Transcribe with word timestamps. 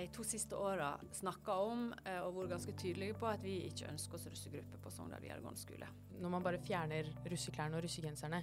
De 0.00 0.08
to 0.14 0.24
siste 0.26 0.56
åra 0.56 0.94
snakka 1.16 1.56
om 1.64 1.90
eh, 2.04 2.18
og 2.22 2.36
vært 2.38 2.54
ganske 2.54 2.74
tydelige 2.80 3.18
på 3.20 3.28
at 3.30 3.44
vi 3.44 3.58
ikke 3.68 3.90
ønsker 3.90 4.18
oss 4.18 4.26
russegruppe 4.30 4.80
på 4.82 4.92
Sogndal 4.94 5.22
videregående 5.22 5.60
skole. 5.60 5.88
Når 6.20 6.34
man 6.34 6.44
bare 6.44 6.62
fjerner 6.64 7.12
russeklærne 7.30 7.78
og 7.78 7.84
russegenserne, 7.86 8.42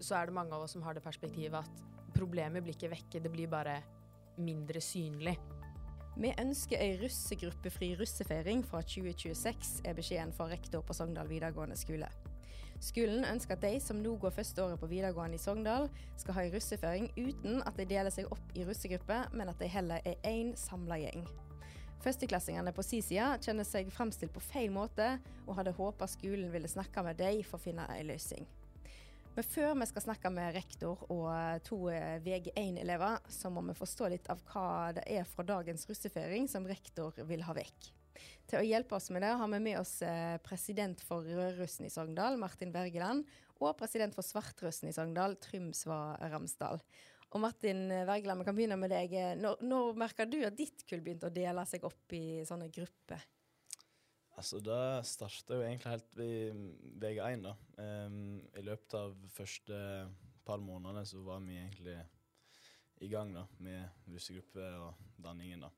så 0.00 0.18
er 0.18 0.28
det 0.28 0.36
mange 0.36 0.54
av 0.54 0.64
oss 0.66 0.74
som 0.76 0.84
har 0.84 0.96
det 0.96 1.04
perspektivet 1.04 1.56
at 1.60 1.84
problemet 2.14 2.64
blir 2.64 2.76
ikke 2.76 2.92
vekke, 2.92 3.22
det 3.22 3.32
blir 3.32 3.50
bare 3.50 3.80
mindre 4.38 4.82
synlig. 4.82 5.36
Vi 6.14 6.30
ønsker 6.38 6.78
ei 6.78 6.94
russegruppefri 7.00 7.94
russefeiring 7.98 8.62
fra 8.66 8.82
2026, 8.86 9.80
er 9.82 9.96
beskjeden 9.98 10.34
fra 10.36 10.46
rektor 10.50 10.84
på 10.86 10.94
Sogndal 10.94 11.30
videregående 11.30 11.78
skole. 11.78 12.10
Skolen 12.84 13.24
ønsker 13.24 13.56
at 13.56 13.64
de 13.64 13.78
som 13.80 14.00
nå 14.02 14.12
går 14.20 14.34
førsteåret 14.36 14.80
på 14.80 14.88
videregående 14.90 15.38
i 15.38 15.40
Sogndal, 15.40 15.86
skal 16.20 16.36
ha 16.36 16.42
ei 16.44 16.50
russeføring 16.52 17.06
uten 17.16 17.62
at 17.64 17.78
de 17.80 17.86
deler 17.88 18.12
seg 18.12 18.28
opp 18.34 18.52
i 18.52 18.66
russegrupper, 18.68 19.30
men 19.32 19.48
at 19.48 19.62
de 19.62 19.70
heller 19.72 20.04
er 20.04 20.20
én 20.28 20.52
samla 20.58 20.98
gjeng. 21.00 21.24
Førsteklassingene 22.04 22.74
på 22.76 22.84
si 22.84 23.00
side 23.00 23.30
kjenner 23.46 23.64
seg 23.64 23.88
fremstilt 23.94 24.34
på 24.34 24.42
feil 24.44 24.74
måte, 24.74 25.14
og 25.46 25.56
hadde 25.56 25.72
håpa 25.78 26.08
skolen 26.12 26.52
ville 26.52 26.68
snakke 26.68 27.06
med 27.06 27.16
dem 27.22 27.40
for 27.48 27.56
å 27.56 27.64
finne 27.64 27.88
ei 27.94 28.04
løsning. 28.04 28.44
Men 29.34 29.48
før 29.48 29.72
vi 29.80 29.88
skal 29.88 30.04
snakke 30.04 30.30
med 30.30 30.52
rektor 30.54 31.00
og 31.08 31.64
to 31.66 31.80
eh, 31.90 32.20
VG1-elever, 32.22 33.24
så 33.32 33.50
må 33.50 33.64
vi 33.66 33.80
forstå 33.80 34.12
litt 34.12 34.28
av 34.30 34.44
hva 34.52 34.92
det 34.94 35.08
er 35.10 35.24
fra 35.26 35.46
dagens 35.48 35.88
russefeiring 35.88 36.46
som 36.52 36.68
rektor 36.68 37.16
vil 37.26 37.42
ha 37.48 37.56
vekk. 37.56 37.94
Til 38.50 38.60
å 38.60 38.66
hjelpe 38.66 38.98
oss 38.98 39.10
med 39.14 39.24
det 39.24 39.32
har 39.40 39.50
vi 39.54 39.60
med 39.64 39.80
oss 39.80 39.96
eh, 40.06 40.36
president 40.44 41.00
for 41.04 41.26
Rødrussen 41.26 41.88
i 41.88 41.92
Sogndal, 41.92 42.38
Martin 42.40 42.74
Wergeland, 42.74 43.26
og 43.60 43.76
president 43.78 44.16
for 44.16 44.26
Svartrussen 44.26 44.90
i 44.90 44.94
Sogndal, 44.96 45.38
Trymsva 45.42 46.16
Ramsdal. 46.32 46.82
Og 47.34 47.42
Martin 47.42 47.88
Wergeland, 48.06 48.40
vi 48.40 48.46
kan 48.46 48.56
begynne 48.56 48.78
med 48.78 48.92
deg. 48.94 49.14
Når, 49.40 49.62
når 49.66 49.96
merker 49.98 50.28
du 50.30 50.38
at 50.46 50.54
ditt 50.58 50.84
kull 50.86 51.02
begynte 51.02 51.30
å 51.30 51.34
dele 51.34 51.64
seg 51.66 51.86
opp 51.86 52.14
i 52.14 52.44
sånne 52.46 52.68
grupper? 52.70 53.24
Altså, 54.38 54.60
Det 54.62 55.06
starta 55.06 55.58
jo 55.58 55.62
egentlig 55.62 55.90
helt 55.90 56.16
ved 56.18 56.60
VG1. 57.02 57.42
da. 57.42 57.54
Um, 57.78 58.40
I 58.54 58.62
løpet 58.66 58.96
av 58.98 59.14
første 59.34 59.78
par 60.46 60.62
månedene 60.62 61.04
så 61.06 61.22
var 61.26 61.42
vi 61.42 61.58
egentlig 61.58 61.98
i 63.04 63.08
gang 63.10 63.34
da, 63.34 63.44
med 63.58 64.10
russegruppe 64.10 64.66
og 64.82 65.22
danningen. 65.22 65.66
da. 65.66 65.70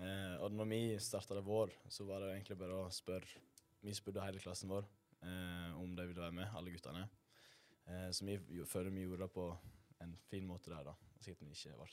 Eh, 0.00 0.36
og 0.40 0.54
når 0.56 0.68
vi 0.70 0.80
starta 1.02 1.36
det 1.36 1.44
vår, 1.44 1.74
så 1.92 2.06
var 2.08 2.22
det 2.22 2.32
egentlig 2.34 2.56
bare 2.60 2.78
å 2.86 2.92
spørre 2.94 3.42
Vi 3.80 3.92
spurte 3.96 4.24
hele 4.24 4.40
klassen 4.40 4.68
vår 4.68 4.84
eh, 5.24 5.76
om 5.80 5.94
de 5.96 6.04
ville 6.08 6.20
være 6.20 6.36
med, 6.36 6.48
alle 6.56 6.72
guttene. 6.72 7.06
Eh, 7.88 8.08
så 8.12 8.26
vi 8.26 8.38
føler 8.68 8.92
vi 8.92 9.06
gjorde 9.06 9.24
det 9.24 9.32
på 9.34 9.46
en 10.04 10.16
fin 10.28 10.46
måte 10.48 10.72
der, 10.72 10.90
da. 10.90 10.96
Sikkert 11.20 11.48
vi 11.48 11.56
ikke 11.56 11.76
ble 11.76 11.90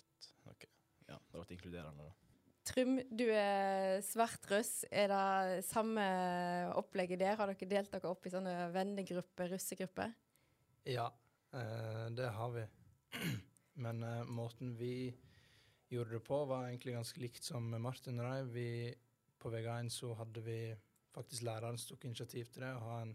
noe 0.47 0.72
Ja, 1.08 1.19
det 1.19 1.41
ble 1.41 1.55
inkluderende, 1.55 2.08
da. 2.08 2.27
Trym, 2.67 2.97
du 3.16 3.23
er 3.31 4.02
svartruss. 4.03 4.81
Er 4.92 5.08
det 5.11 5.64
samme 5.64 6.04
opplegget 6.76 7.21
der? 7.21 7.37
Har 7.39 7.48
dere 7.48 7.70
delt 7.71 7.93
dere 7.93 8.11
opp 8.11 8.27
i 8.27 8.33
sånne 8.33 8.55
vennegrupper, 8.73 9.54
russegrupper? 9.54 10.11
Ja, 10.87 11.08
eh, 11.55 12.08
det 12.15 12.27
har 12.36 12.52
vi. 12.55 12.65
Men 13.83 14.04
eh, 14.04 14.27
måten 14.27 14.76
vi 14.76 15.14
gjorde 15.89 16.17
det 16.17 16.23
på, 16.27 16.45
var 16.45 16.67
egentlig 16.67 16.93
ganske 16.93 17.21
likt 17.21 17.43
som 17.43 17.70
Martin 17.81 18.20
og. 18.20 18.52
Vi, 18.53 18.93
på 19.39 19.52
VG1 19.53 19.89
så 19.93 20.14
hadde 20.20 20.43
vi 20.43 20.59
faktisk 21.15 21.45
læreren 21.48 21.77
som 21.77 21.93
tok 21.93 22.05
initiativ 22.05 22.49
til 22.52 22.65
det, 22.65 22.73
å 22.75 22.86
ha 22.89 23.02
en 23.02 23.14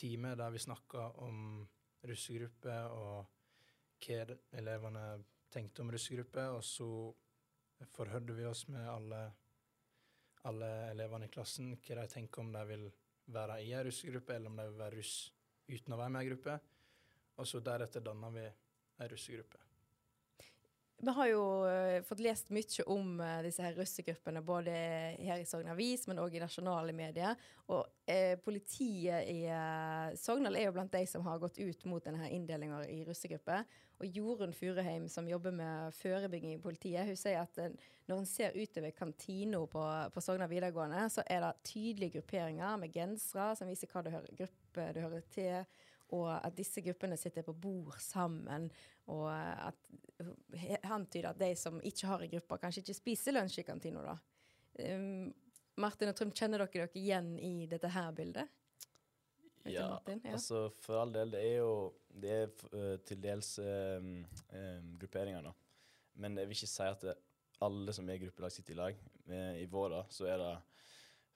time 0.00 0.34
der 0.36 0.50
vi 0.54 0.62
snakka 0.62 1.06
om 1.24 1.66
russegruppe 2.08 2.76
og 2.96 3.36
hva 4.00 4.36
elevene 4.56 5.04
tenkte 5.52 5.84
om 5.84 5.92
russegruppe, 5.92 6.46
og 6.56 6.64
så 6.64 6.88
forhørte 7.90 8.36
vi 8.36 8.46
oss 8.48 8.66
med 8.68 8.88
alle, 8.88 9.20
alle 10.48 10.70
elevene 10.90 11.28
i 11.28 11.32
klassen 11.32 11.74
hva 11.76 12.00
de 12.00 12.08
tenker 12.12 12.44
om 12.44 12.52
de 12.54 12.64
vil 12.70 12.86
være 13.30 13.60
i 13.62 13.72
ei 13.76 13.84
russegruppe, 13.86 14.36
eller 14.36 14.50
om 14.50 14.60
de 14.60 14.68
vil 14.70 14.80
være 14.80 14.96
russ 14.98 15.16
uten 15.70 15.94
å 15.94 16.00
være 16.00 16.14
med 16.14 16.22
i 16.22 16.26
ei 16.26 16.30
gruppe. 16.32 16.60
Og 17.40 17.48
så 17.48 17.60
deretter 17.64 18.04
danna 18.04 18.30
vi 18.34 18.46
ei 18.46 19.10
russegruppe. 19.10 19.69
Vi 21.02 21.12
har 21.16 21.28
jo 21.30 21.44
eh, 21.64 22.02
fått 22.04 22.20
lest 22.20 22.50
mye 22.52 22.84
om 22.92 23.20
eh, 23.24 23.38
disse 23.46 23.64
her 23.64 23.72
russegruppene, 23.72 24.42
både 24.44 24.72
her 25.16 25.40
i 25.40 25.46
Sogn 25.48 25.70
Avis, 25.72 26.04
men 26.10 26.20
òg 26.20 26.34
i 26.36 26.42
nasjonale 26.42 26.92
medier. 26.92 27.38
Og 27.72 27.86
eh, 28.04 28.34
politiet 28.44 29.30
i 29.32 29.46
eh, 29.48 30.10
Sogndal 30.20 30.58
er 30.60 30.68
jo 30.68 30.74
blant 30.76 30.92
de 30.92 31.00
som 31.08 31.24
har 31.24 31.40
gått 31.40 31.56
ut 31.56 31.86
mot 31.88 32.04
denne 32.04 32.28
inndelinga 32.28 32.82
i 32.92 32.98
russegrupper. 33.08 33.64
Og 34.00 34.16
Jorunn 34.16 34.52
Furuheim, 34.56 35.08
som 35.08 35.28
jobber 35.28 35.56
med 35.56 35.96
forebygging 35.96 36.58
i 36.58 36.60
politiet, 36.60 37.08
hun 37.08 37.16
sier 37.16 37.46
at 37.46 37.56
eh, 37.64 37.72
når 38.10 38.20
en 38.20 38.28
ser 38.28 38.60
utover 38.60 38.92
kantina 38.92 39.62
på, 39.72 39.86
på 40.12 40.24
Sogna 40.24 40.50
videregående, 40.52 41.06
så 41.08 41.24
er 41.24 41.46
det 41.46 41.54
tydelige 41.70 42.18
grupperinger 42.18 42.76
med 42.80 42.92
gensere 42.92 43.54
som 43.56 43.72
viser 43.72 43.88
hva 43.88 44.04
du 44.04 44.12
hører, 44.12 44.36
gruppe 44.36 44.90
du 44.92 45.00
hører 45.00 45.24
til. 45.32 45.80
Og 46.16 46.30
at 46.32 46.56
disse 46.56 46.82
gruppene 46.82 47.18
sitter 47.18 47.44
på 47.46 47.54
bord 47.54 47.98
sammen, 48.02 48.66
og 49.10 49.28
at 49.30 50.86
han 50.86 51.06
tyder 51.06 51.30
at 51.30 51.38
de 51.40 51.52
som 51.58 51.78
ikke 51.86 52.08
har 52.10 52.24
en 52.24 52.32
gruppe, 52.34 52.58
kanskje 52.62 52.82
ikke 52.84 52.98
spiser 52.98 53.36
lunsj 53.36 53.60
i 53.62 53.66
kantina, 53.66 54.02
da. 54.04 54.16
Um, 54.80 55.30
Martin 55.80 56.10
og 56.10 56.16
Trym, 56.18 56.32
kjenner 56.36 56.62
dere 56.62 56.72
dere 56.74 56.98
igjen 56.98 57.34
i 57.38 57.66
dette 57.70 57.88
her 57.94 58.10
bildet? 58.16 58.50
Ja, 59.68 59.86
Martin? 59.94 60.20
Ja. 60.24 60.34
altså 60.36 60.66
for 60.82 61.00
all 61.00 61.12
del, 61.14 61.32
det 61.34 61.40
er 61.44 61.56
jo 61.60 61.72
det 62.20 62.30
er 62.32 62.52
øh, 62.72 62.94
til 63.06 63.20
dels 63.22 63.52
um, 63.62 64.14
grupperinger, 65.00 65.44
da. 65.46 65.52
Men 66.20 66.38
jeg 66.38 66.50
vil 66.50 66.58
ikke 66.58 66.70
si 66.72 66.88
at 66.88 67.06
alle 67.64 67.94
som 67.94 68.08
er 68.08 68.18
i 68.18 68.24
gruppelag, 68.24 68.52
sitter 68.52 68.74
i 68.74 68.78
lag. 68.80 69.00
I 69.60 69.66
vår 69.70 69.92
da, 69.92 70.00
så 70.10 70.26
er 70.26 70.40
det 70.40 70.52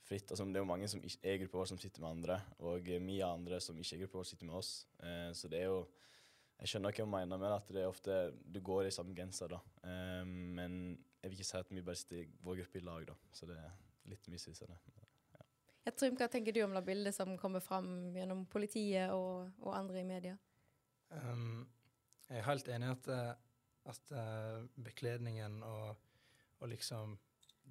fritt. 0.04 0.30
Altså, 0.30 0.46
det 0.48 0.60
er 0.60 0.64
jo 0.64 0.70
mange 0.70 0.88
som 0.90 1.02
ikke 1.02 1.20
er 1.22 1.36
i 1.36 1.42
gruppa 1.42 1.60
vår, 1.60 1.68
som 1.72 1.80
sitter 1.80 2.04
med 2.04 2.10
andre, 2.10 2.40
og 2.64 2.90
mye 3.04 3.28
andre 3.28 3.60
som 3.62 3.78
ikke 3.80 3.96
er 3.96 4.00
i 4.00 4.04
gruppa 4.04 4.20
vår, 4.20 4.28
sitter 4.30 4.50
med 4.50 4.58
oss. 4.60 4.72
Eh, 5.02 5.30
så 5.36 5.50
det 5.52 5.62
er 5.62 5.70
jo 5.72 5.84
Jeg 6.54 6.70
skjønner 6.70 6.94
hva 6.94 7.02
hun 7.02 7.10
mener 7.10 7.38
med 7.42 7.50
at 7.50 7.70
det 7.74 7.80
er 7.82 7.90
ofte 7.90 8.16
du 8.54 8.60
går 8.62 8.86
i 8.86 8.92
samme 8.94 9.12
genser, 9.16 9.50
da. 9.50 9.58
Eh, 9.90 10.22
men 10.24 10.76
jeg 11.18 11.30
vil 11.30 11.40
ikke 11.40 11.48
si 11.48 11.56
at 11.58 11.72
vi 11.74 11.82
bare 11.82 11.98
sitter 11.98 12.20
i 12.22 12.28
vår 12.46 12.60
gruppe 12.60 12.78
i 12.78 12.84
lag, 12.84 13.06
da. 13.08 13.16
Så 13.34 13.48
det 13.50 13.56
er 13.58 13.72
litt 14.12 14.28
misvisende. 14.30 14.78
Ja, 15.84 15.92
Trym, 15.92 16.14
hva 16.16 16.30
tenker 16.32 16.54
du 16.54 16.62
om 16.64 16.72
det 16.72 16.84
bildet 16.86 17.12
som 17.16 17.34
kommer 17.36 17.60
fram 17.60 18.14
gjennom 18.16 18.46
politiet 18.48 19.10
og, 19.12 19.50
og 19.60 19.74
andre 19.76 20.00
i 20.00 20.06
media? 20.08 20.38
Um, 21.10 21.66
jeg 22.30 22.38
er 22.40 22.46
helt 22.46 22.70
enig 22.72 22.88
i 22.88 22.94
at, 22.94 23.10
eh, 23.12 23.34
at 23.92 24.14
uh, 24.16 24.62
bekledningen 24.86 25.58
og, 25.66 25.98
og 26.60 26.70
liksom 26.72 27.18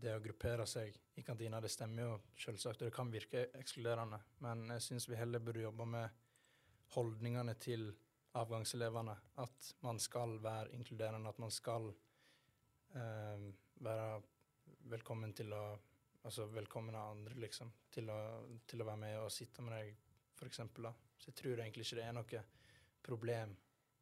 det 0.04 0.16
å 0.18 0.22
gruppere 0.24 0.66
seg 0.68 0.96
i 1.16 1.24
kantina, 1.26 1.62
det 1.62 1.72
stemmer 1.72 2.04
jo 2.04 2.16
selvsagt, 2.40 2.82
og 2.82 2.90
det 2.90 2.96
kan 2.96 3.12
virke 3.12 3.48
ekskluderende. 3.60 4.20
Men 4.44 4.66
jeg 4.76 4.84
syns 4.88 5.08
vi 5.10 5.20
heller 5.20 5.44
burde 5.44 5.64
jobbe 5.64 5.88
med 5.88 6.24
holdningene 6.96 7.56
til 7.62 7.88
avgangselevene. 8.40 9.16
At 9.44 9.74
man 9.86 10.02
skal 10.02 10.38
være 10.44 10.74
inkluderende, 10.76 11.30
at 11.30 11.42
man 11.42 11.54
skal 11.54 11.90
eh, 12.96 13.50
være 13.86 14.22
velkommen 14.94 15.34
til 15.38 15.56
å 15.56 15.66
Altså 16.24 16.46
velkommen 16.48 16.96
av 16.96 17.10
andre, 17.12 17.36
liksom, 17.36 17.68
til 17.92 18.08
å, 18.08 18.18
til 18.64 18.80
å 18.80 18.86
være 18.88 19.00
med 19.02 19.18
og 19.20 19.32
sitte 19.36 19.60
med 19.60 19.74
deg. 19.76 19.90
Da. 20.40 20.92
Så 21.20 21.30
jeg 21.30 21.36
tror 21.36 21.60
egentlig 21.60 21.84
ikke 21.84 21.98
det 21.98 22.06
er 22.06 22.16
noe 22.16 22.44
problem 23.04 23.52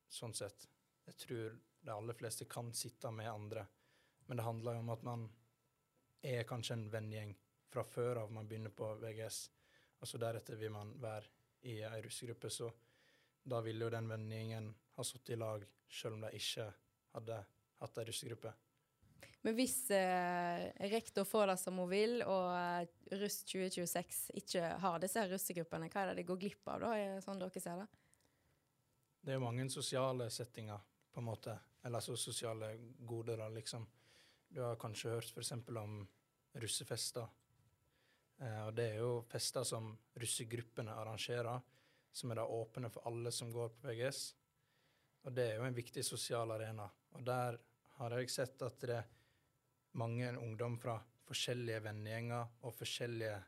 sånn 0.06 0.36
sett. 0.38 0.68
Jeg 1.08 1.18
tror 1.24 1.56
de 1.82 1.96
aller 1.96 2.18
fleste 2.20 2.46
kan 2.46 2.70
sitte 2.78 3.10
med 3.10 3.32
andre, 3.32 3.66
men 4.28 4.38
det 4.38 4.46
handler 4.46 4.78
jo 4.78 4.84
om 4.84 4.94
at 4.94 5.08
man 5.08 5.26
er 6.22 6.48
kanskje 6.48 6.78
en 6.78 6.88
vennegjeng 6.92 7.36
fra 7.72 7.84
før 7.88 8.24
av 8.24 8.32
man 8.34 8.48
begynner 8.48 8.74
på 8.76 8.90
VGS, 9.02 9.44
og 10.02 10.08
så 10.08 10.20
deretter 10.22 10.60
vil 10.60 10.74
man 10.74 10.94
være 11.02 11.30
i 11.70 11.80
ei 11.86 12.02
russegruppe, 12.02 12.50
så 12.50 12.72
da 13.44 13.62
ville 13.62 13.86
jo 13.86 13.94
den 13.94 14.10
vennegjengen 14.10 14.68
ha 14.98 15.06
sittet 15.06 15.36
i 15.36 15.40
lag 15.40 15.64
selv 15.90 16.18
om 16.18 16.26
de 16.26 16.36
ikke 16.38 16.68
hadde 17.16 17.40
hatt 17.82 18.02
ei 18.02 18.06
russegruppe. 18.10 18.54
Men 19.42 19.56
hvis 19.58 19.76
eh, 19.96 20.68
rektor 20.92 21.26
får 21.26 21.48
det 21.50 21.58
som 21.58 21.80
hun 21.82 21.90
vil, 21.90 22.20
og 22.30 22.52
eh, 22.54 23.18
Russ 23.18 23.40
2026 23.50 24.20
ikke 24.38 24.76
har 24.84 25.02
disse 25.02 25.24
russegruppene, 25.32 25.90
hva 25.90 26.04
er 26.04 26.12
det 26.12 26.22
de 26.22 26.28
går 26.30 26.40
glipp 26.44 26.70
av, 26.70 26.84
da? 26.86 27.22
Sånn 27.26 27.42
dere 27.42 27.64
ser 27.64 27.82
det? 27.82 27.88
Det 29.22 29.34
er 29.34 29.42
mange 29.42 29.66
sosiale 29.74 30.30
settinger 30.34 30.82
på 31.12 31.22
en 31.22 31.28
måte. 31.28 31.58
Eller 31.82 31.98
altså 31.98 32.16
sosiale 32.18 32.76
goder, 33.00 33.42
da, 33.42 33.50
liksom. 33.54 33.88
Du 34.52 34.60
har 34.62 34.76
kanskje 34.76 35.14
hørt 35.14 35.30
f.eks. 35.32 35.52
om 35.80 36.02
russefester. 36.60 37.28
Eh, 38.42 38.62
og 38.66 38.74
det 38.76 38.88
er 38.90 38.98
jo 39.00 39.12
fester 39.32 39.64
som 39.64 39.94
russegruppene 40.20 40.92
arrangerer, 40.92 41.62
som 42.12 42.34
er 42.34 42.42
da 42.42 42.44
åpne 42.52 42.90
for 42.92 43.08
alle 43.08 43.32
som 43.32 43.54
går 43.54 43.70
på 43.78 43.88
VGS. 43.88 44.20
Og 45.24 45.38
det 45.38 45.46
er 45.46 45.62
jo 45.62 45.68
en 45.70 45.78
viktig 45.78 46.04
sosial 46.04 46.52
arena. 46.52 46.90
Og 47.16 47.24
der 47.24 47.60
har 47.96 48.16
jeg 48.18 48.34
sett 48.34 48.66
at 48.68 48.84
det 48.84 48.98
er 48.98 49.08
mange 50.02 50.34
ungdom 50.36 50.76
fra 50.82 50.98
forskjellige 51.30 51.86
vennegjenger 51.88 52.68
og 52.68 52.76
forskjellige 52.76 53.40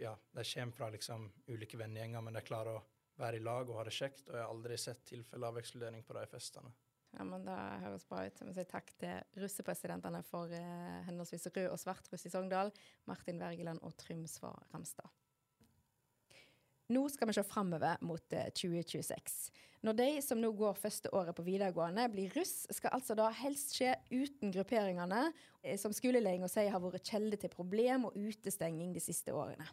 Ja, 0.00 0.14
de 0.32 0.44
kommer 0.46 0.72
fra 0.72 0.86
liksom 0.88 1.26
ulike 1.50 1.76
vennegjenger, 1.76 2.22
men 2.24 2.38
de 2.38 2.40
klarer 2.46 2.78
å 2.78 2.84
være 3.20 3.36
i 3.36 3.42
lag 3.44 3.68
og 3.68 3.76
ha 3.76 3.82
det 3.84 3.92
kjekt. 3.92 4.22
Og 4.30 4.38
jeg 4.38 4.44
har 4.46 4.54
aldri 4.54 4.78
sett 4.78 5.02
tilfeller 5.10 5.50
av 5.50 5.58
ekskludering 5.60 6.06
på 6.06 6.14
de 6.16 6.22
festene. 6.30 6.70
Ja, 7.18 7.24
men 7.26 7.44
Det 7.44 7.56
høres 7.84 8.06
bra 8.06 8.24
ut. 8.26 8.38
Jeg 8.38 8.46
må 8.46 8.54
si 8.54 8.66
takk 8.70 8.92
til 9.00 9.40
russepresidentene 9.42 10.20
for 10.26 10.52
eh, 10.54 11.00
henholdsvis 11.08 11.48
rød 11.50 11.72
og 11.72 11.80
svart 11.82 12.06
russ 12.12 12.26
i 12.28 12.30
Sogndal, 12.32 12.70
Martin 13.10 13.40
Wergeland 13.42 13.82
og 13.82 13.96
Trymsva 13.98 14.52
Ramstad. 14.74 15.10
Nå 16.90 17.04
skal 17.10 17.30
vi 17.30 17.34
se 17.36 17.42
framover 17.46 18.00
mot 18.06 18.34
eh, 18.34 18.48
2026. 18.54 19.50
Når 19.86 19.96
de 19.96 20.08
som 20.24 20.40
nå 20.40 20.50
går 20.58 20.78
første 20.78 21.10
året 21.16 21.36
på 21.36 21.44
videregående, 21.46 22.08
blir 22.12 22.32
russ, 22.36 22.66
skal 22.70 22.92
altså 22.96 23.14
da 23.18 23.30
helst 23.40 23.76
skje 23.78 23.94
uten 24.10 24.52
grupperingene, 24.54 25.30
eh, 25.62 25.78
som 25.80 25.94
skoleledelsen 25.96 26.52
sier 26.52 26.74
har 26.74 26.82
vært 26.82 27.06
kjelde 27.06 27.38
til 27.40 27.52
problem 27.52 28.08
og 28.10 28.18
utestenging 28.18 28.94
de 28.94 29.02
siste 29.02 29.34
årene. 29.34 29.66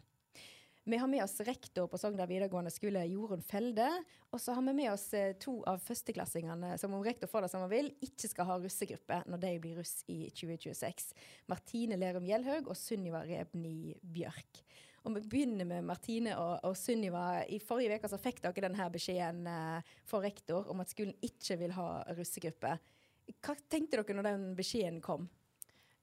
Vi 0.88 0.96
har 0.96 1.06
med 1.06 1.24
oss 1.24 1.40
rektor 1.40 1.86
på 1.86 1.98
Sogndal 1.98 2.28
videregående 2.30 2.70
skole, 2.72 3.02
Jorunn 3.04 3.42
Felde. 3.44 3.90
Og 4.32 4.40
så 4.40 4.54
har 4.56 4.64
vi 4.64 4.72
med 4.72 4.88
oss 4.88 5.02
eh, 5.12 5.34
to 5.36 5.58
av 5.68 5.82
førsteklassingene 5.84 6.70
som 6.80 6.94
om 6.96 7.02
rektor 7.04 7.28
får 7.28 7.44
det 7.44 7.50
som 7.52 7.60
han 7.60 7.68
vil, 7.68 7.90
ikke 8.06 8.30
skal 8.30 8.48
ha 8.48 8.56
russegruppe 8.62 9.18
når 9.28 9.42
de 9.42 9.50
blir 9.60 9.76
russ 9.82 9.98
i 10.08 10.30
2026. 10.32 11.10
Martine 11.52 11.98
Lerum 12.00 12.24
Gjelhaug 12.24 12.70
og 12.72 12.80
Sunniva 12.80 13.20
Rebni 13.28 13.98
Bjørk. 14.00 14.62
Og 15.04 15.18
vi 15.18 15.26
begynner 15.28 15.68
med 15.68 15.84
Martine 15.90 16.38
og, 16.40 16.64
og 16.64 16.80
Sunniva. 16.80 17.42
I 17.44 17.60
forrige 17.60 18.00
uke 18.00 18.08
så 18.08 18.22
fikk 18.24 18.40
dere 18.46 18.64
denne 18.70 18.88
beskjeden 18.94 19.44
eh, 19.44 19.92
for 20.08 20.24
rektor 20.24 20.72
om 20.72 20.80
at 20.80 20.96
skolen 20.96 21.12
ikke 21.20 21.60
vil 21.66 21.76
ha 21.76 21.90
russegruppe. 22.16 22.78
Hva 23.36 23.60
tenkte 23.68 24.00
dere 24.00 24.16
når 24.16 24.30
den 24.30 24.48
beskjeden 24.56 25.04
kom? 25.04 25.28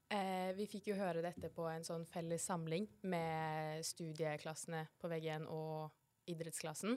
Eh, 0.06 0.52
vi 0.54 0.68
fikk 0.70 0.92
jo 0.92 0.98
høre 1.00 1.22
dette 1.24 1.48
på 1.50 1.64
en 1.66 1.84
sånn 1.86 2.04
felles 2.06 2.44
samling 2.46 2.86
med 3.10 3.82
studieklassene 3.86 4.84
på 5.00 5.10
VG1 5.10 5.48
og 5.50 6.30
idrettsklassen. 6.30 6.94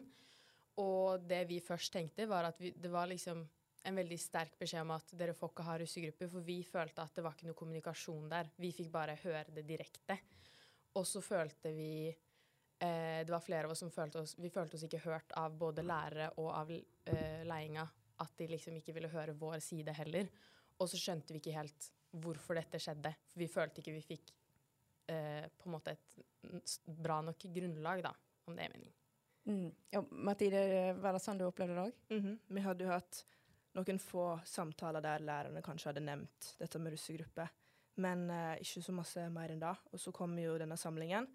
Og 0.80 1.26
det 1.28 1.42
vi 1.50 1.58
først 1.64 1.92
tenkte, 1.96 2.28
var 2.30 2.52
at 2.52 2.62
vi, 2.62 2.72
det 2.78 2.92
var 2.94 3.10
liksom 3.10 3.42
en 3.90 3.98
veldig 3.98 4.20
sterk 4.20 4.60
beskjed 4.60 4.84
om 4.84 4.94
at 4.94 5.12
dere 5.18 5.34
får 5.34 5.54
ikke 5.54 5.66
ha 5.66 5.78
russegrupper, 5.82 6.30
for 6.30 6.46
vi 6.46 6.60
følte 6.68 7.02
at 7.02 7.16
det 7.16 7.26
var 7.26 7.36
ikke 7.36 7.50
noe 7.50 7.58
kommunikasjon 7.58 8.30
der. 8.30 8.52
Vi 8.60 8.72
fikk 8.76 8.92
bare 8.94 9.18
høre 9.24 9.56
det 9.56 9.66
direkte. 9.68 10.20
Og 11.00 11.06
så 11.08 11.22
følte 11.22 11.72
vi 11.74 12.10
eh, 12.10 13.22
Det 13.26 13.30
var 13.30 13.44
flere 13.46 13.68
av 13.68 13.76
oss 13.76 13.84
som 13.84 13.92
følte 13.94 14.24
oss 14.24 14.32
Vi 14.42 14.50
følte 14.50 14.74
oss 14.74 14.86
ikke 14.88 15.04
hørt 15.04 15.36
av 15.38 15.54
både 15.54 15.84
lærere 15.86 16.32
og 16.42 16.48
av 16.50 16.72
eh, 16.74 17.44
ledelsen 17.46 17.92
At 18.26 18.34
de 18.42 18.48
liksom 18.50 18.80
ikke 18.80 18.96
ville 18.98 19.12
høre 19.14 19.38
vår 19.38 19.62
side 19.62 19.94
heller. 19.96 20.32
Og 20.82 20.90
så 20.90 20.98
skjønte 20.98 21.36
vi 21.36 21.44
ikke 21.44 21.54
helt 21.56 21.92
hvorfor 22.12 22.58
dette 22.58 22.80
skjedde. 22.82 23.14
For 23.30 23.42
vi 23.42 23.50
følte 23.52 23.82
ikke 23.82 23.96
vi 23.96 24.06
fikk 24.06 24.32
eh, 25.12 25.46
på 25.50 25.70
en 25.70 25.76
måte 25.76 25.96
et 25.96 26.80
bra 26.86 27.20
nok 27.26 27.46
grunnlag, 27.56 28.04
da, 28.06 28.14
om 28.48 28.56
det 28.58 28.66
er 28.66 28.74
mening. 28.74 28.94
Mm. 29.50 29.70
Ja, 29.90 30.04
Mathilde, 30.12 30.94
var 31.02 31.16
det 31.16 31.24
sånn 31.24 31.40
du 31.40 31.46
opplevde 31.48 31.76
det 31.76 31.86
òg? 31.88 31.94
Mm 32.10 32.22
-hmm. 32.24 32.40
Vi 32.48 32.62
hadde 32.62 32.84
jo 32.84 32.92
hatt 32.92 33.26
noen 33.74 34.00
få 34.00 34.40
samtaler 34.46 35.02
der 35.02 35.20
lærerne 35.20 35.62
kanskje 35.62 35.90
hadde 35.90 36.06
nevnt 36.06 36.56
dette 36.60 36.80
med 36.80 36.94
russegruppe, 36.94 37.48
men 37.96 38.30
eh, 38.30 38.60
ikke 38.62 38.82
så 38.82 38.92
masse 38.92 39.30
mer 39.30 39.52
enn 39.52 39.60
da. 39.60 39.76
Og 39.92 40.00
så 40.00 40.12
kom 40.12 40.38
jo 40.40 40.58
denne 40.58 40.78
samlingen, 40.78 41.28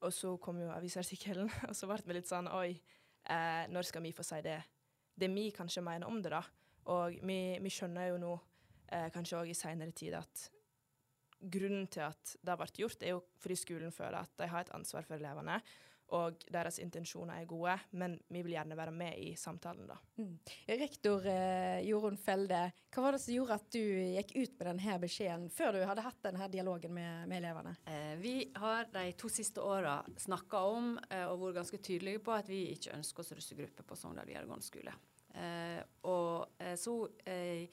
og 0.00 0.12
så 0.12 0.36
kom 0.36 0.60
jo 0.60 0.70
avisartikkelen, 0.70 1.50
og 1.68 1.76
så 1.76 1.86
ble 1.86 2.02
vi 2.04 2.12
litt 2.12 2.28
sånn 2.28 2.48
Oi, 2.48 2.80
eh, 3.24 3.66
når 3.68 3.82
skal 3.82 4.02
vi 4.02 4.12
få 4.12 4.22
si 4.22 4.40
det? 4.42 4.62
Det 5.18 5.28
vi 5.34 5.50
kanskje 5.50 5.82
mener 5.82 6.06
om 6.06 6.22
det, 6.22 6.30
da. 6.30 6.42
Og 6.84 7.18
vi, 7.22 7.58
vi 7.60 7.70
skjønner 7.70 8.08
jo 8.08 8.18
nå 8.18 8.38
eh, 8.92 9.08
kanskje 9.14 9.40
òg 9.40 9.50
i 9.52 9.58
seinere 9.58 9.94
tid, 9.96 10.16
at 10.18 10.48
grunnen 11.38 11.86
til 11.86 12.08
at 12.08 12.38
det 12.42 12.50
har 12.50 12.60
vært 12.60 12.80
gjort, 12.80 13.02
er 13.02 13.14
jo 13.14 13.20
fordi 13.38 13.58
skolen 13.60 13.94
føler 13.94 14.20
at 14.20 14.34
de 14.40 14.48
har 14.50 14.66
et 14.66 14.74
ansvar 14.76 15.06
for 15.06 15.18
elevene. 15.18 15.60
Og 16.16 16.40
deres 16.48 16.78
intensjoner 16.80 17.42
er 17.42 17.48
gode, 17.48 17.74
men 18.00 18.14
vi 18.32 18.40
vil 18.40 18.54
gjerne 18.54 18.76
være 18.78 18.94
med 18.96 19.18
i 19.20 19.34
samtalen, 19.36 19.84
da. 19.90 19.98
Mm. 20.16 20.38
Rektor 20.80 21.26
eh, 21.28 21.82
Jorunn 21.84 22.16
Felde, 22.16 22.62
hva 22.94 23.04
var 23.04 23.12
det 23.12 23.20
som 23.20 23.34
gjorde 23.34 23.58
at 23.60 23.66
du 23.74 23.82
gikk 24.14 24.32
ut 24.38 24.54
med 24.54 24.70
denne 24.70 24.96
beskjeden 25.02 25.44
før 25.52 25.76
du 25.76 25.82
hadde 25.84 26.06
hatt 26.06 26.22
denne 26.24 26.48
dialogen 26.48 26.96
med, 26.96 27.28
med 27.28 27.42
elevene? 27.42 27.74
Eh, 27.92 28.14
vi 28.22 28.34
har 28.56 28.88
de 28.94 29.04
to 29.20 29.28
siste 29.32 29.60
åra 29.60 29.98
snakka 30.16 30.64
om 30.70 30.94
eh, 31.10 31.26
og 31.28 31.44
vært 31.44 31.60
ganske 31.60 31.82
tydelige 31.90 32.24
på 32.24 32.32
at 32.38 32.48
vi 32.48 32.64
ikke 32.72 32.96
ønsker 32.96 33.26
oss 33.26 33.36
russegruppe 33.36 33.84
på 33.84 34.00
Sogndal 34.00 34.32
videregående 34.32 34.64
skole. 34.64 34.96
Eh, 35.36 35.82
og 36.08 36.56
eh, 36.64 36.72
så 36.80 37.02
eh, 37.28 37.68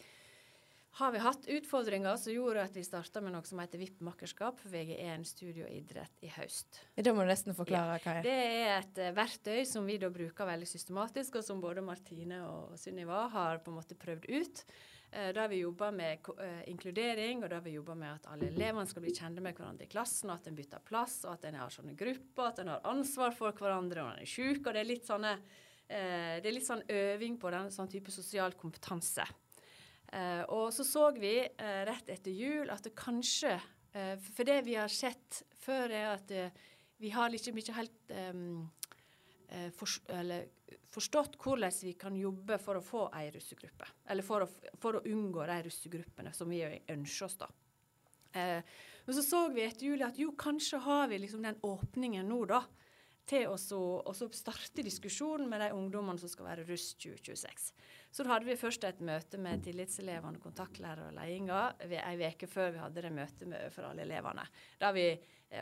har 0.96 1.12
vi 1.12 1.20
hatt 1.20 1.48
utfordringer 1.52 2.16
som 2.16 2.32
gjorde 2.32 2.62
at 2.64 2.76
vi 2.78 2.84
starta 2.88 3.20
med 3.20 3.34
noe 3.36 3.44
som 3.44 3.60
heter 3.60 3.82
VIP-makkerskap 3.82 4.62
for 4.62 4.72
VG1 4.72 5.26
studio 5.28 5.68
idrett 5.68 6.24
i 6.24 6.30
høst. 6.32 6.80
Da 6.96 7.12
må 7.12 7.26
du 7.26 7.32
nesten 7.34 7.58
forklare 7.58 7.98
hva 8.00 8.14
det 8.16 8.22
er. 8.22 8.24
Det 8.24 8.62
er 8.62 8.72
et 8.78 9.02
uh, 9.04 9.16
verktøy 9.18 9.66
som 9.68 9.90
vi 9.90 9.98
da 10.00 10.08
bruker 10.14 10.48
veldig 10.48 10.70
systematisk, 10.70 11.36
og 11.42 11.44
som 11.44 11.60
både 11.64 11.84
Martine 11.84 12.40
og 12.48 12.80
Sunniva 12.80 13.26
har 13.34 13.60
på 13.66 13.74
en 13.74 13.80
måte 13.82 14.00
prøvd 14.00 14.30
ut. 14.32 14.64
Uh, 15.12 15.30
da 15.36 15.50
vi 15.52 15.62
jobber 15.66 15.92
med 16.00 16.32
uh, 16.32 16.64
inkludering, 16.72 17.44
og 17.44 17.52
da 17.52 17.60
vi 17.68 17.76
jobber 17.76 18.00
med 18.00 18.14
at 18.14 18.32
alle 18.32 18.54
elevene 18.56 18.88
skal 18.88 19.04
bli 19.04 19.20
kjente 19.20 19.44
med 19.44 19.60
hverandre 19.60 19.90
i 19.90 19.92
klassen, 19.92 20.32
og 20.32 20.40
at 20.40 20.48
en 20.48 20.60
bytter 20.64 20.88
plass, 20.88 21.22
og 21.28 21.36
at 21.36 21.52
en 21.52 21.60
har 21.60 21.76
sånne 21.76 22.00
grupper, 22.00 22.54
at 22.54 22.64
en 22.64 22.72
har 22.72 22.92
ansvar 22.96 23.36
for 23.36 23.52
hverandre 23.52 24.00
når 24.00 24.16
en 24.16 24.24
er 24.30 24.36
syk. 24.38 24.64
Og 24.64 24.72
det 24.72 24.86
er 24.86 24.94
litt 24.96 25.12
sånne 25.12 25.38
det 25.86 26.48
er 26.50 26.56
litt 26.56 26.66
sånn 26.66 26.80
øving 26.90 27.36
på 27.38 27.52
den 27.54 27.68
sånn 27.70 27.86
type 27.92 28.10
sosial 28.10 28.56
kompetanse. 28.58 29.22
Uh, 30.14 30.44
og 30.54 30.68
så 30.74 30.86
så 30.88 31.10
vi 31.18 31.40
uh, 31.42 31.82
rett 31.88 32.10
etter 32.14 32.32
jul 32.32 32.70
at 32.72 32.86
det 32.86 32.94
kanskje 32.96 33.56
uh, 33.58 34.16
For 34.22 34.48
det 34.48 34.62
vi 34.68 34.78
har 34.78 34.92
sett 34.92 35.42
før, 35.66 35.90
er 35.90 36.12
at 36.14 36.34
vi 37.02 37.12
har 37.12 37.34
ikke 37.34 37.52
ikke 37.58 37.76
helt 37.76 38.14
um, 38.32 38.68
for, 39.76 39.90
forstått 40.94 41.36
hvordan 41.42 41.74
vi 41.84 41.94
kan 42.00 42.16
jobbe 42.16 42.58
for 42.62 42.80
å 42.80 42.84
få 42.86 43.02
ei 43.18 43.28
russegruppe. 43.34 43.88
Eller 44.10 44.26
for 44.26 44.46
å, 44.46 44.48
for 44.80 45.00
å 45.00 45.04
unngå 45.10 45.44
de 45.50 45.58
russegruppene 45.68 46.32
som 46.34 46.50
vi 46.54 46.62
ønsker 46.64 47.26
oss, 47.26 47.38
da. 47.42 47.50
men 48.36 49.18
så 49.18 49.24
så 49.26 49.42
vi 49.54 49.66
etter 49.66 49.90
jul 49.90 50.06
at 50.06 50.20
jo, 50.22 50.32
kanskje 50.38 50.80
har 50.86 51.10
vi 51.12 51.20
liksom 51.26 51.44
den 51.46 51.60
åpningen 51.66 52.30
nå, 52.30 52.42
da 52.52 52.64
til 53.26 53.50
å 53.50 53.58
starte 53.58 54.86
diskusjonen 54.86 55.50
med 55.50 55.64
de 55.64 55.72
ungdommene 55.76 56.22
som 56.22 56.30
skal 56.30 56.50
være 56.52 56.66
russ 56.68 56.92
2026. 57.02 57.72
Så 58.16 58.24
da 58.24 58.32
hadde 58.32 58.48
vi 58.48 58.58
først 58.60 58.86
et 58.88 59.02
møte 59.04 59.40
med 59.42 59.64
tillitselevene, 59.66 60.40
kontaktlærere 60.40 61.10
og 61.10 61.18
ledelsen 61.18 61.96
en 62.00 62.22
uke 62.30 62.48
før 62.48 62.70
vi 62.72 62.84
hadde 62.84 63.04
det 63.04 63.12
møtet 63.12 63.50
med, 63.50 63.66
for 63.76 63.90
alle 63.90 64.06
elevene. 64.06 64.46
Da 64.80 64.94
vi 64.96 65.10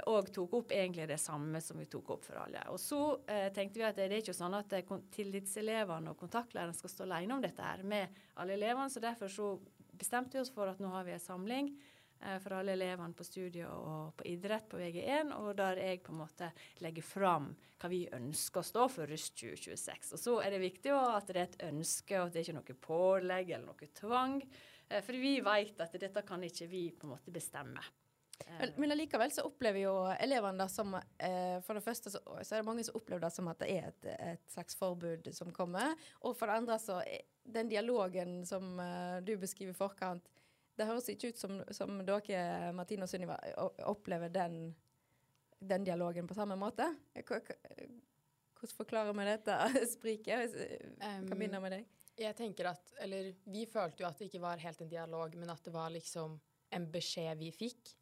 òg 0.01 0.27
eh, 0.27 0.34
tok 0.36 0.53
opp 0.60 0.74
egentlig 0.75 1.08
det 1.10 1.20
samme 1.22 1.62
som 1.62 1.79
vi 1.82 1.88
tok 1.91 2.13
opp 2.15 2.27
for 2.27 2.39
alle. 2.43 2.62
Og 2.74 2.79
så 2.82 3.00
eh, 3.29 3.48
tenkte 3.55 3.82
vi 3.82 3.88
at 3.88 3.98
det 3.98 4.08
er 4.08 4.20
ikke 4.20 4.36
sånn 4.38 4.55
at 4.58 4.75
eh, 4.77 4.93
tillitselevene 5.15 6.13
og 6.13 6.20
kontaktlærerne 6.20 6.77
skal 6.77 6.93
stå 6.93 7.08
alene 7.08 7.38
om 7.38 7.43
dette 7.43 7.65
her 7.65 7.84
med 7.88 8.22
alle 8.39 8.58
elevene, 8.58 8.91
så 8.93 9.03
derfor 9.03 9.32
så 9.32 9.55
bestemte 9.93 10.38
vi 10.38 10.43
oss 10.43 10.53
for 10.53 10.70
at 10.70 10.82
nå 10.82 10.89
har 10.93 11.05
vi 11.08 11.15
en 11.15 11.22
samling 11.22 11.74
for 12.43 12.55
alle 12.55 12.75
elevene 12.77 13.17
på 13.17 13.25
studiet 13.27 13.67
og 13.67 14.13
på 14.15 14.27
idrett 14.32 14.70
på 14.72 14.79
VG1, 14.79 15.34
og 15.36 15.50
der 15.60 15.82
jeg 15.82 16.03
på 16.05 16.13
en 16.13 16.22
måte 16.22 16.51
legger 16.84 17.03
fram 17.03 17.50
hva 17.84 17.89
vi 17.91 18.05
ønsker 18.15 18.62
å 18.62 18.67
stå 18.67 18.86
for 18.91 19.12
Russ 19.12 19.32
2026. 19.36 20.13
Og 20.15 20.22
så 20.22 20.38
er 20.46 20.55
det 20.55 20.62
viktig 20.63 20.93
at 20.96 21.27
det 21.27 21.36
er 21.36 21.50
et 21.50 21.65
ønske, 21.67 22.15
og 22.20 22.29
at 22.29 22.38
det 22.38 22.46
ikke 22.46 22.53
er 22.53 22.60
noe 22.62 22.77
pålegg 22.88 23.51
eller 23.51 23.67
noe 23.67 23.89
tvang. 24.00 24.38
Eh, 24.88 25.03
for 25.03 25.20
vi 25.20 25.36
vet 25.43 25.84
at 25.84 26.00
dette 26.00 26.24
kan 26.27 26.43
ikke 26.48 26.70
vi 26.72 26.86
på 26.96 27.10
en 27.10 27.15
måte 27.17 27.34
bestemme. 27.34 27.84
Men, 28.48 28.72
men 28.82 28.91
allikevel 28.96 29.32
så 29.32 29.43
opplever 29.46 29.84
jo 29.84 29.93
elevene 30.20 30.65
det 30.65 30.74
som 30.74 30.96
eh, 30.98 31.60
For 31.63 31.77
det 31.77 31.84
første 31.86 32.10
så, 32.12 32.20
så, 32.41 32.55
er 32.55 32.60
det 32.60 32.65
mange 32.67 32.84
som 32.84 32.98
opplever 32.98 33.22
det 33.24 33.29
som 33.32 33.48
at 33.51 33.62
det 33.62 33.70
er 33.72 33.91
et, 33.91 34.08
et, 34.15 34.48
slags 34.51 34.75
forbud 34.79 35.29
som 35.36 35.53
kommer. 35.53 35.93
Og 36.24 36.36
for 36.39 36.50
det 36.50 36.63
andre 36.63 36.79
så 36.82 36.98
den 37.43 37.70
dialogen 37.72 38.41
som 38.48 38.79
du 39.27 39.36
beskriver 39.38 39.75
i 39.75 39.77
forkant, 39.77 40.29
det 40.77 40.88
høres 40.89 41.10
ikke 41.12 41.32
ut 41.32 41.39
som, 41.39 41.60
som 41.75 42.00
dere, 42.06 42.72
Martine 42.75 43.06
og 43.06 43.12
Sunniva, 43.12 43.38
opplever 43.89 44.32
den, 44.34 44.72
den, 45.60 45.86
dialogen 45.86 46.30
på 46.30 46.38
samme 46.38 46.58
måte. 46.60 46.88
Hvordan 47.13 48.74
forklarer 48.77 49.13
vi 49.18 49.27
dette 49.27 49.58
spriket? 49.96 50.56
Kan 51.01 51.36
begynne 51.36 51.62
med 51.63 51.77
deg. 51.77 51.92
Jeg 52.24 52.38
tenker 52.38 52.70
at, 52.70 52.94
eller 53.01 53.32
Vi 53.50 53.65
følte 53.65 54.03
jo 54.03 54.08
at 54.10 54.20
det 54.20 54.30
ikke 54.30 54.44
var 54.44 54.62
helt 54.62 54.82
en 54.82 54.89
dialog, 54.89 55.36
men 55.38 55.50
at 55.50 55.63
det 55.65 55.74
var 55.74 55.94
liksom 55.94 56.36
en 56.74 56.89
beskjed 56.94 57.38
vi 57.42 57.51
fikk. 57.53 57.94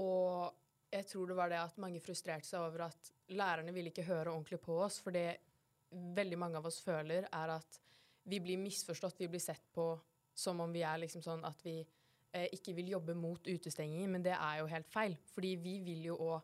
Og 0.00 0.52
jeg 0.94 1.08
tror 1.10 1.30
det 1.30 1.36
var 1.38 1.50
det 1.52 1.60
at 1.60 1.80
mange 1.82 2.02
frustrerte 2.02 2.48
seg 2.48 2.64
over 2.64 2.86
at 2.88 3.12
lærerne 3.34 3.72
ville 3.74 3.92
ikke 3.92 4.06
høre 4.06 4.32
ordentlig 4.32 4.60
på 4.64 4.76
oss. 4.84 5.00
For 5.04 5.14
det 5.14 5.28
veldig 5.90 6.38
mange 6.40 6.60
av 6.60 6.68
oss 6.68 6.80
føler, 6.84 7.28
er 7.30 7.54
at 7.56 7.80
vi 8.28 8.40
blir 8.40 8.60
misforstått, 8.60 9.20
vi 9.20 9.30
blir 9.32 9.42
sett 9.42 9.64
på 9.74 9.92
som 10.34 10.60
om 10.60 10.72
vi 10.72 10.82
er 10.82 10.98
liksom 11.02 11.22
sånn 11.22 11.44
at 11.46 11.60
vi 11.64 11.78
eh, 11.80 12.48
ikke 12.56 12.74
vil 12.76 12.92
jobbe 12.96 13.14
mot 13.14 13.46
utestenging, 13.46 14.10
men 14.10 14.24
det 14.24 14.34
er 14.34 14.60
jo 14.60 14.68
helt 14.70 14.90
feil. 14.90 15.16
Fordi 15.30 15.54
vi 15.62 15.78
vil 15.86 16.10
jo 16.10 16.18
òg 16.26 16.36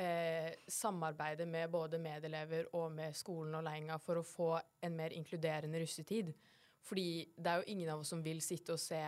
eh, 0.00 0.54
samarbeide 0.70 1.46
med 1.46 1.70
både 1.70 1.98
medelever 2.02 2.70
og 2.78 2.92
med 2.94 3.16
skolen 3.16 3.58
og 3.58 3.66
leiinga 3.66 3.98
for 4.02 4.20
å 4.20 4.26
få 4.26 4.50
en 4.84 4.96
mer 4.96 5.14
inkluderende 5.16 5.82
russetid. 5.82 6.32
Fordi 6.84 7.08
det 7.36 7.50
er 7.50 7.62
jo 7.62 7.72
ingen 7.74 7.90
av 7.94 8.02
oss 8.02 8.12
som 8.12 8.22
vil 8.22 8.42
sitte 8.44 8.76
og 8.76 8.82
se 8.82 9.02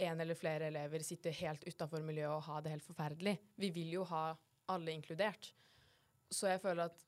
en 0.00 0.20
eller 0.22 0.38
flere 0.38 0.70
elever 0.70 1.02
sitte 1.04 1.32
helt 1.42 1.66
utafor 1.68 2.00
miljøet 2.04 2.32
og 2.32 2.46
ha 2.46 2.60
det 2.64 2.72
helt 2.72 2.86
forferdelig. 2.86 3.36
Vi 3.60 3.70
vil 3.74 3.92
jo 3.98 4.06
ha 4.08 4.30
alle 4.72 4.94
inkludert. 4.94 5.50
Så 6.30 6.48
jeg 6.48 6.62
føler 6.62 6.88
at 6.88 7.02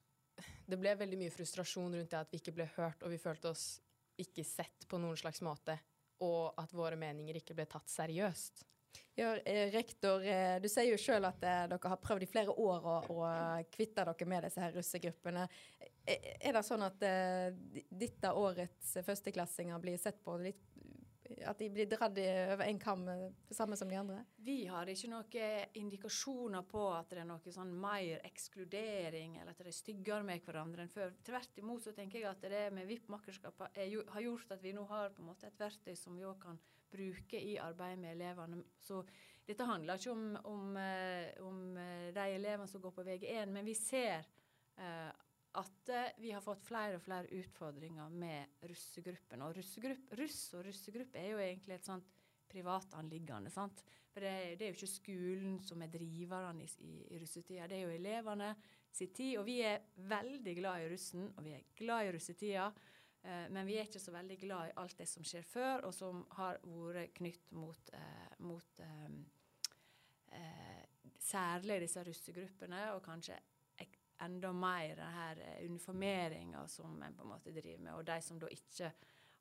det 0.66 0.78
ble 0.80 0.92
veldig 0.98 1.18
mye 1.20 1.32
frustrasjon 1.32 1.94
rundt 1.94 2.10
det 2.12 2.18
at 2.18 2.32
vi 2.32 2.40
ikke 2.40 2.54
ble 2.56 2.66
hørt, 2.76 3.04
og 3.04 3.12
vi 3.12 3.20
følte 3.20 3.52
oss 3.52 3.66
ikke 4.20 4.44
sett 4.44 4.86
på 4.88 4.98
noen 5.00 5.16
slags 5.16 5.40
måte 5.44 5.78
og 6.22 6.60
at 6.60 6.72
våre 6.76 6.98
meninger 7.00 7.40
ikke 7.40 7.56
ble 7.58 7.66
tatt 7.70 7.90
seriøst. 7.90 8.64
Ja, 9.14 9.36
eh, 9.36 9.70
rektor, 9.72 10.24
eh, 10.24 10.60
du 10.60 10.68
sier 10.72 10.88
jo 10.88 11.00
sjøl 11.00 11.26
at 11.28 11.42
eh, 11.44 11.64
dere 11.68 11.90
har 11.92 12.00
prøvd 12.00 12.24
i 12.24 12.28
flere 12.30 12.54
år 12.56 12.86
å, 12.88 12.94
å 13.12 13.26
kvitte 13.72 14.06
dere 14.08 14.28
med 14.28 14.46
disse 14.46 14.62
her 14.62 14.72
russegruppene. 14.72 15.44
Er 16.08 16.56
det 16.56 16.62
sånn 16.66 16.82
at 16.82 16.96
dette 16.98 18.32
årets 18.34 18.96
førsteklassinger 19.06 19.78
blir 19.84 20.00
sett 20.02 20.16
på 20.24 20.34
litt 20.42 20.71
at 21.46 21.58
de 21.58 21.68
blir 21.70 21.88
dratt 21.90 22.18
over 22.18 22.64
en 22.66 22.80
kam, 22.82 23.04
det 23.06 23.56
samme 23.56 23.76
som 23.78 23.90
de 23.90 23.98
andre? 23.98 24.22
Vi 24.42 24.66
har 24.70 24.88
ikke 24.90 25.10
noen 25.12 25.76
indikasjoner 25.78 26.66
på 26.68 26.84
at 26.94 27.12
det 27.12 27.22
er 27.22 27.28
noe 27.28 27.54
sånn 27.54 27.72
mer 27.82 28.24
ekskludering, 28.26 29.38
eller 29.40 29.54
at 29.54 29.62
de 29.62 29.70
er 29.70 29.76
styggere 29.76 30.26
med 30.26 30.42
hverandre 30.44 30.84
enn 30.84 30.92
før. 30.92 31.14
Tvert 31.24 31.62
imot 31.62 31.86
så 31.86 31.94
tenker 31.96 32.20
jeg 32.20 32.30
at 32.30 32.46
det 32.52 32.66
med 32.74 32.88
VIP-makkerskap 32.90 33.66
har 33.72 34.26
gjort 34.26 34.56
at 34.56 34.62
vi 34.64 34.74
nå 34.76 34.86
har 34.90 35.14
på 35.14 35.22
en 35.22 35.30
måte 35.32 35.48
et 35.48 35.60
verktøy 35.60 35.94
som 35.98 36.18
vi 36.18 36.26
òg 36.26 36.38
kan 36.42 36.60
bruke 36.92 37.40
i 37.40 37.56
arbeidet 37.60 38.00
med 38.02 38.16
elevene. 38.16 38.62
Så 38.80 39.00
dette 39.46 39.66
handler 39.66 39.98
ikke 39.98 40.12
om, 40.12 40.26
om, 40.44 40.76
eh, 40.76 41.32
om 41.42 41.76
eh, 41.80 42.10
de 42.14 42.26
elevene 42.36 42.68
som 42.68 42.82
går 42.82 42.94
på 42.98 43.06
VG1, 43.06 43.50
men 43.50 43.66
vi 43.66 43.74
ser 43.78 44.26
uh, 44.78 45.10
at 45.60 45.88
eh, 45.92 46.12
vi 46.22 46.32
har 46.32 46.44
fått 46.44 46.64
flere 46.64 46.96
og 46.96 47.04
flere 47.04 47.28
utfordringer 47.36 48.12
med 48.16 48.64
russegruppen. 48.70 49.42
Og 49.44 49.56
russegrupp, 49.58 50.12
russ 50.18 50.40
og 50.56 50.66
russegruppe 50.68 51.20
er 51.20 51.34
jo 51.34 51.42
egentlig 51.44 51.76
et 51.76 51.88
sånt 51.88 52.08
privatanliggende. 52.52 53.52
sant? 53.52 53.82
For 54.12 54.24
det, 54.24 54.32
det, 54.60 54.66
er 54.66 54.72
jo 54.72 54.78
ikke 54.78 54.94
skolen 54.94 55.58
som 55.64 55.82
er 55.84 55.92
driverne 55.92 56.64
i, 56.64 56.70
i, 56.84 56.94
i 57.14 57.20
russetida, 57.20 57.68
det 57.68 57.78
er 57.78 57.86
jo 57.86 57.98
elevene 57.98 58.50
sin 58.92 59.12
tid. 59.12 59.36
Og 59.40 59.46
vi 59.48 59.60
er 59.66 59.84
veldig 60.08 60.56
glad 60.60 60.84
i 60.84 60.90
russen, 60.92 61.30
og 61.36 61.46
vi 61.46 61.54
er 61.56 61.68
glad 61.76 62.08
i 62.08 62.16
russetida. 62.16 62.66
Eh, 63.22 63.46
men 63.52 63.68
vi 63.68 63.76
er 63.76 63.88
ikke 63.88 64.02
så 64.02 64.16
veldig 64.16 64.40
glad 64.40 64.72
i 64.72 64.76
alt 64.82 64.98
det 65.00 65.08
som 65.10 65.24
skjer 65.26 65.46
før, 65.48 65.86
og 65.88 65.96
som 65.96 66.24
har 66.38 66.60
vært 66.64 67.16
knytt 67.20 67.52
mot, 67.56 67.94
eh, 67.96 68.34
mot 68.44 68.84
eh, 68.84 69.08
eh, 70.40 70.84
særlig 71.22 71.82
disse 71.84 72.04
russegruppene, 72.08 72.86
og 72.96 73.04
kanskje 73.04 73.38
enda 74.24 74.52
mer 74.56 74.96
denne 74.98 75.26
eh, 75.44 75.64
uniformeringa 75.66 76.66
som 76.68 77.02
en 77.02 77.16
på 77.16 77.26
en 77.26 77.32
måte 77.34 77.54
driver 77.54 77.82
med, 77.82 77.94
og 77.94 78.06
de 78.08 78.18
som 78.24 78.40
da 78.40 78.50
ikke 78.52 78.92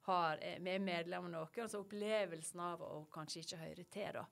har, 0.07 0.41
eh, 0.41 0.59
er 0.61 0.83
medlem 0.83 1.27
av 1.27 1.33
noe, 1.33 1.63
altså 1.63 1.83
opplevelsen 1.83 2.63
av 2.65 2.85
å 2.85 3.03
kanskje 3.13 3.45
ikke 3.45 3.61
høre 3.65 3.87
til. 3.97 4.13
da. 4.19 4.25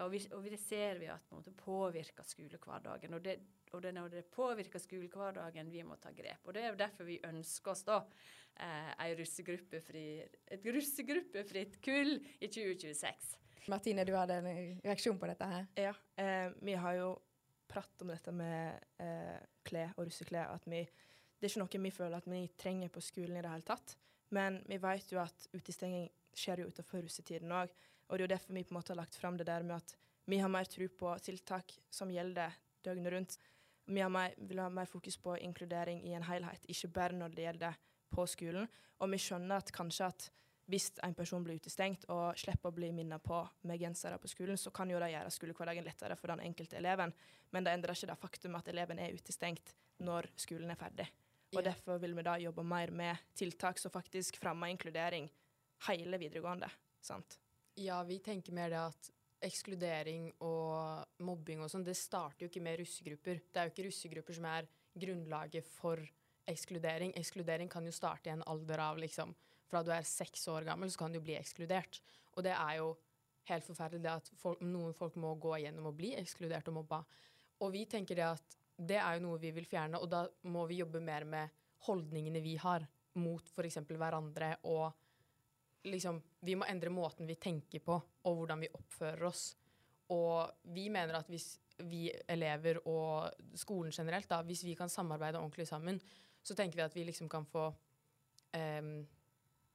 Og, 0.00 0.08
vi, 0.14 0.22
og 0.32 0.46
det 0.48 0.60
ser 0.60 1.00
vi 1.02 1.08
at 1.12 1.24
på 1.28 1.36
en 1.36 1.42
måte 1.42 1.52
påvirker 1.52 2.24
skolehverdagen. 2.24 3.12
Og 3.12 3.24
det, 3.24 3.34
og 3.72 3.82
det 3.82 3.90
er 3.90 3.96
når 3.98 4.14
det 4.14 4.22
påvirker 4.32 4.80
skolehverdagen 4.80 5.68
vi 5.72 5.82
må 5.84 5.98
ta 6.00 6.14
grep. 6.16 6.40
Og 6.46 6.56
det 6.56 6.62
er 6.62 6.72
jo 6.72 6.80
derfor 6.80 7.08
vi 7.08 7.18
ønsker 7.28 7.74
oss 7.74 7.84
da 7.84 7.98
eh, 8.56 9.12
russegruppefri, 9.18 10.06
et 10.56 10.64
russegruppefritt 10.64 11.76
kull 11.84 12.16
i 12.40 12.48
2026. 12.48 13.36
Martine, 13.70 14.06
du 14.08 14.14
hadde 14.16 14.40
en 14.40 14.80
reaksjon 14.82 15.20
på 15.20 15.28
dette 15.30 15.50
her? 15.50 15.68
Ja. 15.78 15.92
Eh, 16.16 16.48
vi 16.64 16.78
har 16.80 16.96
jo 16.98 17.12
pratet 17.72 18.04
om 18.04 18.12
dette 18.12 18.34
med 18.36 18.84
eh, 19.02 19.38
klær 19.66 19.94
og 19.96 20.06
russeklær. 20.06 20.52
At 20.54 20.66
vi, 20.68 20.82
det 20.84 21.48
er 21.48 21.52
ikke 21.52 21.64
noe 21.64 21.84
vi 21.86 21.94
føler 21.94 22.18
at 22.18 22.28
vi 22.30 22.42
trenger 22.60 22.92
på 22.92 23.02
skolen 23.04 23.38
i 23.38 23.44
det 23.44 23.52
hele 23.52 23.68
tatt. 23.68 23.96
Men 24.32 24.60
vi 24.68 24.78
vet 24.80 25.12
jo 25.12 25.20
at 25.22 25.48
utestenging 25.52 26.06
skjer 26.36 26.62
jo 26.62 26.70
utenfor 26.72 27.04
russetiden 27.04 27.52
òg. 27.52 27.72
Og 28.08 28.16
det 28.16 28.22
er 28.22 28.26
jo 28.26 28.34
derfor 28.34 28.56
vi 28.56 28.64
på 28.64 28.74
en 28.74 28.78
måte 28.80 28.92
har 28.94 29.00
lagt 29.00 29.16
fram 29.18 29.38
det 29.40 29.48
der 29.48 29.64
med 29.66 29.80
at 29.80 29.96
vi 30.28 30.38
har 30.38 30.52
mer 30.52 30.68
tro 30.70 30.86
på 30.88 31.14
tiltak 31.24 31.74
som 31.90 32.12
gjelder 32.12 32.54
døgnet 32.84 33.12
rundt. 33.12 33.38
Vi 33.86 34.04
mer, 34.08 34.34
vil 34.38 34.60
ha 34.62 34.68
mer 34.70 34.86
fokus 34.86 35.16
på 35.18 35.34
inkludering 35.42 36.04
i 36.06 36.14
en 36.14 36.26
helhet, 36.28 36.62
ikke 36.70 36.92
bare 36.94 37.18
når 37.18 37.34
det 37.34 37.46
gjelder 37.46 37.80
på 38.12 38.26
skolen. 38.30 38.68
Og 39.02 39.10
vi 39.10 39.18
skjønner 39.18 39.58
at 39.58 39.72
kanskje 39.74 40.08
at 40.12 40.28
hvis 40.72 40.88
en 41.04 41.14
person 41.14 41.44
blir 41.44 41.58
utestengt 41.60 42.06
og 42.12 42.38
slipper 42.40 42.70
å 42.70 42.76
bli 42.76 42.88
minnet 42.96 43.22
på 43.24 43.42
med 43.68 43.80
gensere 43.80 44.16
på 44.20 44.30
skolen, 44.30 44.56
så 44.56 44.72
kan 44.74 44.90
jo 44.90 45.00
det 45.02 45.10
gjøre 45.12 45.32
skolehverdagen 45.34 45.84
lettere 45.84 46.16
for 46.16 46.32
den 46.32 46.40
enkelte 46.46 46.78
eleven. 46.80 47.12
Men 47.52 47.66
det 47.66 47.74
endrer 47.76 47.98
ikke 47.98 48.08
det 48.08 48.20
faktum 48.22 48.56
at 48.56 48.70
eleven 48.72 49.02
er 49.02 49.16
utestengt 49.18 49.74
når 50.02 50.30
skolen 50.40 50.72
er 50.72 50.80
ferdig. 50.80 51.08
Og 51.52 51.60
yeah. 51.60 51.66
Derfor 51.68 52.00
vil 52.00 52.16
vi 52.16 52.24
da 52.24 52.38
jobbe 52.40 52.64
mer 52.64 52.92
med 52.96 53.26
tiltak 53.36 53.80
som 53.82 53.92
faktisk 53.92 54.38
fremmer 54.40 54.72
inkludering 54.72 55.28
hele 55.90 56.20
videregående. 56.22 56.70
sant? 57.02 57.36
Ja, 57.76 58.02
vi 58.08 58.18
tenker 58.24 58.56
mer 58.56 58.72
det 58.72 58.80
at 58.80 59.12
ekskludering 59.42 60.30
og 60.46 61.20
mobbing 61.26 61.60
og 61.64 61.70
sånn, 61.72 61.84
det 61.84 61.98
starter 61.98 62.46
jo 62.46 62.50
ikke 62.50 62.64
med 62.64 62.78
russegrupper. 62.80 63.40
Det 63.52 63.60
er 63.60 63.68
jo 63.68 63.74
ikke 63.74 63.86
russegrupper 63.88 64.38
som 64.38 64.48
er 64.48 64.68
grunnlaget 65.02 65.66
for 65.66 66.00
ekskludering. 66.48 67.12
Ekskludering 67.18 67.70
kan 67.72 67.84
jo 67.86 67.94
starte 67.94 68.30
i 68.30 68.34
en 68.36 68.44
alder 68.46 68.84
av 68.86 69.00
liksom 69.02 69.34
fra 69.72 69.82
du 69.84 69.90
er 69.94 70.04
seks 70.06 70.44
år 70.52 70.68
gammel, 70.68 70.92
så 70.92 71.00
kan 71.00 71.14
du 71.14 71.20
bli 71.24 71.38
ekskludert. 71.38 72.02
Og 72.36 72.44
det 72.44 72.52
er 72.52 72.78
jo 72.82 72.92
helt 73.48 73.66
forferdelig 73.66 74.04
det 74.04 74.12
at 74.12 74.30
folk, 74.38 74.60
noen 74.62 74.94
folk 74.96 75.16
må 75.20 75.34
gå 75.40 75.56
igjennom 75.58 75.88
og 75.90 75.96
bli 75.98 76.12
ekskludert 76.20 76.68
og 76.70 76.78
mobba. 76.82 77.00
Og 77.64 77.72
vi 77.74 77.86
tenker 77.90 78.18
det 78.18 78.28
at 78.28 78.58
det 78.82 78.98
er 78.98 79.16
jo 79.16 79.26
noe 79.26 79.40
vi 79.40 79.52
vil 79.54 79.68
fjerne, 79.68 80.00
og 80.00 80.10
da 80.10 80.24
må 80.50 80.66
vi 80.70 80.80
jobbe 80.80 81.02
mer 81.04 81.26
med 81.28 81.62
holdningene 81.86 82.42
vi 82.42 82.56
har 82.60 82.84
mot 83.18 83.48
f.eks. 83.52 83.80
hverandre, 83.88 84.56
og 84.70 84.92
liksom 85.82 86.20
Vi 86.46 86.54
må 86.54 86.66
endre 86.70 86.90
måten 86.94 87.26
vi 87.26 87.34
tenker 87.34 87.82
på, 87.82 87.94
og 87.98 88.36
hvordan 88.38 88.60
vi 88.62 88.70
oppfører 88.74 89.24
oss. 89.26 89.56
Og 90.14 90.66
vi 90.74 90.88
mener 90.90 91.18
at 91.18 91.30
hvis 91.30 91.56
vi 91.90 92.04
elever 92.30 92.78
og 92.86 93.32
skolen 93.58 93.94
generelt, 93.94 94.28
da, 94.30 94.42
hvis 94.46 94.64
vi 94.64 94.74
kan 94.78 94.90
samarbeide 94.90 95.40
ordentlig 95.40 95.66
sammen, 95.66 95.98
så 96.42 96.54
tenker 96.54 96.78
vi 96.78 96.84
at 96.84 96.94
vi 96.94 97.04
liksom 97.06 97.28
kan 97.30 97.46
få 97.46 97.68
um, 98.54 98.92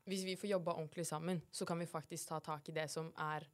hvis 0.08 0.24
vi 0.26 0.38
får 0.40 0.50
jobba 0.56 0.78
ordentlig 0.78 1.06
sammen, 1.08 1.42
så 1.52 1.66
kan 1.68 1.80
vi 1.80 1.90
faktisk 1.90 2.30
ta 2.30 2.40
tak 2.44 2.70
i 2.70 2.76
det 2.76 2.88
som 2.92 3.12
er 3.20 3.48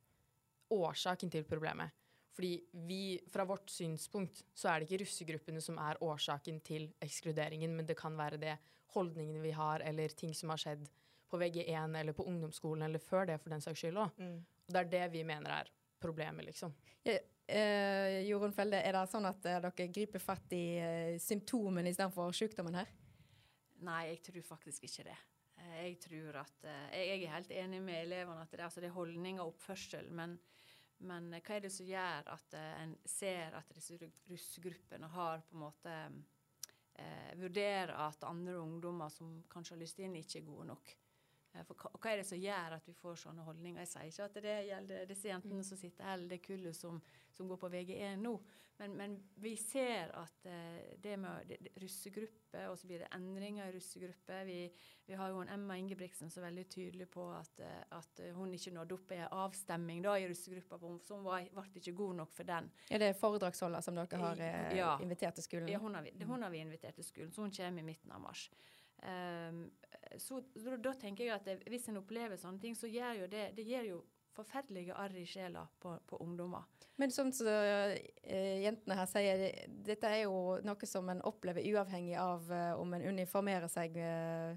årsaken 0.73 1.31
til 1.33 1.45
problemet. 1.49 1.93
Fordi 2.33 2.53
vi, 2.87 3.19
fra 3.29 3.45
vårt 3.45 3.69
synspunkt, 3.69 4.41
så 4.57 4.69
er 4.69 4.79
det 4.79 4.87
ikke 4.87 5.03
russegruppene 5.03 5.61
som 5.61 5.77
er 5.77 5.99
årsaken 6.01 6.59
til 6.65 6.87
ekskluderingen, 7.01 7.75
men 7.77 7.85
det 7.85 7.97
kan 7.97 8.17
være 8.17 8.39
det 8.41 8.55
holdningene 8.95 9.41
vi 9.41 9.51
har, 9.53 9.83
eller 9.85 10.15
ting 10.17 10.33
som 10.37 10.49
har 10.53 10.61
skjedd 10.61 10.87
på 11.29 11.39
VG1 11.41 11.97
eller 11.99 12.13
på 12.13 12.25
ungdomsskolen, 12.29 12.85
eller 12.87 13.01
før 13.01 13.29
det, 13.29 13.39
for 13.41 13.53
den 13.53 13.61
saks 13.61 13.81
skyld 13.81 14.01
òg. 14.01 14.17
Mm. 14.21 14.39
Det 14.69 14.81
er 14.81 14.89
det 14.89 15.03
vi 15.13 15.23
mener 15.27 15.59
er 15.59 15.69
problemet, 16.01 16.45
liksom. 16.45 16.73
Ja, 17.05 17.17
eh, 17.47 18.19
Jorunn 18.27 18.53
Felde, 18.53 18.81
er 18.81 18.97
det 18.97 19.05
sånn 19.11 19.29
at 19.29 19.45
eh, 19.49 19.61
dere 19.63 19.89
griper 19.93 20.21
fatt 20.21 20.53
i 20.57 20.63
eh, 20.81 21.19
symptomene 21.21 21.93
istedenfor 21.93 22.33
sykdommen 22.37 22.77
her? 22.81 22.89
Nei, 23.83 24.01
jeg 24.13 24.21
tror 24.29 24.45
faktisk 24.55 24.85
ikke 24.87 25.09
det. 25.09 25.17
Eh, 25.73 25.85
jeg 25.89 25.99
tror 26.03 26.39
at 26.43 26.65
eh, 26.69 26.97
Jeg 26.97 27.23
er 27.23 27.35
helt 27.35 27.51
enig 27.51 27.81
med 27.83 28.01
elevene 28.03 28.41
at 28.43 28.51
det, 28.51 28.63
altså 28.65 28.81
det 28.83 28.89
er 28.91 28.97
holdning 28.97 29.41
og 29.41 29.53
oppførsel. 29.53 30.11
Men, 30.11 30.37
men, 30.99 31.31
hva 31.33 31.57
er 31.57 31.65
det 31.65 31.73
som 31.73 31.89
gjør 31.89 32.29
at 32.35 32.57
eh, 32.59 32.83
en 32.83 32.95
ser 33.05 33.57
at 33.59 33.73
disse 33.75 33.97
russegruppene 34.29 35.09
har 35.15 35.43
på 35.47 35.57
en 35.57 35.65
måte 35.65 35.95
eh, 36.95 37.31
Vurderer 37.39 37.95
at 38.07 38.27
andre 38.27 38.59
ungdommer 38.61 39.09
som 39.09 39.39
kanskje 39.51 39.75
har 39.77 39.83
lyst 39.83 40.03
inn, 40.03 40.19
ikke 40.19 40.41
er 40.41 40.49
gode 40.49 40.69
nok? 40.73 40.97
For 41.67 41.77
hva, 41.77 42.09
er 42.09 42.21
det 42.21 42.25
som 42.25 42.41
gjør 42.41 42.77
at 42.79 42.87
vi 42.89 42.95
får 42.97 43.19
sånne 43.27 43.45
holdninger? 43.45 43.83
Jeg 43.83 43.91
sier 43.91 44.09
ikke 44.09 44.25
at 44.25 44.41
det 44.41 44.57
gjelder 44.69 45.07
disse 45.09 45.29
jentene 45.29 45.65
som 45.67 45.77
sitter 45.77 46.07
her, 46.07 46.17
eller 46.17 46.31
det 46.33 46.41
kullet 46.41 46.77
som, 46.77 46.97
som 47.35 47.49
går 47.49 47.61
på 47.61 47.69
VG1 47.75 48.21
nå. 48.23 48.37
Men, 48.81 48.95
men 48.97 49.13
vi 49.37 49.51
ser 49.55 50.09
at 50.17 50.47
uh, 50.49 50.79
det 50.97 51.13
med 51.21 51.45
det, 51.47 51.59
det, 51.61 51.71
russegruppe, 51.83 52.63
og 52.71 52.77
så 52.79 52.89
blir 52.89 53.03
det 53.03 53.09
endringer 53.13 53.69
i 53.69 53.75
russegruppe. 53.75 54.39
Vi, 54.47 54.57
vi 55.05 55.19
har 55.19 55.29
jo 55.29 55.43
en 55.43 55.53
Emma 55.53 55.77
Ingebrigtsen 55.77 56.33
som 56.33 56.41
er 56.41 56.49
veldig 56.49 56.65
tydelig 56.73 57.07
på 57.13 57.27
at, 57.37 57.61
uh, 57.61 57.99
at 57.99 58.23
hun 58.33 58.53
ikke 58.57 58.73
nådde 58.73 58.97
opp 58.97 59.13
i 59.13 59.21
avstemming 59.29 60.01
da, 60.03 60.17
i 60.17 60.27
russegruppa, 60.31 60.81
som 61.05 61.21
var, 61.27 61.45
ble 61.53 61.83
ikke 61.83 61.93
god 62.01 62.17
nok 62.23 62.33
for 62.33 62.49
den. 62.49 62.71
Er 62.89 63.05
det 63.05 63.13
foredragsholder 63.21 63.85
som 63.85 64.01
dere 64.01 64.23
har 64.25 64.45
ja. 64.73 64.95
invitert 65.05 65.37
til 65.37 65.45
skolen? 65.45 65.69
Ja, 65.69 65.81
hun 65.83 65.93
har, 65.95 66.09
vi, 66.09 66.17
hun 66.25 66.41
har 66.41 66.53
vi 66.53 66.65
invitert 66.65 66.97
til 66.97 67.07
skolen, 67.07 67.31
så 67.31 67.45
hun 67.45 67.53
kommer 67.53 67.85
i 67.85 67.91
midten 67.93 68.11
av 68.11 68.25
mars. 68.25 68.49
Um, 69.03 69.65
så, 70.17 70.39
da 70.79 70.93
tenker 70.99 71.25
jeg 71.25 71.35
at 71.35 71.69
hvis 71.69 71.89
en 71.91 71.99
opplever 71.99 72.39
sånne 72.39 72.61
ting, 72.61 72.75
så 72.77 72.87
gjør 72.87 73.23
jo 73.23 73.29
det 73.31 73.49
det 73.57 73.65
gir 73.67 73.87
jo 73.89 74.03
forferdelige 74.33 74.95
arr 74.97 75.13
i 75.17 75.25
sjela 75.29 75.65
på, 75.81 75.93
på, 76.09 76.17
ungdommer. 76.23 76.65
Men 77.01 77.11
som 77.13 77.31
så, 77.33 77.49
uh, 77.49 77.95
jentene 78.63 78.97
her 78.97 79.09
sier, 79.09 79.43
dette 79.85 80.09
er 80.09 80.23
jo 80.25 80.59
noe 80.65 80.89
som 80.89 81.09
en 81.13 81.21
opplever 81.27 81.65
uavhengig 81.73 82.15
av 82.21 82.47
uh, 82.49 82.71
om 82.81 82.95
en 82.97 83.05
uniformerer 83.13 83.69
seg 83.71 83.97
uh, 83.99 84.55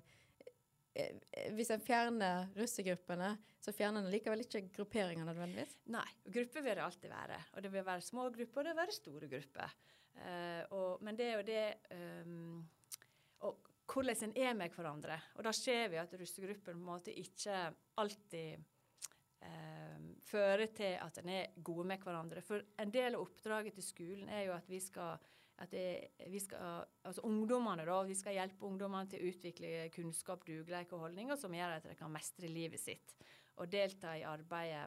eh, 0.96 1.50
hvis 1.56 1.72
en 1.74 1.84
fjerner 1.84 2.48
russegruppene, 2.56 3.34
så 3.60 3.74
fjerner 3.76 4.04
en 4.04 4.12
likevel 4.12 4.44
ikke 4.44 4.66
grupperinger 4.78 5.28
nødvendigvis? 5.28 5.76
Nei. 5.92 6.06
Grupper 6.38 6.64
vil 6.64 6.78
det 6.78 6.86
alltid 6.86 7.12
være. 7.12 7.40
Og 7.52 7.64
det 7.64 7.72
vil 7.74 7.86
være 7.90 8.08
små 8.08 8.28
grupper, 8.30 8.60
og 8.60 8.64
det 8.64 8.72
vil 8.72 8.82
være 8.84 8.96
store 9.00 9.30
grupper. 9.32 9.78
Uh, 10.16 10.62
og, 10.72 11.04
men 11.04 11.18
det 11.18 11.28
er 11.28 11.34
jo 11.36 11.44
det 11.44 11.64
um, 12.24 12.62
Og 13.44 13.66
hvordan 13.86 14.28
en 14.28 14.36
er 14.36 14.56
med 14.58 14.74
hverandre. 14.74 15.18
Og 15.36 15.44
da 15.46 15.52
ser 15.54 15.90
vi 15.92 16.00
at 16.00 16.14
russegruppen 16.18 16.64
på 16.64 16.74
en 16.74 16.86
måte 16.86 17.14
ikke 17.14 17.60
alltid 18.02 18.58
eh, 19.46 20.10
fører 20.26 20.66
til 20.74 20.98
at 21.00 21.22
en 21.22 21.32
er 21.32 21.56
gode 21.64 21.86
med 21.88 22.02
hverandre. 22.02 22.42
For 22.44 22.62
en 22.82 22.92
del 22.92 23.14
av 23.14 23.24
oppdraget 23.26 23.78
til 23.78 23.86
skolen 23.86 24.28
er 24.28 24.48
jo 24.48 24.56
at 24.58 24.68
vi 24.70 24.82
skal 24.82 25.16
at 25.56 25.70
det, 25.72 26.12
vi 26.28 26.36
skal, 26.36 26.84
altså 27.00 27.22
ungdommene 27.24 27.86
da, 27.88 28.02
vi 28.04 28.14
skal 28.14 28.34
hjelpe 28.36 28.66
ungdommene 28.68 29.08
til 29.08 29.22
å 29.22 29.30
utvikle 29.30 29.70
kunnskap, 29.94 30.44
dugleik 30.44 30.92
og 30.92 31.06
holdninger 31.06 31.38
som 31.40 31.54
gjør 31.56 31.78
at 31.78 31.86
de 31.88 31.96
kan 31.96 32.12
mestre 32.12 32.50
livet 32.52 32.82
sitt 32.82 33.14
og 33.56 33.70
delta 33.72 34.12
i 34.18 34.24
arbeidet 34.28 34.84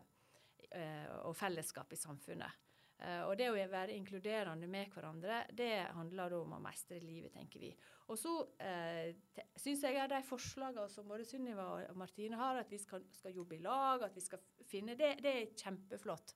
eh, 0.70 1.08
og 1.26 1.34
fellesskap 1.38 1.90
i 1.94 1.98
samfunnet. 1.98 2.69
Eh, 3.00 3.22
og 3.24 3.38
det 3.40 3.48
å 3.48 3.56
være 3.56 3.96
inkluderende 3.96 4.68
med 4.68 4.92
hverandre, 4.92 5.44
det 5.56 5.88
handler 5.96 6.36
om 6.42 6.58
å 6.58 6.62
mestre 6.64 7.00
livet, 7.00 7.32
tenker 7.36 7.64
vi. 7.64 7.72
Og 8.12 8.20
så 8.20 8.34
eh, 8.60 9.16
syns 9.56 9.86
jeg 9.86 10.00
at 10.02 10.12
de 10.12 10.20
forslagene 10.28 10.90
som 10.92 11.08
både 11.08 11.28
Sunniva 11.28 11.70
og 11.78 12.00
Martine 12.00 12.40
har, 12.40 12.60
at 12.60 12.72
vi 12.72 12.82
skal, 12.82 13.06
skal, 13.16 13.36
jobbe 13.38 13.56
i 13.56 13.64
lag, 13.64 14.04
at 14.04 14.18
vi 14.18 14.26
skal 14.26 14.44
finne 14.68 14.98
Det, 15.00 15.16
det 15.24 15.36
er 15.36 15.56
kjempeflott. 15.56 16.36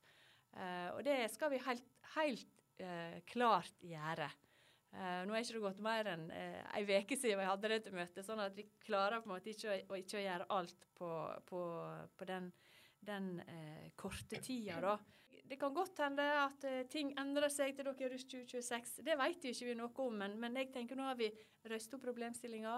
Eh, 0.56 0.90
og 0.94 1.04
det 1.04 1.20
skal 1.34 1.52
vi 1.52 1.60
helt, 1.66 1.92
helt 2.16 2.66
eh, 2.80 3.20
klart 3.34 3.84
gjøre. 3.84 4.32
Uh, 4.94 5.24
nå 5.26 5.34
er 5.34 5.42
ikke 5.42 5.56
det 5.56 5.62
gått 5.64 5.80
mer 5.82 6.08
enn 6.12 6.28
uh, 6.30 6.58
ei 6.78 6.84
uke 6.86 7.16
siden 7.18 7.40
vi 7.40 7.48
hadde 7.48 7.70
dette 7.72 7.94
møtet, 7.96 8.20
sånn 8.28 8.44
at 8.44 8.54
vi 8.54 8.68
klarer 8.86 9.24
på 9.24 9.26
en 9.26 9.32
måte 9.32 9.50
ikke 9.50 9.80
å, 9.90 9.98
ikke 9.98 10.22
gjøre 10.22 10.46
alt 10.54 10.86
på, 10.94 11.08
på, 11.50 11.62
på 12.14 12.28
den, 12.30 12.52
den 13.02 13.32
uh, 13.42 13.88
korte 13.98 14.38
tida, 14.46 14.78
da. 14.86 14.94
Det 15.54 15.60
kan 15.62 15.74
godt 15.74 16.00
hende 16.02 16.24
at 16.42 16.64
uh, 16.66 16.80
ting 16.90 17.12
endrer 17.22 17.52
seg 17.54 17.76
til 17.78 17.86
dere 17.86 18.08
russ 18.10 18.24
2026. 18.26 19.04
Det 19.06 19.14
vet 19.20 19.44
vi 19.46 19.52
ikke 19.54 19.68
vi 19.68 19.76
noe 19.78 19.92
om, 20.02 20.16
men, 20.18 20.34
men 20.42 20.56
jeg 20.58 20.72
tenker 20.74 20.98
nå 20.98 21.06
har 21.06 21.18
vi 21.20 21.28
røst 21.70 21.92
opp 21.94 22.02
problemstillinga. 22.02 22.72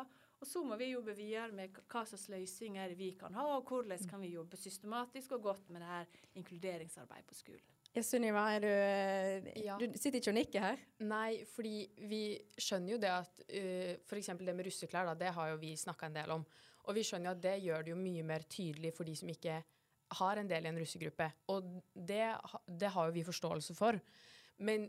Og 0.44 0.50
så 0.50 0.60
må 0.68 0.76
vi 0.76 0.90
jobbe 0.90 1.14
videre 1.16 1.56
med 1.56 1.78
hva 1.80 2.02
slags 2.04 2.26
løsninger 2.34 2.92
vi 3.00 3.14
kan 3.16 3.32
ha, 3.40 3.46
og 3.56 3.72
hvordan 3.72 4.04
kan 4.10 4.20
vi 4.20 4.34
jobbe 4.34 4.60
systematisk 4.60 5.38
og 5.38 5.46
godt 5.46 5.72
med 5.72 5.86
det 5.86 5.94
her 5.94 6.20
inkluderingsarbeidet 6.42 7.30
på 7.30 7.38
skolen. 7.38 7.64
Ja, 7.96 8.04
Sunniva, 8.04 8.44
er 8.52 8.66
du 8.66 8.68
eh, 8.68 9.48
ja. 9.64 9.78
Du 9.80 9.88
sitter 9.96 10.20
ikke 10.20 10.34
og 10.34 10.38
nikker 10.42 10.66
her? 10.66 10.84
Nei, 11.08 11.46
fordi 11.48 11.78
vi 12.12 12.22
skjønner 12.60 12.98
jo 12.98 13.00
det 13.06 13.14
at 13.14 13.40
uh, 13.46 13.56
eh, 13.62 13.94
f.eks. 14.04 14.34
det 14.42 14.58
med 14.58 14.68
russeklær, 14.68 15.08
da, 15.14 15.16
det 15.24 15.32
har 15.40 15.54
jo 15.54 15.62
vi 15.64 15.72
snakka 15.80 16.12
en 16.12 16.20
del 16.20 16.36
om. 16.36 16.44
Og 16.90 17.00
vi 17.00 17.08
skjønner 17.08 17.32
jo 17.32 17.38
at 17.38 17.48
det 17.48 17.56
gjør 17.70 17.88
det 17.88 17.96
jo 17.96 18.02
mye 18.04 18.28
mer 18.28 18.44
tydelig 18.52 18.92
for 19.00 19.08
de 19.08 19.16
som 19.16 19.32
ikke 19.32 19.62
har 20.20 20.38
en 20.38 20.48
del 20.50 20.66
i 20.66 20.70
en 20.70 20.80
russegruppe. 20.80 21.28
Og 21.52 21.68
det, 21.94 22.24
det 22.68 22.92
har 22.94 23.10
jo 23.10 23.16
vi 23.16 23.26
forståelse 23.26 23.76
for. 23.78 24.00
Men 24.64 24.86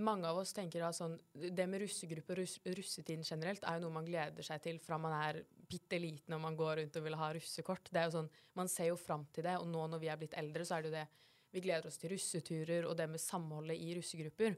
mange 0.00 0.28
av 0.28 0.38
oss 0.40 0.54
tenker 0.56 0.84
at 0.86 0.96
sånn, 0.96 1.18
det 1.32 1.66
med 1.68 1.82
russegruppe 1.82 2.32
og 2.32 2.38
russ, 2.40 2.54
russetiden 2.64 3.26
generelt 3.26 3.64
er 3.68 3.76
jo 3.76 3.84
noe 3.84 3.96
man 3.98 4.06
gleder 4.08 4.46
seg 4.46 4.62
til 4.64 4.78
fra 4.80 4.96
man 5.00 5.12
er 5.18 5.42
bitte 5.68 5.98
liten 6.00 6.32
og 6.36 6.40
man 6.40 6.56
går 6.56 6.78
rundt 6.80 6.96
og 6.96 7.04
vil 7.04 7.18
ha 7.20 7.32
russekort. 7.36 7.90
Det 7.92 8.00
er 8.00 8.08
jo 8.08 8.16
sånn, 8.20 8.30
Man 8.56 8.70
ser 8.72 8.88
jo 8.88 8.96
fram 9.00 9.26
til 9.32 9.44
det, 9.44 9.58
og 9.60 9.68
nå 9.68 9.84
når 9.92 10.00
vi 10.00 10.08
er 10.12 10.20
blitt 10.20 10.38
eldre, 10.40 10.64
så 10.64 10.78
er 10.78 10.82
det 10.82 10.92
jo 10.92 10.96
det 10.96 11.08
vi 11.52 11.60
gleder 11.60 11.88
oss 11.88 12.00
til 12.00 12.14
russeturer 12.14 12.86
og 12.88 12.96
det 12.96 13.10
med 13.12 13.20
samholdet 13.20 13.76
i 13.76 13.92
russegrupper. 13.98 14.56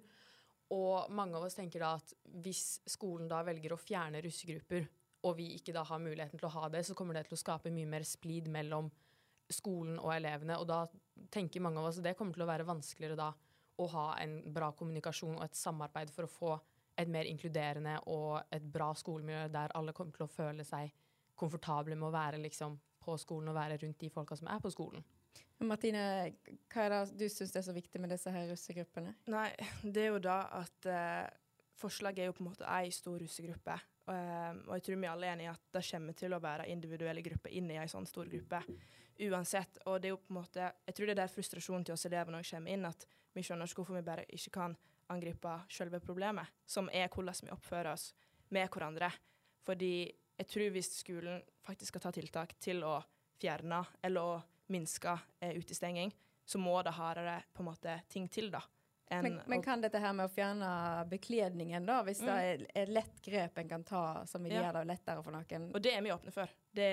Og 0.75 1.11
mange 1.11 1.37
av 1.37 1.47
oss 1.47 1.59
tenker 1.59 1.83
da 1.83 1.97
at 1.99 2.15
hvis 2.45 2.79
skolen 2.95 3.27
da 3.31 3.43
velger 3.47 3.75
å 3.75 3.81
fjerne 3.81 4.23
russegrupper, 4.23 4.87
og 5.25 5.39
vi 5.39 5.55
ikke 5.57 5.75
da 5.75 5.83
har 5.89 6.03
muligheten 6.03 6.39
til 6.39 6.49
å 6.49 6.55
ha 6.61 6.69
det, 6.71 6.85
så 6.87 6.95
kommer 6.95 7.17
det 7.17 7.27
til 7.29 7.37
å 7.37 7.41
skape 7.41 7.73
mye 7.75 7.89
mer 7.91 8.07
splid 8.07 8.47
mellom 8.53 8.91
skolen 9.53 9.99
og 10.01 10.13
elevene. 10.15 10.59
Og 10.61 10.69
da 10.69 10.85
tenker 11.33 11.65
mange 11.65 11.81
av 11.81 11.91
oss 11.91 12.01
at 12.01 12.09
det 12.09 12.17
kommer 12.19 12.37
til 12.37 12.47
å 12.47 12.51
være 12.51 12.69
vanskeligere 12.69 13.19
da 13.19 13.33
å 13.83 13.89
ha 13.91 14.07
en 14.23 14.39
bra 14.55 14.71
kommunikasjon 14.77 15.39
og 15.39 15.45
et 15.47 15.59
samarbeid 15.59 16.13
for 16.15 16.27
å 16.27 16.31
få 16.31 16.53
et 17.01 17.11
mer 17.11 17.27
inkluderende 17.27 17.97
og 18.13 18.55
et 18.55 18.63
bra 18.63 18.93
skolemiljø 18.95 19.49
der 19.55 19.75
alle 19.75 19.95
kommer 19.97 20.15
til 20.15 20.29
å 20.29 20.31
føle 20.31 20.67
seg 20.67 20.93
komfortable 21.35 21.97
med 21.99 22.07
å 22.07 22.15
være 22.15 22.39
liksom 22.45 22.77
på 23.05 23.17
skolen 23.21 23.51
og 23.51 23.59
være 23.59 23.81
rundt 23.83 24.01
de 24.01 24.11
folka 24.13 24.37
som 24.39 24.49
er 24.49 24.63
på 24.63 24.71
skolen. 24.73 25.03
Martine, 25.65 26.35
hva 26.73 26.85
er 26.85 26.93
det 26.93 27.19
du 27.19 27.25
syns 27.31 27.55
er 27.57 27.65
så 27.67 27.75
viktig 27.75 28.01
med 28.03 28.13
disse 28.13 28.31
her 28.33 28.47
russegruppene? 28.51 29.15
Nei, 29.33 29.49
det 29.83 30.07
er 30.07 30.13
jo 30.13 30.21
da 30.23 30.39
at 30.61 30.89
eh, 30.91 31.27
forslaget 31.79 32.25
er 32.25 32.31
jo 32.31 32.37
på 32.37 32.45
en 32.45 32.51
måte 32.51 32.69
ei 32.71 32.91
stor 32.95 33.19
russegruppe. 33.23 33.77
Og, 34.05 34.65
og 34.69 34.75
jeg 34.77 34.85
tror 34.87 35.01
vi 35.01 35.09
alle 35.09 35.29
er 35.29 35.37
enige 35.37 35.49
i 35.49 35.53
at 35.55 35.79
det 35.79 35.85
kommer 35.89 36.19
til 36.19 36.37
å 36.37 36.43
være 36.45 36.69
individuelle 36.73 37.25
grupper 37.25 37.55
inn 37.57 37.71
i 37.73 37.79
ei 37.81 37.89
sånn 37.91 38.09
stor 38.09 38.29
gruppe. 38.31 38.61
Uansett. 39.19 39.79
Og 39.87 40.01
det 40.01 40.09
er 40.11 40.15
jo 40.15 40.23
på 40.23 40.33
en 40.33 40.41
måte 40.41 40.73
Jeg 40.87 40.97
tror 40.97 41.07
det 41.07 41.15
er 41.15 41.23
der 41.23 41.33
frustrasjonen 41.33 41.87
til 41.87 41.95
oss 41.95 42.07
elevene 42.09 42.41
òg 42.41 42.51
kommer 42.51 42.75
inn, 42.75 42.89
at 42.89 43.07
vi 43.35 43.43
skjønner 43.43 43.71
ikke 43.71 43.83
hvorfor 43.83 43.99
vi 43.99 44.07
bare 44.07 44.27
ikke 44.29 44.55
kan 44.55 44.77
angripe 45.13 45.55
selve 45.71 46.01
problemet, 46.01 46.49
som 46.67 46.89
er 46.93 47.11
hvordan 47.13 47.47
vi 47.49 47.53
oppfører 47.55 47.93
oss 47.93 48.13
med 48.55 48.69
hverandre. 48.73 49.11
Fordi 49.65 49.95
jeg 50.39 50.51
tror 50.51 50.75
hvis 50.75 50.91
skolen 50.99 51.43
faktisk 51.65 51.95
skal 51.95 52.07
ta 52.07 52.13
tiltak 52.15 52.55
til 52.63 52.83
å 52.85 52.99
fjerne 53.41 53.83
eller 54.03 54.35
å 54.35 54.37
minske 54.73 55.13
eh, 55.41 55.55
utestenging, 55.59 56.13
så 56.45 56.61
må 56.61 56.77
det 56.83 56.95
hardere 56.97 57.43
på 57.53 57.63
en 57.63 57.71
måte 57.71 57.99
ting 58.09 58.29
til, 58.33 58.51
da. 58.53 58.63
Men, 59.11 59.37
men, 59.47 59.63
kan 59.63 59.83
dette 59.85 60.01
her 60.01 60.15
med 60.17 60.27
å 60.27 60.33
fjerne 60.33 60.69
bekledningen, 61.11 61.85
da, 61.87 62.01
hvis 62.07 62.23
mm. 62.25 62.27
det 62.27 62.37
er 62.41 62.63
et 62.83 62.93
lett 62.93 63.21
grep 63.23 63.59
en 63.61 63.69
kan 63.69 63.85
ta 63.87 64.05
som 64.27 64.43
vil 64.43 64.57
gjøre 64.57 64.81
det 64.81 64.89
lettere 64.91 65.23
for 65.23 65.37
noen? 65.37 65.69
Og 65.77 65.85
det 65.85 65.93
er 65.93 66.03
vi 66.03 66.13
åpne 66.15 66.33
for. 66.35 66.55
Det 66.75 66.89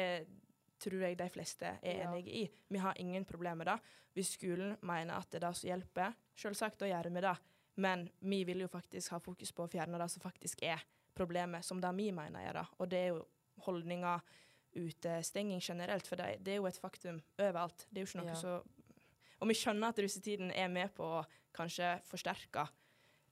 tror 0.82 1.06
jeg 1.06 1.17
de 1.20 1.30
fleste 1.32 1.76
er 1.78 1.98
ja. 2.02 2.10
enige 2.10 2.36
i. 2.41 2.44
Vi 2.74 2.82
har 2.82 2.98
ingen 3.02 3.26
problemer 3.26 3.62
med 3.63 3.72
det. 3.72 3.78
Hvis 4.17 4.34
skolen 4.36 4.76
mener 4.82 5.15
at 5.15 5.30
det 5.32 5.39
er 5.39 5.48
det 5.48 5.56
som 5.58 5.70
hjelper, 5.70 6.15
selvsagt, 6.36 6.80
da 6.82 6.89
gjør 6.89 7.12
vi 7.13 7.24
det. 7.24 7.36
Men 7.82 8.10
vi 8.20 8.44
vil 8.48 8.65
jo 8.65 8.72
faktisk 8.72 9.15
ha 9.15 9.22
fokus 9.24 9.54
på 9.56 9.65
å 9.65 9.72
fjerne 9.72 10.00
det 10.02 10.10
som 10.12 10.24
faktisk 10.24 10.63
er 10.67 10.84
problemet, 11.15 11.65
som 11.65 11.80
det 11.82 11.91
vi 11.98 12.10
mener 12.15 12.44
er 12.44 12.60
det. 12.60 12.65
Og 12.80 12.91
det 12.91 13.00
er 13.00 13.13
jo 13.13 13.24
holdninger 13.65 14.20
utestenging 14.82 15.60
generelt, 15.62 16.08
for 16.08 16.15
det, 16.15 16.38
det, 16.39 16.54
er 16.54 16.62
jo 16.62 16.67
et 16.70 16.80
faktum 16.80 17.20
overalt. 17.39 17.88
Det 17.89 18.02
er 18.02 18.06
jo 18.06 18.10
ikke 18.10 18.22
noe 18.24 18.32
ja. 18.32 18.39
så 18.39 18.62
Og 19.41 19.50
vi 19.50 19.58
skjønner 19.58 19.91
at 19.91 20.00
russetiden 20.00 20.52
er 20.54 20.70
med 20.72 20.94
på 20.96 21.04
å 21.04 21.24
kanskje 21.56 21.98
forsterke 22.08 22.67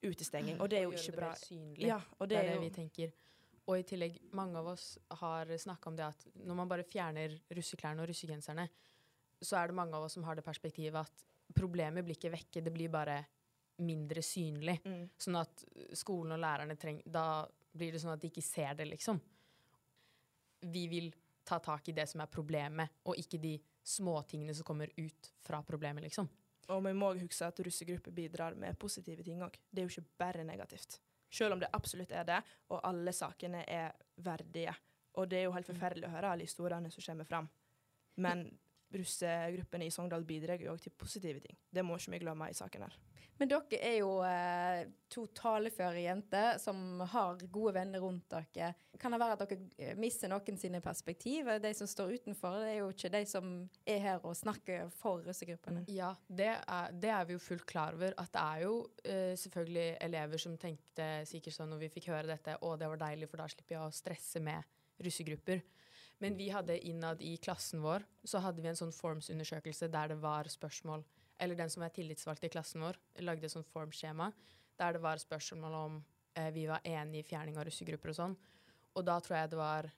utestenging, 0.04 0.60
og 0.60 0.70
det 0.72 0.80
er 0.80 0.88
jo 0.88 0.96
ikke 0.96 1.16
bra. 1.16 1.34
Synlig. 1.38 1.88
Ja, 1.88 2.00
og 2.18 2.30
det, 2.30 2.40
det 2.40 2.44
er, 2.44 2.54
det 2.56 2.64
vi 2.64 2.70
tenker. 2.76 3.12
Og 3.69 3.77
i 3.77 3.86
tillegg, 3.86 4.17
mange 4.34 4.58
av 4.58 4.71
oss 4.71 4.95
har 5.21 5.49
snakka 5.62 5.91
om 5.91 5.97
det 5.97 6.08
at 6.08 6.23
når 6.41 6.58
man 6.58 6.69
bare 6.71 6.88
fjerner 6.89 7.36
russeklærne 7.53 8.01
og 8.01 8.10
russegenserne, 8.10 8.65
så 9.39 9.60
er 9.60 9.69
det 9.69 9.77
mange 9.77 9.95
av 9.95 10.08
oss 10.08 10.17
som 10.17 10.25
har 10.25 10.36
det 10.36 10.45
perspektivet 10.45 10.97
at 10.97 11.25
problemet 11.55 12.05
blir 12.05 12.17
ikke 12.17 12.34
vekke, 12.34 12.63
det 12.65 12.73
blir 12.73 12.91
bare 12.91 13.21
mindre 13.86 14.23
synlig. 14.25 14.79
Mm. 14.84 15.05
Sånn 15.21 15.38
at 15.39 15.63
skolen 15.95 16.36
og 16.36 16.41
lærerne 16.41 16.75
trenger 16.79 17.08
Da 17.08 17.25
blir 17.71 17.93
det 17.93 18.01
sånn 18.01 18.15
at 18.15 18.21
de 18.21 18.32
ikke 18.32 18.43
ser 18.43 18.73
det, 18.75 18.89
liksom. 18.89 19.21
Vi 20.73 20.88
vil 20.91 21.13
ta 21.47 21.60
tak 21.63 21.88
i 21.89 21.95
det 21.95 22.08
som 22.10 22.21
er 22.21 22.32
problemet, 22.32 22.99
og 23.05 23.17
ikke 23.17 23.39
de 23.41 23.55
småtingene 23.86 24.53
som 24.58 24.67
kommer 24.67 24.91
ut 24.97 25.29
fra 25.45 25.62
problemet, 25.65 26.03
liksom. 26.10 26.27
Og 26.69 26.82
vi 26.86 26.93
må 26.97 27.13
huske 27.17 27.47
at 27.47 27.62
russegrupper 27.65 28.13
bidrar 28.13 28.58
med 28.60 28.77
positive 28.82 29.23
ting 29.25 29.41
òg. 29.45 29.55
Det 29.69 29.82
er 29.82 29.88
jo 29.88 29.95
ikke 29.95 30.19
bare 30.21 30.45
negativt. 30.45 30.99
Selv 31.30 31.54
om 31.54 31.62
det 31.62 31.70
absolutt 31.74 32.12
er 32.12 32.26
det, 32.26 32.39
og 32.74 32.82
alle 32.88 33.13
sakene 33.13 33.63
er 33.68 33.92
verdige. 34.26 34.74
Og 35.20 35.30
det 35.30 35.39
er 35.39 35.48
jo 35.48 35.54
helt 35.56 35.70
forferdelig 35.70 36.08
å 36.08 36.13
høre 36.13 36.34
alle 36.34 36.48
historiene 36.48 36.92
som 36.94 37.06
kommer 37.06 37.28
fram. 37.30 37.50
Men 38.20 38.48
russegruppene 38.93 39.88
i 39.88 39.93
Sogndal 39.93 40.25
bidrar 40.28 40.62
jo 40.62 40.73
òg 40.73 40.82
til 40.84 40.95
positive 40.97 41.41
ting. 41.43 41.58
Det 41.69 41.86
må 41.86 41.97
ikke 41.99 42.15
vi 42.15 42.23
glemme 42.25 42.49
i 42.49 42.58
saken 42.58 42.88
her. 42.88 42.97
Men 43.39 43.47
dere 43.47 43.78
er 43.80 43.93
jo 44.02 44.10
eh, 44.28 44.82
to 45.08 45.23
taleføre 45.32 46.02
jenter 46.04 46.58
som 46.60 46.99
har 47.08 47.39
gode 47.47 47.71
venner 47.78 48.02
rundt 48.04 48.34
dere. 48.34 48.73
Kan 48.99 49.15
det 49.15 49.19
være 49.21 49.38
at 49.38 49.43
dere 49.47 49.93
mister 49.95 50.28
noen 50.32 50.60
sine 50.60 50.82
perspektiv? 50.84 51.47
De 51.63 51.71
som 51.78 51.88
står 51.88 52.17
utenfor, 52.19 52.58
det 52.60 52.73
er 52.73 52.78
jo 52.82 52.89
ikke 52.91 53.13
de 53.13 53.21
som 53.32 53.54
er 53.88 54.02
her 54.04 54.28
og 54.28 54.36
snakker 54.36 54.91
for 54.91 55.23
russegruppene. 55.23 55.86
Ja, 55.88 56.12
det 56.28 56.52
er, 56.58 56.91
det 56.91 57.13
er 57.15 57.30
vi 57.30 57.38
jo 57.38 57.43
fullt 57.45 57.63
klar 57.69 57.95
over. 57.95 58.12
At 58.19 58.34
det 58.36 58.43
er 58.43 58.65
jo 58.65 58.75
eh, 59.06 59.34
selvfølgelig 59.39 59.88
elever 60.10 60.43
som 60.43 60.60
tenkte 60.60 61.10
sikkert 61.30 61.56
sånn 61.56 61.71
når 61.71 61.86
vi 61.86 61.93
fikk 61.95 62.12
høre 62.12 62.28
dette, 62.34 62.60
å 62.60 62.75
det 62.75 62.91
var 62.91 63.06
deilig, 63.08 63.32
for 63.32 63.39
da 63.39 63.47
slipper 63.47 63.78
jeg 63.78 63.86
å 63.86 63.99
stresse 64.02 64.43
med 64.43 64.67
russegrupper. 64.99 65.63
Men 66.19 66.36
vi 66.36 66.49
hadde 66.51 66.79
innad 66.88 67.21
i 67.23 67.38
klassen 67.38 67.82
vår 67.84 68.03
så 68.27 68.41
hadde 68.43 68.62
vi 68.62 68.69
en 68.71 68.79
sånn 68.79 68.95
formsundersøkelse 68.95 69.88
der 69.91 70.13
det 70.13 70.19
var 70.19 70.49
spørsmål 70.51 71.05
eller 71.39 71.55
den 71.55 71.71
som 71.71 71.86
er 71.86 71.93
tillitsvalgt 71.95 72.43
i 72.43 72.51
klassen 72.51 72.84
vår, 72.84 72.97
lagde 73.23 73.47
et 73.47 73.53
sånt 73.53 73.69
formskjema 73.71 74.27
der 74.79 74.95
det 74.95 75.03
var 75.03 75.19
spørsmål 75.19 75.75
om 75.75 75.99
eh, 76.36 76.51
vi 76.55 76.65
var 76.67 76.84
enig 76.88 77.21
i 77.23 77.27
fjerning 77.27 77.58
av 77.60 77.67
russegrupper 77.67 78.13
og 78.13 78.17
sånn. 78.19 78.36
Og 78.95 79.05
da 79.05 79.17
tror 79.23 79.38
jeg 79.41 79.51
det 79.51 79.60
var 79.60 79.89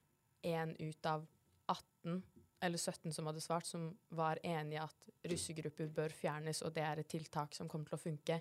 én 0.47 0.73
ut 0.79 1.09
av 1.09 1.25
18 1.69 2.21
eller 2.61 2.77
17 2.77 3.13
som 3.13 3.29
hadde 3.29 3.41
svart, 3.41 3.65
som 3.65 3.87
var 4.13 4.41
enig 4.45 4.77
i 4.77 4.81
at 4.81 5.07
russegrupper 5.31 5.89
bør 5.93 6.13
fjernes, 6.13 6.61
og 6.65 6.73
det 6.75 6.83
er 6.85 7.01
et 7.01 7.09
tiltak 7.09 7.55
som 7.57 7.69
kommer 7.69 7.89
til 7.89 7.97
å 7.97 8.01
funke. 8.01 8.37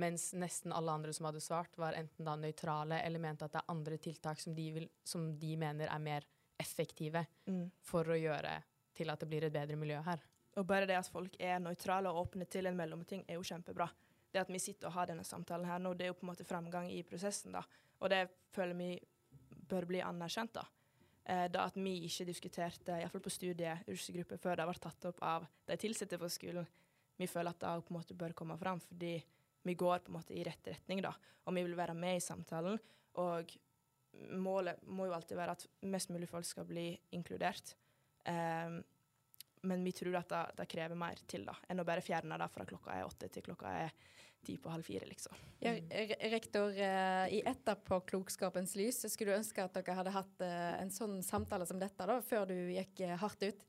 Mens 0.00 0.30
nesten 0.36 0.72
alle 0.76 0.92
andre 0.92 1.12
som 1.16 1.28
hadde 1.28 1.42
svart, 1.44 1.76
var 1.80 1.96
enten 1.98 2.24
da 2.24 2.36
nøytrale 2.36 3.00
eller 3.04 3.22
mente 3.22 3.44
at 3.44 3.56
det 3.56 3.60
er 3.62 3.72
andre 3.74 3.98
tiltak 4.00 4.40
som 4.40 4.56
de, 4.56 4.68
vil, 4.76 4.88
som 5.04 5.30
de 5.40 5.56
mener 5.60 5.88
er 5.88 6.04
mer 6.04 6.28
effektive 6.58 7.26
Mm. 7.46 7.70
for 7.80 8.04
å 8.04 8.18
gjøre 8.18 8.62
til 8.94 9.10
at 9.10 9.20
det 9.20 9.28
blir 9.28 9.44
et 9.44 9.52
bedre 9.52 9.76
miljø 9.76 10.00
her. 10.02 10.20
Og 10.56 10.66
bare 10.66 10.86
det 10.86 10.96
at 10.98 11.06
folk 11.08 11.36
er 11.40 11.60
nøytrale 11.60 12.10
og 12.10 12.26
åpne 12.26 12.48
til 12.50 12.66
en 12.66 12.76
mellomting, 12.76 13.24
er 13.28 13.34
jo 13.34 13.42
kjempebra. 13.42 13.88
Det 14.32 14.40
at 14.40 14.48
vi 14.48 14.58
sitter 14.58 14.88
og 14.88 14.92
har 14.92 15.06
denne 15.06 15.24
samtalen 15.24 15.66
her 15.66 15.78
nå, 15.78 15.94
det 15.96 16.04
er 16.04 16.08
jo 16.08 16.14
på 16.14 16.26
en 16.26 16.32
måte 16.34 16.44
framgang 16.44 16.90
i 16.90 17.02
prosessen, 17.02 17.52
da. 17.52 17.62
Og 18.00 18.10
det 18.10 18.28
føler 18.52 18.74
vi 18.74 18.98
bør 19.68 19.86
bli 19.86 20.00
anerkjent, 20.02 20.52
da. 20.52 20.64
Eh, 21.24 21.48
da 21.48 21.66
at 21.66 21.74
vi 21.76 22.06
ikke 22.08 22.26
diskuterte, 22.26 22.98
iallfall 22.98 23.20
på 23.20 23.30
studiet, 23.30 23.86
russegruppe 23.86 24.38
før 24.38 24.56
det 24.56 24.66
var 24.66 24.74
tatt 24.74 25.04
opp 25.04 25.22
av 25.22 25.46
de 25.66 25.76
ansatte 25.76 26.18
på 26.18 26.28
skolen. 26.28 26.66
Vi 27.18 27.26
føler 27.26 27.50
at 27.50 27.60
det 27.60 27.84
på 27.84 27.94
en 27.94 28.00
måte 28.00 28.16
bør 28.16 28.32
komme 28.34 28.56
fram, 28.58 28.80
fordi 28.80 29.22
vi 29.64 29.74
går 29.74 29.98
på 30.00 30.08
en 30.08 30.16
måte 30.20 30.34
i 30.34 30.44
rett 30.44 30.66
retning, 30.66 31.02
da. 31.02 31.12
Og 31.46 31.54
vi 31.54 31.62
vil 31.62 31.76
være 31.76 31.94
med 31.94 32.16
i 32.16 32.20
samtalen. 32.24 32.78
Og 33.16 33.56
målet 34.38 34.80
må 34.86 35.08
jo 35.08 35.16
alltid 35.16 35.38
være 35.38 35.56
at 35.56 35.66
mest 35.88 36.12
mulig 36.12 36.28
folk 36.30 36.46
skal 36.46 36.66
bli 36.68 36.90
inkludert. 37.16 37.74
Um, 38.28 38.80
men 39.66 39.82
vi 39.84 39.92
tror 39.96 40.20
at 40.20 40.30
det, 40.30 40.42
det, 40.60 40.68
krever 40.70 40.98
mer 40.98 41.18
til 41.26 41.46
da, 41.48 41.56
enn 41.68 41.82
å 41.82 41.86
bare 41.86 42.04
fjerne 42.04 42.38
det 42.38 42.48
fra 42.52 42.66
klokka 42.68 42.94
er 42.94 43.08
åtte 43.08 43.30
til 43.32 43.46
klokka 43.48 43.72
er 43.86 43.94
ti 44.46 44.54
på 44.62 44.70
halv 44.70 44.86
fire, 44.86 45.06
liksom. 45.10 45.34
Ja, 45.64 45.72
rektor, 46.30 46.70
uh, 46.70 47.26
i 47.34 47.40
etterpåklokskapens 47.42 48.76
lys, 48.78 49.02
så 49.02 49.10
skulle 49.10 49.34
du 49.34 49.40
ønske 49.40 49.64
at 49.64 49.74
dere 49.80 49.96
hadde 49.98 50.14
hatt 50.14 50.44
uh, 50.44 50.76
en 50.78 50.92
sånn 50.94 51.18
samtale 51.26 51.66
som 51.66 51.80
dette 51.80 52.06
da, 52.06 52.20
før 52.22 52.46
du 52.52 52.54
gikk 52.76 53.02
uh, 53.06 53.16
hardt 53.22 53.48
ut? 53.48 53.66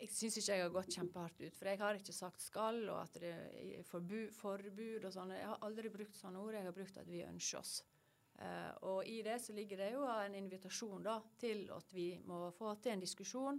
Jeg 0.00 0.08
syns 0.14 0.36
ikke 0.40 0.54
jeg 0.56 0.64
har 0.64 0.72
gått 0.72 0.94
kjempehardt 0.96 1.42
ut, 1.44 1.56
for 1.58 1.68
jeg 1.68 1.78
har 1.80 1.98
ikke 1.98 2.14
sagt 2.16 2.40
'skal' 2.40 2.86
og 2.88 3.02
at 3.02 3.18
det 3.20 3.30
er 3.30 3.82
forbud, 3.84 4.32
forbud 4.32 5.04
og 5.04 5.12
sånn. 5.12 5.34
Jeg 5.36 5.48
har 5.50 5.60
aldri 5.66 5.92
brukt 5.92 6.16
sånne 6.16 6.40
ord. 6.40 6.56
Jeg 6.56 6.64
har 6.64 6.76
brukt 6.76 6.96
at 6.96 7.08
vi 7.08 7.20
ønsker 7.26 7.60
oss. 7.60 7.74
Uh, 8.40 8.72
og 8.88 9.00
i 9.04 9.18
det 9.20 9.36
så 9.44 9.52
ligger 9.52 9.82
det 9.82 9.90
jo 9.92 10.06
en 10.08 10.34
invitasjon 10.38 11.02
da, 11.04 11.18
til 11.40 11.66
at 11.76 11.90
vi 11.92 12.14
må 12.24 12.46
få 12.56 12.72
til 12.80 12.94
en 12.94 13.02
diskusjon. 13.02 13.58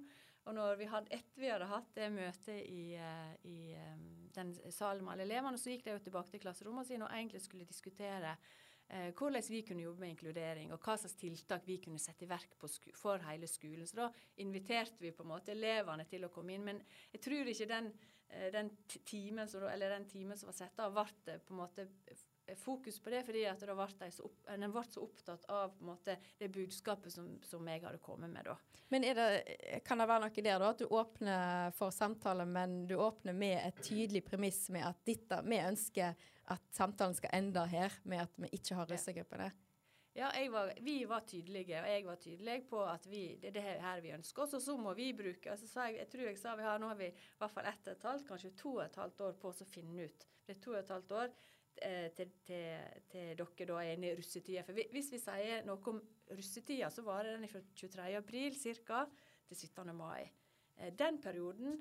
Og 0.49 0.55
når 0.57 0.79
vi 0.79 0.87
hadde, 0.89 1.13
etter 1.13 1.43
vi 1.43 1.51
hadde 1.51 1.67
hatt 1.69 1.91
det 1.93 2.07
møtet 2.15 2.63
i, 2.65 2.95
uh, 2.97 3.35
i 3.45 3.75
um, 3.77 4.07
den 4.33 4.55
salen 4.73 5.05
med 5.05 5.13
alle 5.13 5.27
elevene, 5.27 5.61
så 5.61 5.69
gikk 5.69 5.85
de 5.85 5.93
jo 5.93 6.01
tilbake 6.07 6.33
til 6.33 6.41
klasserommet 6.47 6.89
sine 6.89 7.05
og 7.05 7.13
egentlig 7.13 7.43
skulle 7.45 7.69
diskutere 7.69 8.33
uh, 8.33 9.11
hvordan 9.19 9.51
vi 9.53 9.61
kunne 9.67 9.85
jobbe 9.85 10.01
med 10.01 10.15
inkludering, 10.15 10.73
og 10.73 10.81
hva 10.81 10.97
slags 10.97 11.19
tiltak 11.21 11.69
vi 11.69 11.77
kunne 11.85 12.01
sette 12.01 12.25
i 12.25 12.31
verk 12.33 12.57
for 12.97 13.21
hele 13.29 13.51
skolen. 13.51 13.85
Så 13.85 14.01
da 14.01 14.09
inviterte 14.41 15.05
vi 15.05 15.13
på 15.13 15.27
en 15.27 15.33
måte 15.35 15.53
elevene 15.53 16.09
til 16.09 16.25
å 16.25 16.33
komme 16.33 16.57
inn. 16.57 16.65
Men 16.65 16.81
jeg 17.13 17.21
tror 17.21 17.53
ikke 17.53 17.69
den, 17.69 17.93
den 18.57 18.73
timen 18.89 19.45
som, 19.45 19.69
eller 19.69 19.93
den 19.93 20.09
timen 20.09 20.41
som 20.41 20.49
var 20.49 20.57
satt 20.57 20.81
av, 20.81 20.97
ble 20.97 21.37
på 21.37 21.53
en 21.53 21.61
måte 21.61 21.89
fokus 22.59 22.99
på 22.99 23.13
det, 23.13 23.23
fordi 23.27 23.45
at 23.49 23.61
det 23.61 23.75
ble 23.75 24.09
så 24.11 24.25
opp, 24.27 24.41
den 24.47 24.73
ble 24.73 24.83
så 24.87 25.03
opptatt 25.05 25.47
av 25.51 25.77
måte, 25.85 26.17
det 26.39 26.51
budskapet 26.53 27.13
som, 27.13 27.31
som, 27.45 27.67
jeg 27.67 27.83
hadde 27.85 28.01
kommet 28.03 28.31
med. 28.33 28.49
da. 28.49 28.57
Men 28.91 29.05
det, 29.07 29.27
Kan 29.87 30.03
det 30.03 30.09
være 30.09 30.25
noe 30.25 30.43
der 30.43 30.59
da, 30.59 30.69
at 30.73 30.83
du 30.83 30.87
åpner 30.89 31.71
for 31.77 31.95
samtale, 31.95 32.45
men 32.45 32.85
du 32.87 32.97
åpner 32.99 33.33
med 33.33 33.57
et 33.61 33.83
tydelig 33.83 34.25
premiss 34.27 34.67
med 34.73 34.87
at 34.89 35.01
dette, 35.07 35.41
vi 35.47 35.59
ønsker 35.63 36.29
at 36.51 36.71
samtalen 36.75 37.15
skal 37.15 37.35
ende 37.37 37.65
her, 37.71 37.99
med 38.03 38.25
at 38.25 38.39
vi 38.41 38.51
ikke 38.57 38.79
har 38.79 38.89
russegruppene? 38.89 39.51
Ja, 40.13 40.31
var, 40.51 40.73
vi 40.81 41.05
var 41.05 41.19
tydelige, 41.19 41.79
og 41.79 41.87
jeg 41.87 42.05
var 42.05 42.15
tydelig 42.19 42.55
på 42.67 42.81
at 42.83 43.05
vi, 43.07 43.37
det 43.39 43.47
er 43.47 43.53
det 43.55 43.61
her 43.63 44.01
vi 44.03 44.11
ønsker 44.11 44.43
oss, 44.43 44.57
og 44.57 44.63
så 44.63 44.75
må 44.75 44.91
vi 44.97 45.13
bruke 45.15 45.53
altså, 45.53 45.69
jeg, 45.85 46.01
jeg, 46.01 46.09
tror 46.11 46.25
jeg 46.27 46.39
sa 46.39 46.55
vi 46.59 46.65
har, 46.67 46.81
Nå 46.83 46.89
har 46.91 46.99
vi 46.99 47.07
i 47.07 47.37
hvert 47.39 47.53
fall 47.53 47.69
ett 47.71 47.87
og 47.87 47.93
et 47.93 48.03
halvt, 48.09 48.27
kanskje 48.27 48.51
to 48.59 48.73
og 48.73 48.83
et 48.83 48.99
halvt 48.99 49.23
år 49.29 49.37
på 49.39 49.53
oss 49.53 49.63
å 49.63 49.69
finne 49.71 50.09
ut. 50.09 50.27
Det 50.43 50.57
er 50.57 50.59
to 50.65 50.73
og 50.73 50.81
et 50.81 50.91
halvt 50.91 51.15
år 51.15 51.31
til, 51.77 52.31
til, 52.45 52.99
til, 53.09 53.31
dere 53.39 53.67
da 53.69 53.77
er 53.81 53.93
inne 53.95 54.11
i 54.11 54.17
russetida. 54.17 54.63
For 54.67 54.77
hvis 54.93 55.11
vi 55.13 55.19
sier 55.21 55.65
noe 55.67 55.81
om 55.91 56.01
russetida, 56.31 56.89
så 56.93 57.05
varer 57.05 57.37
den 57.37 57.49
fra 57.49 57.63
23. 57.75 58.09
april 58.19 58.57
ca. 58.85 59.05
til 59.47 59.57
17. 59.57 59.95
mai. 59.95 60.29
Den 60.97 61.21
perioden 61.21 61.79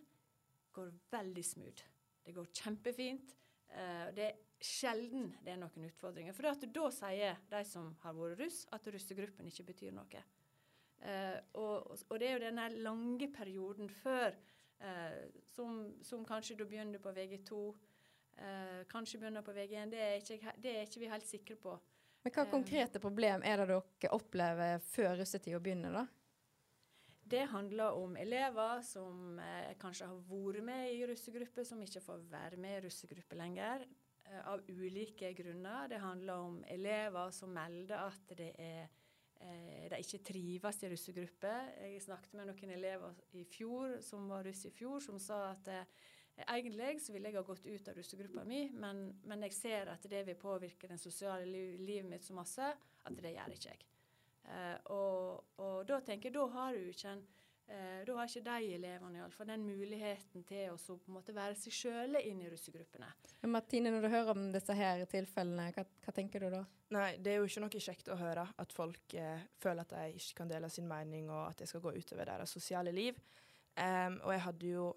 går 0.72 0.92
veldig 1.12 1.44
smooth. 1.44 1.84
Det 2.24 2.34
går 2.34 2.48
kjempefint. 2.62 3.34
Det 4.14 4.24
er 4.26 4.38
sjelden 4.60 5.30
det 5.44 5.54
er 5.54 5.60
noen 5.60 5.88
utfordringer. 5.88 6.36
For 6.36 6.46
da 6.48 6.90
sier 6.94 7.40
de 7.50 7.62
som 7.68 7.92
har 8.02 8.16
vært 8.16 8.40
russ, 8.42 8.64
at 8.74 8.88
russegruppen 8.92 9.48
ikke 9.48 9.70
betyr 9.72 9.94
noe. 9.96 10.24
Og, 11.56 11.92
og 11.96 12.16
det 12.20 12.28
er 12.28 12.34
jo 12.34 12.44
denne 12.44 12.66
lange 12.84 13.30
perioden 13.32 13.88
før, 14.02 14.36
som, 15.54 15.86
som 16.04 16.24
kanskje 16.28 16.58
du 16.60 16.66
begynner 16.68 17.00
på 17.02 17.12
VG2 17.16 17.60
Uh, 18.40 18.80
kanskje 18.88 19.20
begynner 19.20 19.44
på 19.44 19.52
VG1. 19.52 19.90
Det 19.92 20.00
er, 20.00 20.14
ikke, 20.20 20.54
det 20.56 20.76
er 20.76 20.86
ikke 20.86 21.02
vi 21.02 21.10
helt 21.12 21.28
sikre 21.28 21.58
på. 21.60 21.74
Men 22.24 22.34
Hva 22.34 22.46
konkrete 22.52 23.00
problem 23.00 23.44
er 23.44 23.60
det 23.60 23.68
dere 23.70 24.12
opplever 24.16 24.80
før 24.84 25.14
russetida 25.20 25.60
begynner, 25.62 26.02
da? 26.02 26.06
Det 27.30 27.46
handler 27.46 27.94
om 27.94 28.16
elever 28.18 28.80
som 28.82 29.38
eh, 29.38 29.72
kanskje 29.78 30.08
har 30.10 30.22
vært 30.26 30.64
med 30.66 30.88
i 30.90 31.04
russegrupper, 31.06 31.64
som 31.64 31.80
ikke 31.84 32.02
får 32.02 32.24
være 32.32 32.58
med 32.58 32.76
i 32.76 32.80
russegrupper 32.88 33.38
lenger. 33.38 33.84
Eh, 34.26 34.48
av 34.48 34.64
ulike 34.68 35.32
grunner. 35.32 35.88
Det 35.88 36.00
handler 36.02 36.34
om 36.34 36.64
elever 36.68 37.30
som 37.30 37.54
melder 37.54 38.02
at 38.02 38.34
det 38.36 38.50
er, 38.58 38.88
eh, 39.40 39.86
de 39.90 40.00
ikke 40.02 40.24
trives 40.26 40.82
i 40.82 40.90
russegrupper. 40.90 41.70
Jeg 41.86 42.02
snakket 42.02 42.34
med 42.34 42.50
noen 42.50 42.74
elever 42.76 43.22
i 43.32 43.44
fjor 43.44 44.00
som 44.02 44.28
var 44.28 44.44
russ 44.44 44.66
i 44.66 44.74
fjor, 44.74 45.00
som 45.00 45.18
sa 45.18 45.52
at 45.52 45.70
Egentlig 46.46 47.00
så 47.02 47.14
ville 47.14 47.30
jeg 47.30 47.38
ha 47.38 47.46
gått 47.46 47.66
ut 47.66 47.88
av 47.90 47.98
russegruppa 47.98 48.44
mi, 48.48 48.62
men, 48.72 49.06
men, 49.24 49.42
jeg 49.48 49.56
ser 49.56 49.90
at 49.92 50.06
det 50.10 50.22
vil 50.28 50.38
påvirke 50.38 50.90
det 50.90 51.00
sosiale 51.00 51.46
liv, 51.48 51.80
livet 51.80 52.10
mitt 52.10 52.26
så 52.26 52.36
masse 52.36 52.70
at 52.70 53.20
det 53.20 53.34
gjør 53.34 53.56
ikke 53.56 53.74
jeg. 53.74 53.84
Eh, 54.50 54.78
og, 54.94 55.44
og, 55.60 55.84
da 55.88 56.00
tenker 56.04 56.30
jeg, 56.30 56.38
da 56.38 56.46
har 56.54 56.76
du 56.76 56.88
ikke 56.90 57.12
en 57.12 57.22
eh, 57.70 58.00
da 58.06 58.16
har 58.16 58.30
ikke 58.30 58.42
de 58.46 58.72
elevene 58.76 59.18
i 59.18 59.22
alle 59.22 59.36
fall 59.36 59.50
den 59.50 59.66
muligheten 59.66 60.44
til 60.48 60.72
å 60.72 60.78
så 60.80 60.96
på 60.98 61.10
en 61.10 61.18
måte 61.18 61.34
være 61.36 61.58
seg 61.58 61.76
sjøl 61.76 62.18
inn 62.22 62.40
i 62.42 62.48
russegruppene. 62.50 63.10
Men 63.42 63.54
Martine, 63.54 63.92
når 63.94 64.06
du 64.06 64.10
hører 64.14 64.32
om 64.34 64.48
disse 64.54 64.76
her 64.76 65.04
tilfellene, 65.10 65.68
hva, 65.76 65.84
hva, 66.04 66.16
tenker 66.16 66.46
du 66.46 66.50
da? 66.56 66.64
Nei, 66.96 67.12
det 67.22 67.34
er 67.34 67.38
jo 67.38 67.50
ikke 67.50 67.62
noe 67.66 67.84
kjekt 67.86 68.10
å 68.10 68.18
høre 68.18 68.48
at 68.64 68.74
folk 68.74 69.14
eh, 69.14 69.46
føler 69.62 69.84
at 69.84 69.94
de 69.94 70.18
ikke 70.18 70.40
kan 70.42 70.50
dele 70.50 70.72
sin 70.72 70.88
mening, 70.90 71.30
og 71.30 71.52
at 71.52 71.62
det 71.62 71.70
skal 71.70 71.84
gå 71.84 71.94
utover 72.00 72.32
deres 72.32 72.56
sosiale 72.56 72.94
liv. 72.96 73.20
Um, 73.78 74.18
og 74.26 74.34
jeg 74.34 74.42
hadde 74.44 74.70
jo 74.72 74.88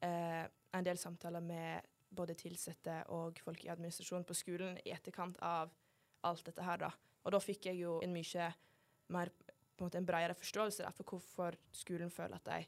en 0.00 0.84
del 0.86 0.98
samtaler 1.00 1.42
med 1.42 1.86
både 2.14 2.36
ansatte 2.46 3.02
og 3.14 3.38
folk 3.44 3.64
i 3.64 3.70
administrasjonen 3.72 4.26
på 4.28 4.36
skolen 4.36 4.78
i 4.84 4.92
etterkant 4.94 5.36
av 5.44 5.72
alt 6.28 6.44
dette 6.46 6.64
her, 6.64 6.80
da. 6.80 6.90
Og 7.24 7.34
da 7.34 7.40
fikk 7.42 7.68
jeg 7.68 7.82
jo 7.82 7.98
en 8.04 8.14
mye 8.14 8.48
mer 9.14 9.30
på 9.78 9.84
en 9.84 9.88
måte 9.88 10.00
en 10.00 10.06
bredere 10.08 10.34
forståelse 10.34 10.82
da, 10.82 10.90
for 10.94 11.06
hvorfor 11.12 11.58
skolen 11.76 12.10
føler 12.10 12.38
at 12.38 12.48
de 12.48 12.58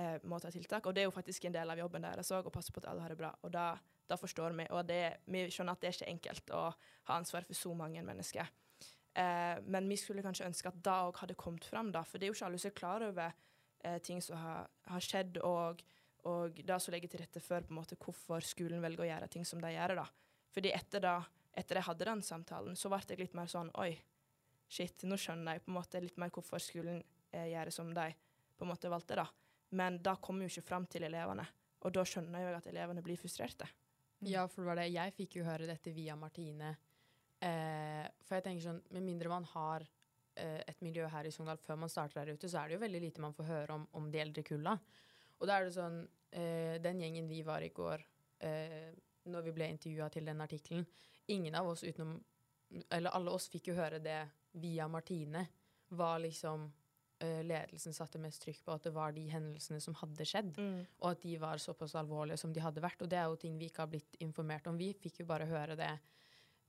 eh, 0.00 0.22
må 0.24 0.38
ta 0.40 0.50
tiltak. 0.52 0.86
Og 0.86 0.94
det 0.96 1.02
er 1.02 1.10
jo 1.10 1.14
faktisk 1.14 1.44
en 1.44 1.56
del 1.56 1.72
av 1.72 1.80
jobben 1.80 2.06
deres 2.06 2.30
òg, 2.32 2.48
å 2.48 2.54
passe 2.54 2.72
på 2.72 2.80
at 2.80 2.88
alle 2.90 3.04
har 3.04 3.12
det 3.12 3.18
bra. 3.20 3.32
Og 3.44 3.52
da, 3.52 3.74
da 4.08 4.18
forstår 4.20 4.56
vi, 4.56 4.68
og 4.72 4.86
det, 4.88 5.02
vi 5.32 5.44
skjønner 5.52 5.76
at 5.76 5.82
det 5.82 5.90
er 5.90 5.98
ikke 5.98 6.14
enkelt 6.14 6.54
å 6.56 6.62
ha 6.70 7.18
ansvar 7.18 7.44
for 7.48 7.58
så 7.58 7.74
mange 7.76 8.04
mennesker. 8.06 8.48
Eh, 9.16 9.58
men 9.68 9.90
vi 9.90 10.00
skulle 10.00 10.24
kanskje 10.24 10.48
ønske 10.48 10.72
at 10.72 10.80
det 10.80 10.96
òg 11.10 11.20
hadde 11.20 11.38
kommet 11.40 11.68
fram, 11.68 11.92
da, 11.92 12.04
for 12.06 12.16
det 12.16 12.28
er 12.28 12.32
jo 12.32 12.38
ikke 12.38 12.48
alle 12.48 12.62
som 12.62 12.72
er 12.72 12.78
klar 12.80 13.04
over 13.10 13.36
eh, 13.84 14.00
ting 14.08 14.24
som 14.24 14.40
har, 14.40 14.72
har 14.88 15.04
skjedd. 15.04 15.42
og 15.44 15.84
og 16.26 16.58
det 16.66 16.78
som 16.82 16.94
legger 16.94 17.12
til 17.12 17.22
rette 17.22 17.42
for 17.42 17.64
på 17.64 17.72
en 17.72 17.80
måte 17.80 17.98
hvorfor 18.00 18.44
skolen 18.44 18.82
velger 18.82 19.04
å 19.04 19.08
gjøre 19.10 19.30
ting 19.32 19.46
som 19.46 19.62
de 19.62 19.72
gjør. 19.72 19.96
da. 20.00 20.06
Fordi 20.54 20.72
etter 20.74 21.04
da, 21.04 21.16
etter 21.54 21.80
jeg 21.80 21.88
hadde 21.88 22.08
den 22.10 22.22
samtalen, 22.26 22.76
så 22.76 22.90
ble 22.92 23.02
jeg 23.08 23.20
litt 23.20 23.36
mer 23.38 23.50
sånn 23.50 23.70
Oi, 23.82 23.92
shit, 24.68 25.04
nå 25.06 25.18
skjønner 25.20 25.56
jeg 25.56 25.66
på 25.66 25.72
en 25.72 25.78
måte 25.78 26.02
litt 26.02 26.18
mer 26.20 26.32
hvorfor 26.34 26.62
skolen 26.62 27.02
eh, 27.30 27.50
gjør 27.52 27.72
som 27.74 27.92
de 27.94 28.08
på 28.56 28.64
en 28.66 28.72
måte 28.72 28.90
valgte. 28.90 29.20
da. 29.20 29.26
Men 29.76 30.00
da 30.02 30.16
kommer 30.16 30.46
jo 30.46 30.52
ikke 30.54 30.68
fram 30.70 30.86
til 30.90 31.06
elevene. 31.06 31.44
Og 31.84 31.92
da 31.94 32.02
skjønner 32.08 32.40
jeg 32.40 32.50
jo 32.50 32.58
at 32.58 32.70
elevene 32.72 33.04
blir 33.04 33.20
frustrerte. 33.20 33.68
Mm. 34.20 34.28
Ja, 34.32 34.46
for 34.48 34.62
det 34.62 34.70
var 34.70 34.80
det. 34.80 34.88
Jeg 34.94 35.14
fikk 35.14 35.38
jo 35.38 35.46
høre 35.46 35.68
dette 35.68 35.92
via 35.94 36.16
Martine. 36.18 36.72
Eh, 37.44 38.06
for 38.24 38.38
jeg 38.38 38.46
tenker 38.46 38.64
sånn, 38.64 38.80
med 38.96 39.04
mindre 39.04 39.30
man 39.30 39.44
har 39.52 39.84
eh, 39.84 40.62
et 40.64 40.80
miljø 40.84 41.08
her 41.12 41.28
i 41.28 41.32
Sogndal 41.34 41.60
før 41.60 41.82
man 41.82 41.92
starter 41.92 42.22
der 42.22 42.38
ute, 42.38 42.48
så 42.48 42.62
er 42.62 42.70
det 42.70 42.78
jo 42.78 42.84
veldig 42.86 43.02
lite 43.04 43.24
man 43.24 43.36
får 43.36 43.50
høre 43.50 43.76
om, 43.76 43.84
om 44.00 44.08
de 44.12 44.22
eldre 44.22 44.44
kulla. 44.46 44.76
Og 45.36 45.48
da 45.48 45.58
er 45.58 45.66
det 45.66 45.76
sånn 45.76 46.00
eh, 46.30 46.76
Den 46.82 47.00
gjengen 47.00 47.28
vi 47.28 47.42
var 47.42 47.62
i 47.62 47.72
går, 47.74 48.02
eh, 48.40 48.90
når 49.26 49.42
vi 49.42 49.52
ble 49.52 49.68
intervjua 49.74 50.08
til 50.12 50.26
den 50.26 50.40
artikkelen 50.40 50.86
Ingen 51.28 51.54
av 51.58 51.68
oss 51.68 51.82
utenom 51.82 52.18
Eller 52.90 53.10
alle 53.10 53.30
oss 53.34 53.48
fikk 53.50 53.72
jo 53.72 53.78
høre 53.78 53.98
det 54.02 54.20
via 54.56 54.88
Martine. 54.88 55.44
Var 55.88 56.18
liksom 56.18 56.64
eh, 57.20 57.42
ledelsen 57.44 57.94
satte 57.94 58.18
mest 58.18 58.42
trykk 58.42 58.62
på 58.64 58.74
at 58.74 58.86
det 58.86 58.92
var 58.96 59.12
de 59.14 59.26
hendelsene 59.30 59.80
som 59.84 59.94
hadde 60.00 60.26
skjedd. 60.26 60.56
Mm. 60.58 60.80
Og 61.02 61.10
at 61.10 61.22
de 61.22 61.36
var 61.38 61.62
såpass 61.62 61.94
alvorlige 61.98 62.40
som 62.40 62.54
de 62.54 62.62
hadde 62.64 62.82
vært. 62.82 63.02
Og 63.04 63.10
det 63.12 63.20
er 63.20 63.28
jo 63.28 63.38
ting 63.40 63.58
vi 63.60 63.68
ikke 63.70 63.84
har 63.84 63.92
blitt 63.92 64.16
informert 64.24 64.66
om. 64.70 64.78
Vi 64.80 64.92
fikk 64.98 65.20
jo 65.22 65.28
bare 65.28 65.48
høre 65.50 65.76
det. 65.78 65.92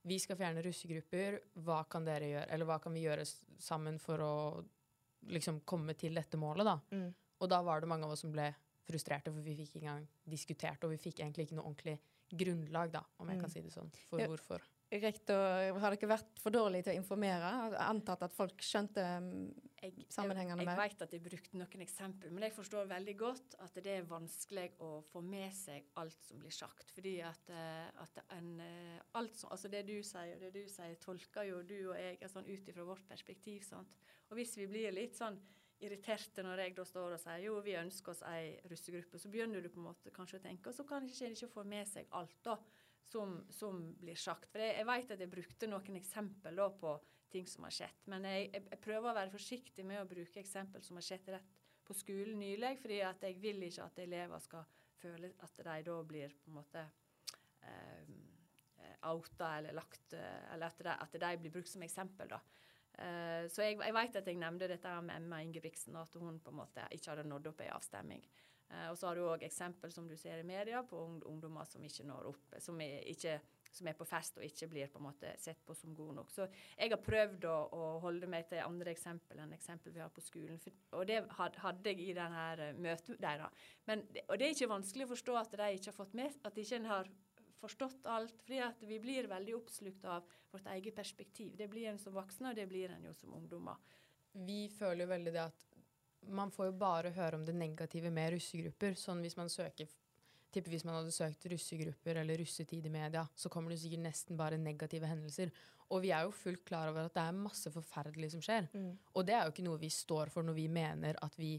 Vi 0.07 0.19
skal 0.21 0.37
fjerne 0.39 0.63
russegrupper. 0.65 1.39
Hva 1.65 1.81
kan 1.89 2.05
dere 2.07 2.29
gjøre? 2.33 2.49
Eller 2.53 2.69
hva 2.69 2.77
kan 2.83 2.93
vi 2.95 3.07
gjøre 3.07 3.25
sammen 3.25 3.97
for 4.03 4.23
å 4.23 4.35
liksom 5.33 5.63
komme 5.67 5.95
til 5.97 6.15
dette 6.15 6.39
målet, 6.39 6.67
da? 6.67 6.77
Mm. 6.93 7.09
Og 7.41 7.49
da 7.51 7.61
var 7.65 7.81
det 7.81 7.89
mange 7.89 8.07
av 8.07 8.13
oss 8.13 8.23
som 8.25 8.31
ble 8.33 8.51
frustrerte, 8.87 9.31
for 9.33 9.41
vi 9.43 9.55
fikk 9.59 9.75
ikke 9.75 9.85
engang 9.87 10.07
diskutert, 10.29 10.83
og 10.83 10.91
vi 10.95 10.97
fikk 10.97 11.19
egentlig 11.19 11.47
ikke 11.49 11.59
noe 11.59 11.67
ordentlig 11.69 11.99
grunnlag, 12.33 12.91
da, 12.91 13.03
om 13.19 13.29
jeg 13.29 13.37
Mm. 13.37 13.41
kan 13.41 13.49
si 13.49 13.61
det 13.61 13.71
sånn, 13.71 13.91
for 14.09 14.19
Ja. 14.19 14.27
hvorfor. 14.27 14.61
rektor, 14.91 15.79
har 15.79 15.95
dere 15.95 16.07
vært 16.17 16.39
for 16.39 16.49
dårlige 16.49 16.83
til 16.85 16.93
å 16.95 17.03
informere? 17.03 17.77
Antatt 17.77 18.21
at 18.23 18.31
folk 18.33 18.57
skjønte 18.63 18.95
sammenhengene 18.95 20.05
sammenhengene 20.09 20.57
Jeg, 20.57 20.65
mer? 20.65 20.75
jeg 20.77 20.91
vet 20.91 21.01
at 21.01 21.11
de 21.11 21.19
brukte 21.19 21.53
noen 21.57 21.81
eksempler, 21.85 22.31
men 22.31 22.43
jeg 22.43 22.53
forstår 22.53 22.87
veldig 22.87 23.17
godt 23.17 23.55
at 23.59 23.73
det 23.75 23.87
er 23.97 24.03
vanskelig 24.03 24.71
å 24.79 25.03
få 25.03 25.21
med 25.23 25.51
seg 25.53 25.83
alt 25.97 26.23
som 26.23 26.39
blir 26.39 26.51
sagt. 26.51 26.91
Fordi 26.95 27.21
at, 27.21 27.49
eh, 27.49 27.89
at 28.01 28.23
en, 28.31 28.59
eh, 28.61 28.99
alt 29.15 29.35
som, 29.35 29.49
altså 29.49 29.69
det 29.69 29.85
du 29.85 30.01
sier 30.01 30.35
og 30.35 30.39
det 30.39 30.53
du 30.53 30.65
sier, 30.67 30.95
tolker 30.95 31.43
jo 31.47 31.61
du 31.63 31.89
og 31.91 31.95
jeg 31.95 32.17
sånn 32.29 32.47
ut 32.47 32.67
ifra 32.67 32.85
vårt 32.85 33.05
perspektiv. 33.07 33.63
sant? 33.63 33.87
Og 34.31 34.37
hvis 34.37 34.55
vi 34.57 34.67
blir 34.67 34.91
litt 34.93 35.15
sånn 35.15 35.37
irriterte 35.83 36.43
når 36.45 36.63
jeg 36.63 36.75
da 36.77 36.85
står 36.87 37.15
og 37.15 37.21
sier 37.21 37.43
jo, 37.45 37.59
vi 37.65 37.75
ønsker 37.77 38.13
oss 38.13 38.23
ei 38.29 38.55
russegruppe, 38.69 39.19
så 39.21 39.29
begynner 39.33 39.61
du 39.61 39.69
på 39.69 39.81
en 39.81 39.89
måte 39.89 40.13
kanskje 40.15 40.39
å 40.39 40.45
tenke, 40.47 40.71
og 40.71 40.75
så 40.75 40.85
ikke 40.85 41.27
en 41.27 41.37
ikke 41.37 41.51
få 41.53 41.65
med 41.67 41.89
seg 41.89 42.09
alt 42.17 42.39
da, 42.45 42.57
som, 43.07 43.37
som 43.53 43.83
blir 44.01 44.17
sagt. 44.19 44.49
For 44.51 44.63
jeg, 44.63 44.79
jeg 44.79 44.89
vet 44.89 45.13
at 45.15 45.23
jeg 45.23 45.31
brukte 45.31 45.69
noen 45.69 45.99
eksempel 45.99 46.59
da 46.59 46.67
på 46.81 46.95
ting 47.31 47.47
som 47.49 47.67
har 47.67 47.75
skjedd, 47.75 48.05
men 48.11 48.25
jeg, 48.29 48.49
jeg, 48.53 48.65
jeg 48.71 48.83
prøver 48.83 49.11
å 49.11 49.17
være 49.19 49.33
forsiktig 49.33 49.85
med 49.85 50.01
å 50.01 50.09
bruke 50.09 50.41
eksempel 50.41 50.83
som 50.83 50.99
har 50.99 51.05
skjedd 51.05 51.33
rett 51.35 51.55
på 51.87 51.95
skolen 51.95 52.39
nylig, 52.41 52.73
fordi 52.81 53.01
at 53.05 53.21
jeg 53.23 53.37
vil 53.43 53.63
ikke 53.67 53.85
at 53.85 54.01
elever 54.03 54.43
skal 54.43 54.65
føle 54.97 55.31
at 55.45 55.61
de 55.61 55.77
da 55.87 55.97
blir 56.07 56.33
på 56.41 56.49
en 56.49 56.57
måte 56.57 56.83
eh, 57.63 58.09
outa 59.07 59.57
eller 59.59 59.75
lagt 59.77 60.13
eh, 60.17 60.53
Eller 60.53 60.67
at 60.67 60.79
de, 60.83 60.95
at 61.05 61.19
de 61.21 61.37
blir 61.41 61.53
brukt 61.53 61.69
som 61.69 61.83
eksempel, 61.85 62.29
da. 62.31 62.41
Eh, 62.97 63.45
så 63.53 63.61
jeg, 63.61 63.77
jeg 63.83 63.93
vet 63.93 64.19
at 64.21 64.29
jeg 64.29 64.41
nevnte 64.41 64.69
dette 64.71 64.97
med 65.05 65.21
Emma 65.21 65.41
Ingebrigtsen, 65.45 65.97
at 65.99 66.15
hun 66.17 66.39
på 66.41 66.53
en 66.53 66.61
måte 66.63 66.87
ikke 66.95 67.13
hadde 67.13 67.27
nådd 67.29 67.51
opp 67.51 67.65
i 67.65 67.73
avstemming. 67.73 68.23
Eh, 68.69 68.87
og 68.91 68.97
så 68.97 69.09
har 69.09 69.19
du 69.19 69.27
òg 69.27 69.45
eksempel 69.47 69.93
som 69.93 70.07
du 70.09 70.15
ser 70.19 70.41
i 70.41 70.47
media 70.47 70.81
på 70.83 70.99
ungdommer 71.29 71.67
som 71.69 71.83
ikke 71.85 72.07
når 72.07 72.31
opp, 72.33 72.57
som 72.63 72.81
er, 72.83 73.05
ikke, 73.13 73.37
som 73.71 73.87
er, 73.87 73.95
på 73.99 74.07
fest 74.09 74.41
og 74.41 74.47
ikke 74.47 74.69
blir 74.71 74.89
på 74.91 74.99
en 74.99 75.07
måte 75.07 75.35
sett 75.39 75.61
på 75.65 75.75
som 75.77 75.93
gode 75.95 76.17
nok. 76.17 76.33
Så 76.33 76.49
jeg 76.49 76.91
har 76.91 77.03
prøvd 77.05 77.47
å, 77.47 77.55
å 77.77 77.85
holde 78.03 78.29
meg 78.33 78.49
til 78.49 78.65
andre 78.65 78.91
eksempel 78.95 79.39
enn 79.43 79.55
eksempel 79.55 79.95
vi 79.95 80.03
har 80.03 80.11
på 80.11 80.25
skolen. 80.25 80.59
For, 80.63 80.75
og 80.97 81.07
det 81.07 81.21
hadde 81.37 81.93
jeg 81.93 82.01
i 82.09 82.17
denne 82.17 82.73
møtet 82.81 83.21
deres. 83.23 83.63
Og 84.25 84.35
det 84.35 84.49
er 84.49 84.57
ikke 84.57 84.73
vanskelig 84.73 85.07
å 85.07 85.13
forstå 85.13 85.39
at 85.45 85.57
de 85.61 85.71
ikke 85.77 85.93
har 85.93 85.99
fått 86.01 86.17
med 86.17 86.43
at 86.49 86.61
ikke 86.65 86.81
en 86.81 86.91
har 86.91 87.15
forstått 87.61 88.05
alt. 88.05 88.41
fordi 88.41 88.59
at 88.63 88.83
vi 88.83 88.99
blir 88.99 89.27
veldig 89.27 89.55
oppslukt 89.55 90.05
av 90.05 90.27
vårt 90.51 90.67
eget 90.75 90.95
perspektiv. 90.95 91.55
Det 91.57 91.67
blir 91.67 91.89
en 91.89 91.99
som 91.99 92.13
voksne, 92.13 92.49
og 92.51 92.55
det 92.55 92.67
blir 92.67 92.91
en 92.93 93.05
jo 93.05 93.13
som 93.13 93.33
ungdommer. 93.33 93.75
Vi 94.31 94.67
føler 94.69 95.05
jo 95.05 95.13
veldig 95.13 95.33
det 95.33 95.45
at 95.47 95.65
man 96.27 96.51
får 96.51 96.71
jo 96.71 96.75
bare 96.79 97.13
høre 97.15 97.39
om 97.39 97.45
det 97.45 97.55
negative 97.55 98.11
med 98.13 98.33
russegrupper. 98.35 98.97
Sånn 98.99 99.23
hvis 99.25 99.37
man 99.37 99.49
søker 99.49 99.89
tipper 100.53 100.71
Hvis 100.71 100.85
man 100.87 100.95
hadde 100.95 101.11
søkt 101.11 101.45
russegrupper 101.51 102.15
eller 102.21 102.39
russetid 102.39 102.85
i 102.85 102.89
media, 102.89 103.25
så 103.35 103.49
kommer 103.51 103.69
det 103.69 103.81
sikkert 103.81 104.05
nesten 104.05 104.37
bare 104.39 104.57
negative 104.57 105.05
hendelser. 105.05 105.51
Og 105.91 106.01
vi 106.01 106.13
er 106.15 106.23
jo 106.23 106.31
fullt 106.31 106.63
klar 106.65 106.87
over 106.89 107.05
at 107.07 107.13
det 107.13 107.23
er 107.23 107.35
masse 107.35 107.71
forferdelig 107.71 108.31
som 108.31 108.41
skjer. 108.41 108.69
Mm. 108.71 108.93
Og 109.13 109.27
det 109.27 109.35
er 109.35 109.43
jo 109.43 109.53
ikke 109.53 109.65
noe 109.67 109.81
vi 109.81 109.91
står 109.91 110.31
for 110.33 110.47
når 110.47 110.55
vi 110.57 110.67
mener 110.71 111.19
at 111.21 111.35
vi 111.37 111.57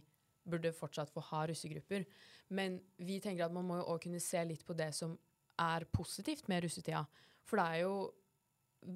burde 0.48 0.72
fortsatt 0.72 1.12
få 1.12 1.22
ha 1.30 1.44
russegrupper. 1.48 2.08
Men 2.56 2.78
vi 3.04 3.20
tenker 3.20 3.44
at 3.44 3.54
man 3.54 3.68
må 3.68 3.78
jo 3.80 3.88
òg 3.92 4.02
kunne 4.06 4.20
se 4.24 4.40
litt 4.48 4.64
på 4.66 4.76
det 4.76 4.90
som 4.96 5.16
er 5.60 5.86
positivt 5.92 6.48
med 6.48 6.64
russetida. 6.64 7.04
For 7.48 7.60
det 7.60 7.66
er 7.66 7.84
jo 7.84 7.94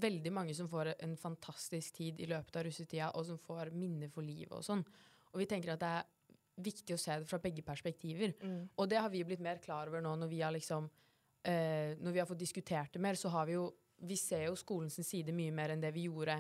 veldig 0.03 0.33
mange 0.33 0.55
som 0.55 0.69
får 0.71 0.95
en 0.95 1.17
fantastisk 1.19 1.99
tid 1.99 2.21
i 2.23 2.29
løpet 2.31 2.59
av 2.59 2.67
russetida, 2.67 3.11
og 3.19 3.27
som 3.27 3.41
får 3.41 3.73
minner 3.75 4.11
for 4.13 4.25
livet 4.25 4.55
og 4.55 4.65
sånn. 4.67 4.83
Og 5.33 5.41
vi 5.43 5.49
tenker 5.51 5.75
at 5.75 5.83
det 5.83 5.93
er 5.99 6.11
viktig 6.63 6.95
å 6.95 7.01
se 7.01 7.17
det 7.19 7.29
fra 7.29 7.41
begge 7.43 7.65
perspektiver. 7.67 8.35
Mm. 8.43 8.67
Og 8.77 8.89
det 8.91 9.01
har 9.01 9.11
vi 9.13 9.25
blitt 9.27 9.43
mer 9.43 9.61
klar 9.63 9.91
over 9.91 10.05
nå 10.05 10.15
når 10.21 10.31
vi 10.31 10.41
har 10.45 10.53
liksom 10.53 10.89
eh, 11.49 11.99
Når 11.99 12.13
vi 12.13 12.21
har 12.21 12.29
fått 12.29 12.43
diskutert 12.43 12.93
det 12.93 13.01
mer, 13.01 13.17
så 13.17 13.33
har 13.33 13.47
vi 13.49 13.57
jo 13.57 13.71
Vi 14.05 14.17
ser 14.17 14.49
jo 14.49 14.59
skolens 14.59 14.99
side 15.07 15.33
mye 15.33 15.53
mer 15.55 15.73
enn 15.73 15.81
det 15.81 15.93
vi 15.95 16.09
gjorde 16.09 16.37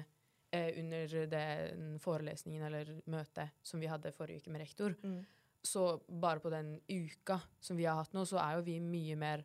eh, 0.52 0.78
under 0.82 1.26
den 1.30 1.98
forelesningen 2.02 2.64
eller 2.66 2.90
møtet 3.06 3.54
som 3.62 3.80
vi 3.80 3.90
hadde 3.90 4.12
forrige 4.12 4.42
uke 4.42 4.50
med 4.50 4.64
rektor. 4.64 4.96
Mm. 5.02 5.22
Så 5.62 6.02
bare 6.08 6.42
på 6.42 6.50
den 6.50 6.74
uka 6.90 7.38
som 7.60 7.78
vi 7.78 7.86
har 7.86 8.00
hatt 8.00 8.12
nå, 8.12 8.24
så 8.26 8.40
er 8.42 8.58
jo 8.58 8.66
vi 8.66 8.80
mye 8.82 9.16
mer 9.16 9.44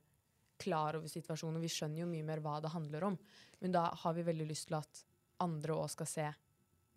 klar 0.60 0.98
over 1.00 1.12
situasjonen. 1.12 1.62
Vi 1.64 1.72
skjønner 1.72 2.04
jo 2.04 2.10
mye 2.10 2.26
mer 2.28 2.42
hva 2.44 2.58
det 2.64 2.74
handler 2.74 3.08
om. 3.12 3.18
Men 3.62 3.74
da 3.76 3.88
har 4.04 4.18
vi 4.18 4.26
veldig 4.28 4.50
lyst 4.50 4.70
til 4.70 4.78
at 4.80 5.02
andre 5.46 5.78
òg 5.78 5.90
skal 5.94 6.10
se 6.10 6.28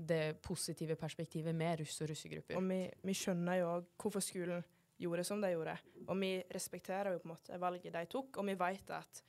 det 0.01 0.41
positive 0.41 0.97
perspektivet 0.97 1.57
med 1.57 1.83
russ 1.83 1.99
og 2.01 2.09
russegrupper. 2.11 2.57
Og 2.57 2.69
vi, 2.71 2.83
vi 3.05 3.17
skjønner 3.17 3.61
jo 3.61 3.73
òg 3.75 3.91
hvorfor 4.01 4.25
skolen 4.25 4.63
gjorde 5.01 5.25
som 5.29 5.41
de 5.41 5.53
gjorde. 5.53 5.77
Og 6.07 6.17
vi 6.21 6.33
respekterer 6.53 7.15
jo 7.15 7.21
på 7.23 7.29
en 7.29 7.35
måte 7.35 7.61
valget 7.61 7.93
de 7.95 8.07
tok, 8.13 8.41
og 8.41 8.49
vi 8.49 8.57
vet 8.61 8.95
at 8.97 9.23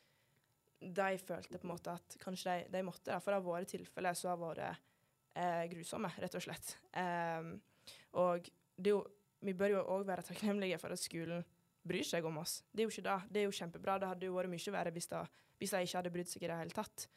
de 0.82 1.10
følte 1.22 1.60
på 1.60 1.68
en 1.68 1.74
måte 1.74 1.94
at 1.94 2.18
kanskje 2.22 2.56
de, 2.56 2.72
de 2.74 2.84
måtte. 2.88 3.20
For 3.22 3.32
det 3.32 3.40
har 3.40 3.46
vært 3.46 3.74
tilfeller 3.76 4.18
som 4.18 4.34
har 4.34 4.42
vært 4.42 4.64
eh, 5.38 5.66
grusomme, 5.72 6.12
rett 6.24 6.38
og 6.40 6.46
slett. 6.48 6.76
Um, 6.96 7.54
og 8.20 8.48
det 8.76 8.96
jo, 8.96 9.04
vi 9.46 9.56
bør 9.58 9.76
jo 9.76 9.84
òg 9.98 10.08
være 10.08 10.26
takknemlige 10.26 10.80
for 10.82 10.94
at 10.94 11.02
skolen 11.02 11.44
bryr 11.88 12.06
seg 12.08 12.26
om 12.26 12.40
oss. 12.42 12.62
Det 12.72 12.84
er 12.84 12.90
jo 12.90 12.94
ikke 12.94 13.08
det. 13.08 13.18
Det 13.30 13.42
er 13.42 13.48
jo 13.48 13.58
kjempebra. 13.58 13.98
Det 14.02 14.10
hadde 14.12 14.30
jo 14.30 14.38
vært 14.38 14.54
mye 14.54 14.74
verre 14.76 14.94
hvis, 14.96 15.10
det, 15.12 15.22
hvis 15.62 15.76
de 15.76 15.84
ikke 15.86 16.00
hadde 16.00 16.14
brydd 16.14 16.32
seg 16.32 16.46
i 16.46 16.52
det 16.52 16.60
hele 16.62 16.76
tatt. 16.76 17.08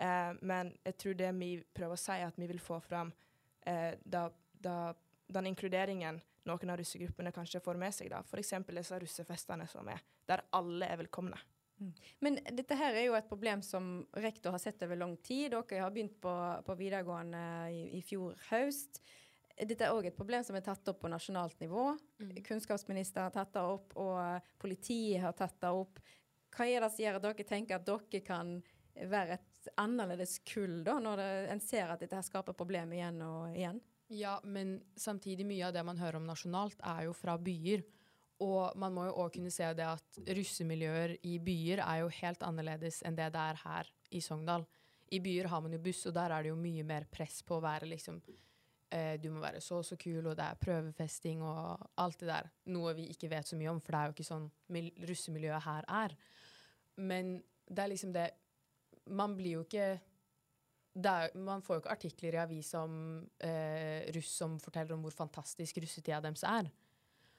Eh, 0.00 0.32
men 0.40 0.72
jeg 0.86 0.98
tror 1.02 1.20
det 1.20 1.30
vi 1.38 1.52
prøver 1.76 1.96
å 1.96 2.00
si, 2.00 2.16
er 2.16 2.28
at 2.28 2.40
vi 2.40 2.48
vil 2.50 2.62
få 2.62 2.80
fram 2.84 3.12
eh, 3.68 3.94
da, 4.04 4.26
da, 4.60 4.76
den 5.28 5.50
inkluderingen 5.52 6.20
noen 6.48 6.72
av 6.72 6.80
russegruppene 6.80 7.32
kanskje 7.36 7.62
får 7.64 7.80
med 7.80 7.94
seg. 7.94 8.10
da. 8.12 8.22
F.eks. 8.24 8.54
disse 8.68 9.00
russefestene 9.04 9.66
som 9.70 9.88
er, 9.92 10.02
der 10.28 10.44
alle 10.56 10.88
er 10.88 11.00
velkomne. 11.02 11.38
Mm. 11.80 11.92
Men 12.20 12.38
dette 12.56 12.76
her 12.76 12.96
er 12.96 13.06
jo 13.06 13.16
et 13.16 13.28
problem 13.28 13.62
som 13.64 14.02
rektor 14.20 14.52
har 14.52 14.60
sett 14.62 14.82
over 14.84 15.00
lang 15.00 15.16
tid. 15.24 15.52
Dere 15.52 15.84
har 15.84 15.92
begynt 15.94 16.18
på, 16.20 16.34
på 16.66 16.76
videregående 16.80 17.42
i, 17.72 17.82
i 17.98 18.02
fjor 18.04 18.36
høst. 18.50 19.02
Dette 19.60 19.84
er 19.84 19.92
òg 19.92 20.06
et 20.08 20.16
problem 20.16 20.44
som 20.46 20.56
er 20.56 20.64
tatt 20.64 20.88
opp 20.88 21.02
på 21.02 21.10
nasjonalt 21.12 21.58
nivå. 21.60 21.90
Mm. 22.22 22.32
Kunnskapsministeren 22.46 23.28
har 23.28 23.34
tatt 23.34 23.52
det 23.52 23.64
opp, 23.66 23.92
og 24.00 24.52
politiet 24.62 25.20
har 25.24 25.36
tatt 25.36 25.58
det 25.60 25.72
opp. 25.76 26.00
Hva 26.56 26.66
er 26.66 26.80
det 26.82 26.90
som 26.94 27.04
gjør 27.04 27.18
at 27.18 27.26
dere 27.26 27.46
tenker 27.46 27.76
at 27.76 27.86
dere 27.86 28.22
kan 28.24 28.56
være 29.10 29.36
et 29.36 29.70
annerledes 29.80 30.38
kull, 30.48 30.80
da, 30.84 30.96
når 31.02 31.20
det, 31.20 31.30
en 31.52 31.62
ser 31.62 31.92
at 31.92 32.00
dette 32.00 32.16
her 32.16 32.26
skaper 32.26 32.56
problemer 32.56 32.96
igjen 32.96 33.20
og 33.26 33.56
igjen? 33.56 33.80
Ja, 34.10 34.40
men 34.42 34.80
samtidig 34.98 35.46
mye 35.46 35.68
av 35.68 35.76
det 35.76 35.84
man 35.86 36.00
hører 36.00 36.18
om 36.18 36.26
nasjonalt, 36.26 36.80
er 36.82 37.04
jo 37.06 37.14
fra 37.14 37.36
byer. 37.38 37.84
Og 38.40 38.76
man 38.80 38.94
må 38.96 39.04
jo 39.06 39.16
òg 39.20 39.34
kunne 39.36 39.52
se 39.52 39.68
det 39.76 39.84
at 39.84 40.20
russemiljøer 40.24 41.18
i 41.28 41.36
byer 41.44 41.82
er 41.84 42.02
jo 42.02 42.12
helt 42.22 42.42
annerledes 42.46 43.02
enn 43.04 43.18
det 43.18 43.28
det 43.34 43.42
er 43.52 43.60
her 43.66 43.90
i 44.16 44.22
Sogndal. 44.24 44.64
I 45.12 45.20
byer 45.20 45.50
har 45.52 45.60
man 45.60 45.74
jo 45.76 45.82
buss, 45.84 46.06
og 46.08 46.14
der 46.16 46.32
er 46.32 46.42
det 46.42 46.54
jo 46.54 46.58
mye 46.58 46.86
mer 46.86 47.04
press 47.12 47.42
på 47.46 47.58
å 47.58 47.64
være 47.64 47.90
liksom 47.92 48.22
eh, 48.90 49.16
Du 49.20 49.30
må 49.30 49.40
være 49.40 49.60
så 49.60 49.80
og 49.80 49.86
så 49.86 49.96
kul, 50.00 50.26
og 50.26 50.36
det 50.36 50.44
er 50.44 50.60
prøvefesting 50.60 51.42
og 51.42 51.88
alt 51.96 52.20
det 52.20 52.28
der. 52.28 52.50
Noe 52.74 52.94
vi 52.98 53.08
ikke 53.12 53.30
vet 53.30 53.48
så 53.48 53.56
mye 53.56 53.70
om, 53.72 53.80
for 53.80 53.92
det 53.92 54.00
er 54.00 54.10
jo 54.10 54.16
ikke 54.16 54.28
sånn 54.30 54.46
russemiljøet 55.10 55.66
her 55.66 55.88
er. 56.02 56.16
Men 57.00 57.38
det 57.66 57.82
er 57.84 57.92
liksom 57.92 58.12
det 58.12 58.30
Man 59.10 59.34
blir 59.34 59.56
jo 59.56 59.62
ikke 59.64 59.98
er, 61.00 61.30
man 61.38 61.62
får 61.62 61.76
jo 61.76 61.80
ikke 61.80 61.94
artikler 61.94 62.34
i 62.34 62.40
avisa 62.42 62.82
om 62.84 62.96
eh, 63.38 64.10
russ 64.14 64.30
som 64.42 64.58
forteller 64.60 64.94
om 64.94 65.02
hvor 65.06 65.14
fantastisk 65.14 65.78
russetida 65.78 66.20
deres 66.20 66.42
er. 66.46 66.68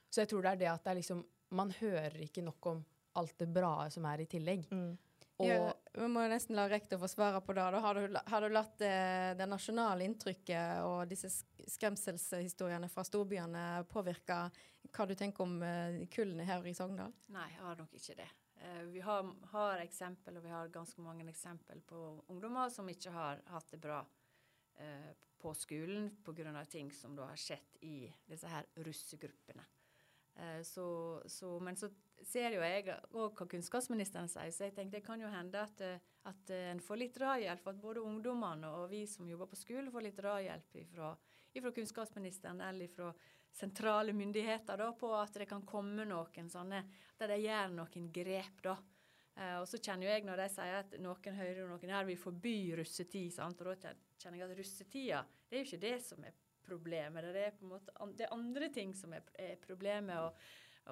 Så 0.10 0.24
jeg 0.24 0.32
tror 0.32 0.42
det 0.42 0.52
er 0.52 0.62
det 0.62 0.70
at 0.72 0.84
det 0.84 0.92
er 0.92 1.00
liksom 1.00 1.26
Man 1.52 1.72
hører 1.82 2.16
ikke 2.24 2.42
nok 2.42 2.66
om 2.66 2.84
alt 3.20 3.34
det 3.40 3.50
bra 3.52 3.90
som 3.92 4.06
er 4.08 4.22
i 4.24 4.26
tillegg. 4.26 4.70
Mm. 4.72 4.94
Og 5.42 5.48
ja, 5.50 5.72
vi 5.98 6.08
må 6.12 6.24
nesten 6.30 6.56
la 6.58 6.68
rektor 6.70 7.02
få 7.02 7.10
svare 7.12 7.42
på 7.44 7.56
det. 7.58 7.64
Da 7.74 7.80
har 7.84 7.98
du, 7.98 8.20
har 8.34 8.46
du 8.46 8.54
latt 8.54 8.78
det, 8.80 8.92
det 9.40 9.48
nasjonale 9.50 10.06
inntrykket 10.08 10.86
og 10.88 11.10
disse 11.10 11.32
skremselshistoriene 11.74 12.90
fra 12.92 13.06
storbyene 13.08 13.66
påvirke 13.92 14.44
hva 14.92 15.08
du 15.08 15.16
tenker 15.18 15.46
om 15.46 15.58
eh, 15.66 16.04
kullene 16.14 16.46
her 16.48 16.66
i 16.68 16.74
Sogndal? 16.78 17.14
Nei, 17.34 17.50
jeg 17.54 17.66
har 17.66 17.82
nok 17.82 17.98
ikke 18.00 18.18
det. 18.22 18.30
Uh, 18.62 18.84
vi 18.94 19.02
har, 19.02 19.28
har, 19.54 19.84
eksempel, 19.84 20.38
og 20.38 20.46
vi 20.46 20.54
har 20.54 20.74
ganske 20.74 21.02
mange 21.02 21.28
eksempel 21.30 21.82
på 21.90 22.02
ungdommer 22.30 22.70
som 22.74 22.90
ikke 22.90 23.14
har 23.14 23.44
hatt 23.54 23.74
det 23.74 23.82
bra 23.82 24.04
på 25.42 25.52
skolen 25.54 26.08
pga. 26.26 26.66
ting 26.66 26.92
som 26.92 27.14
da 27.16 27.28
har 27.30 27.38
skjedd 27.38 27.84
i 27.86 28.08
disse 28.26 28.50
her 28.50 28.66
russegruppene. 28.82 29.66
Uh, 30.38 30.62
så, 30.64 30.86
så, 31.30 31.52
men 31.60 31.78
så 31.80 31.90
ser 32.28 32.56
jo 32.56 32.64
jeg 32.64 32.88
òg 33.12 33.36
hva 33.36 33.48
kunnskapsministeren 33.50 34.30
sier, 34.32 34.54
så 34.54 34.68
jeg 34.68 34.76
tenkte 34.78 35.00
det 35.00 35.06
kan 35.06 35.22
jo 35.22 35.30
hende 35.32 35.66
at, 35.66 35.84
at 36.30 36.54
en 36.56 36.82
får 36.84 37.02
litt 37.02 37.18
drahjelp. 37.18 37.68
At 37.68 37.82
både 37.82 38.06
ungdommene 38.06 38.72
og 38.78 38.90
vi 38.94 39.04
som 39.10 39.30
jobber 39.30 39.50
på 39.52 39.60
skolen, 39.60 39.92
får 39.94 40.08
litt 40.08 40.20
drahjelp 40.20 40.82
fra 40.94 41.14
kunnskapsministeren 41.76 42.62
eller 42.64 42.92
fra 42.94 43.12
sentrale 43.52 44.14
myndigheter 44.14 44.78
da, 44.78 44.92
på 44.94 45.12
at 45.16 45.36
det 45.42 45.50
kan 45.50 45.66
komme 45.68 46.06
noen 46.08 46.50
sånne 46.50 46.86
Der 47.20 47.34
de 47.34 47.42
gjør 47.44 47.74
noen 47.76 48.08
grep, 48.14 48.62
da. 48.64 48.78
Eh, 49.36 49.58
og 49.62 49.68
så 49.70 49.80
kjenner 49.80 50.08
jo 50.08 50.14
jeg 50.14 50.26
når 50.28 50.42
de 50.42 50.48
sier 50.52 50.78
at 50.80 50.96
noen 51.00 51.38
hører 51.38 51.68
noen 51.70 51.94
her 51.94 52.08
vil 52.08 52.20
forby 52.20 52.56
russetid, 52.80 53.30
sant? 53.36 53.62
og 53.62 53.84
da 53.84 53.94
kjenner 54.20 54.42
jeg 54.42 54.48
at 54.48 54.58
russetida 54.58 55.22
det 55.48 55.58
er 55.58 55.62
jo 55.62 55.70
ikke 55.70 55.86
det 55.86 55.98
som 56.04 56.26
er 56.26 56.36
problemet. 56.72 57.32
Det 57.36 57.46
er 57.46 57.56
på 57.60 57.68
en 57.68 57.76
måte 57.76 58.12
det 58.18 58.28
er 58.28 58.36
andre 58.36 58.74
ting 58.74 58.96
som 58.98 59.14
er, 59.18 59.24
er 59.40 59.56
problemet. 59.62 60.18
og 60.18 60.36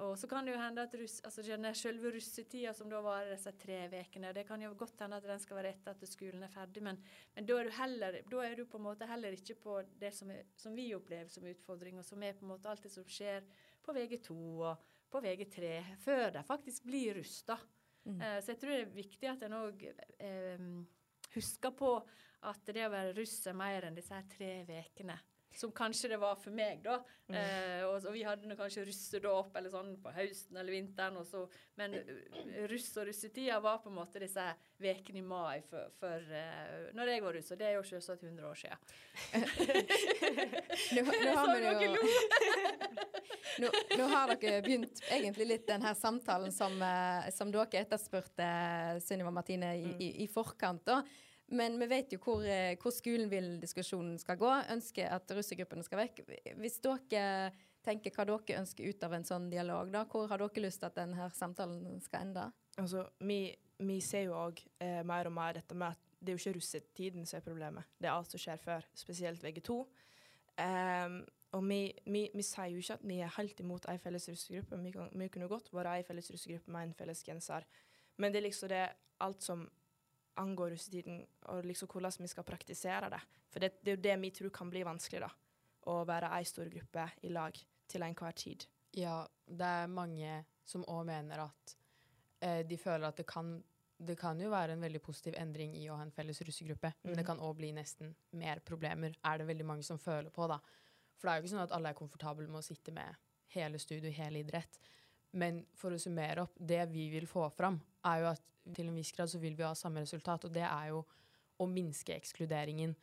Og 0.00 0.18
så 0.18 0.28
kan 0.30 0.46
det 0.46 0.52
jo 0.52 0.60
hende 0.60 0.82
at 0.86 0.92
russ, 0.94 1.16
altså 1.26 1.42
selve 1.74 2.12
russetida 2.14 2.72
som 2.72 2.88
da 2.88 3.00
varer 3.02 3.32
disse 3.34 3.50
tre 3.58 3.88
ukene, 3.90 4.32
det 4.32 4.46
kan 4.46 4.62
jo 4.62 4.70
godt 4.78 5.00
hende 5.02 5.16
at 5.16 5.26
den 5.26 5.40
skal 5.42 5.56
være 5.56 5.72
etter 5.74 5.90
at 5.90 6.08
skolen 6.08 6.42
er 6.42 6.52
ferdig, 6.52 6.82
men, 6.82 7.00
men 7.34 7.46
da, 7.46 7.56
er 7.58 7.64
du 7.64 7.74
heller, 7.74 8.20
da 8.30 8.44
er 8.46 8.54
du 8.54 8.64
på 8.70 8.78
en 8.78 8.86
måte 8.86 9.08
heller 9.10 9.34
ikke 9.34 9.56
på 9.58 9.80
det 10.00 10.12
som, 10.14 10.30
er, 10.30 10.46
som 10.56 10.76
vi 10.78 10.94
opplever 10.94 11.28
som 11.28 11.44
utfordring, 11.44 11.98
og 11.98 12.06
som 12.06 12.22
er 12.22 12.38
på 12.38 12.46
en 12.46 12.52
måte 12.52 12.70
alt 12.70 12.86
det 12.86 12.92
som 12.94 13.04
skjer 13.04 13.42
på 13.82 13.96
VG2 13.96 14.38
og 14.70 14.86
på 15.10 15.24
VG3, 15.26 15.74
før 16.06 16.30
de 16.38 16.46
faktisk 16.46 16.86
blir 16.86 17.18
rusta. 17.18 17.58
Mm. 18.04 18.20
Uh, 18.22 18.38
så 18.38 18.54
jeg 18.54 18.60
tror 18.62 18.76
det 18.76 18.80
er 18.84 18.94
viktig 18.94 19.32
at 19.32 19.42
en 19.48 19.58
òg 19.58 19.86
uh, 19.90 20.68
husker 21.34 21.74
på 21.76 21.96
at 22.48 22.70
det 22.72 22.86
å 22.86 22.92
være 22.92 23.16
russ 23.18 23.40
er 23.50 23.58
mer 23.58 23.88
enn 23.88 23.98
disse 23.98 24.14
her 24.14 24.28
tre 24.30 24.52
ukene. 24.70 25.18
Som 25.56 25.72
kanskje 25.74 26.12
det 26.12 26.20
var 26.22 26.36
for 26.38 26.54
meg, 26.54 26.78
da. 26.84 27.00
Mm. 27.30 27.36
Eh, 27.38 27.82
og, 27.86 28.04
og, 28.04 28.12
vi 28.14 28.22
hadde 28.26 28.56
kanskje 28.58 28.84
russedåp 28.86 29.56
eller 29.58 29.72
sånn 29.72 29.92
på 30.02 30.12
høsten 30.14 30.58
eller 30.60 30.74
vinteren. 30.74 31.18
Og 31.20 31.26
så, 31.26 31.42
men 31.78 31.94
uh, 31.98 32.66
russ 32.70 32.88
og 32.98 33.08
russetida 33.08 33.58
var 33.62 33.80
på 33.82 33.90
en 33.90 33.98
måte 33.98 34.22
disse 34.22 34.44
ukene 34.80 35.20
i 35.20 35.24
mai 35.26 35.60
for, 35.66 35.90
for 36.00 36.30
uh, 36.30 36.90
når 36.96 37.12
jeg 37.14 37.24
var 37.24 37.38
russ. 37.38 37.50
Og 37.54 37.60
det 37.60 37.68
er 37.68 37.76
jo 37.76 37.86
selvsagt 37.90 38.26
100 38.26 38.46
år 38.46 38.60
siden. 38.62 38.78
nå, 40.96 41.06
nå, 41.06 41.32
har 41.38 41.50
vi 41.54 41.86
jo 41.86 41.94
nå, 43.64 43.72
nå, 43.98 44.10
har 44.14 44.34
dere 44.36 44.62
begynt 44.66 45.02
egentlig 45.10 45.48
litt 45.50 45.66
den 45.68 45.86
her 45.86 45.98
samtalen 45.98 46.54
som, 46.54 46.78
uh, 46.82 47.26
som 47.34 47.50
dere 47.54 47.82
etterspurte, 47.82 48.52
Sunniva 49.02 49.34
Martine, 49.34 49.74
i, 49.78 49.96
i, 49.98 50.12
i 50.24 50.30
forkant. 50.30 50.86
da. 50.86 51.02
Men 51.50 51.78
vi 51.80 51.88
vet 51.90 52.12
jo 52.14 52.20
hvor, 52.22 52.44
eh, 52.46 52.76
hvor 52.78 52.94
skolen 52.94 53.30
vil 53.30 53.56
diskusjonen 53.62 54.18
skal 54.22 54.38
gå. 54.38 54.50
Ønsker 54.70 55.10
at 55.10 55.32
russegruppene 55.34 55.82
skal 55.86 56.04
vekk. 56.04 56.22
Hvis 56.60 56.78
dere 56.84 57.50
tenker 57.82 58.14
hva 58.14 58.26
dere 58.28 58.60
ønsker 58.60 58.86
ut 58.86 59.02
av 59.06 59.16
en 59.16 59.26
sånn 59.26 59.48
dialog, 59.50 59.90
da, 59.90 60.04
hvor 60.10 60.28
har 60.30 60.42
dere 60.42 60.66
lyst 60.66 60.82
til 60.82 60.90
at 60.90 61.00
denne 61.00 61.26
samtalen 61.34 61.98
skal 62.04 62.28
ende? 62.28 62.46
Altså, 62.78 63.06
vi, 63.26 63.42
vi 63.82 63.98
ser 64.04 64.28
jo 64.28 64.36
òg 64.38 64.62
eh, 64.78 65.02
mer 65.06 65.30
og 65.30 65.34
mer 65.34 65.58
dette 65.58 65.74
med 65.74 65.96
at 65.96 66.06
det 66.20 66.32
er 66.32 66.36
jo 66.36 66.42
ikke 66.44 66.58
russetiden 66.58 67.26
som 67.26 67.38
er 67.38 67.44
problemet, 67.46 67.92
det 67.96 68.10
er 68.10 68.12
alt 68.12 68.28
som 68.28 68.40
skjer 68.42 68.60
før, 68.60 68.84
spesielt 68.92 69.40
VG2. 69.40 69.76
Um, 69.80 69.86
ehm, 70.60 71.20
og 71.56 71.62
vi, 71.64 71.78
vi, 72.04 72.26
vi, 72.36 72.44
sier 72.44 72.68
jo 72.70 72.82
ikke 72.82 72.98
at 72.98 73.06
vi 73.08 73.16
er 73.24 73.32
helt 73.38 73.62
imot 73.64 73.88
ei 73.90 73.96
felles 73.98 74.28
russegruppe. 74.30 74.76
Vi, 74.84 74.92
kan, 74.94 75.08
vi 75.16 75.30
kunne 75.32 75.48
godt 75.50 75.72
vært 75.74 75.94
ei 75.96 76.04
felles 76.06 76.28
russegruppe 76.30 76.70
med 76.70 76.90
en 76.90 76.92
felles 76.94 77.24
genser. 77.26 77.64
Men 78.20 78.30
det 78.30 78.38
er 78.38 78.46
liksom 78.46 78.70
det 78.70 78.84
alt 79.24 79.42
som 79.42 79.64
angår 80.40 80.74
russetiden, 80.74 81.24
og 81.52 81.64
liksom 81.66 81.88
hvordan 81.90 82.22
vi 82.22 82.30
skal 82.30 82.46
praktisere 82.46 83.10
det. 83.10 83.20
For 83.50 83.62
det, 83.62 83.72
det 83.82 83.92
er 83.92 83.96
jo 83.96 84.02
det 84.06 84.16
vi 84.22 84.30
tror 84.36 84.52
kan 84.54 84.70
bli 84.70 84.84
vanskelig, 84.86 85.24
da. 85.26 85.30
Å 85.90 85.96
være 86.08 86.30
ei 86.36 86.46
stor 86.46 86.68
gruppe 86.70 87.06
i 87.26 87.32
lag 87.32 87.56
til 87.90 88.04
enhver 88.06 88.36
tid. 88.36 88.66
Ja, 88.96 89.22
det 89.46 89.66
er 89.66 89.90
mange 89.90 90.44
som 90.66 90.84
òg 90.90 91.06
mener 91.08 91.46
at 91.46 91.74
eh, 92.44 92.62
de 92.66 92.78
føler 92.78 93.08
at 93.08 93.18
det 93.18 93.26
kan 93.30 93.58
det 94.00 94.14
kan 94.16 94.38
jo 94.40 94.48
være 94.48 94.72
en 94.72 94.80
veldig 94.80 95.00
positiv 95.04 95.34
endring 95.36 95.74
i 95.76 95.82
å 95.92 95.96
ha 95.98 96.04
en 96.06 96.12
felles 96.14 96.38
russegruppe, 96.40 96.88
men 97.02 97.12
det 97.12 97.20
mhm. 97.20 97.26
kan 97.28 97.42
òg 97.44 97.58
bli 97.58 97.68
nesten 97.76 98.14
mer 98.40 98.62
problemer, 98.64 99.12
er 99.12 99.40
det 99.40 99.48
veldig 99.50 99.66
mange 99.68 99.84
som 99.84 100.00
føler 100.00 100.32
på, 100.32 100.46
da. 100.48 100.56
For 101.18 101.28
det 101.28 101.32
er 101.32 101.36
jo 101.36 101.44
ikke 101.44 101.52
sånn 101.52 101.66
at 101.66 101.74
alle 101.76 101.92
er 101.92 101.98
komfortable 101.98 102.46
med 102.48 102.62
å 102.62 102.64
sitte 102.64 102.94
med 102.96 103.18
hele 103.52 103.80
studio, 103.82 104.08
hele 104.14 104.40
idrett. 104.40 104.80
Men 105.38 105.62
for 105.78 105.94
å 105.94 106.00
summere 106.00 106.44
opp, 106.44 106.56
det 106.58 106.82
vi 106.90 107.06
vil 107.12 107.28
få 107.30 107.46
fram, 107.54 107.78
er 108.06 108.24
jo 108.24 108.30
at 108.32 108.46
til 108.74 108.90
en 108.90 108.96
viss 108.98 109.12
grad 109.14 109.30
så 109.30 109.38
vil 109.42 109.56
vi 109.58 109.66
ha 109.66 109.74
samme 109.78 110.02
resultat, 110.02 110.46
og 110.46 110.54
det 110.54 110.66
er 110.66 110.90
jo 110.90 111.04
å 111.60 111.66
minske 111.68 112.14
ekskluderingen 112.16 112.94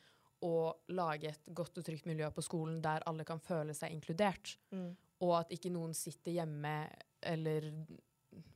og 0.45 0.91
lage 0.93 1.31
et 1.31 1.49
godt 1.55 1.79
og 1.79 1.85
trygt 1.85 2.05
miljø 2.09 2.27
på 2.33 2.43
skolen 2.45 2.81
der 2.81 3.05
alle 3.09 3.25
kan 3.25 3.41
føle 3.41 3.73
seg 3.73 3.93
inkludert. 3.95 4.57
Mm. 4.69 4.91
Og 5.25 5.33
at 5.39 5.53
ikke 5.53 5.71
noen 5.73 5.95
sitter 5.97 6.35
hjemme 6.35 6.75
eller 7.25 7.71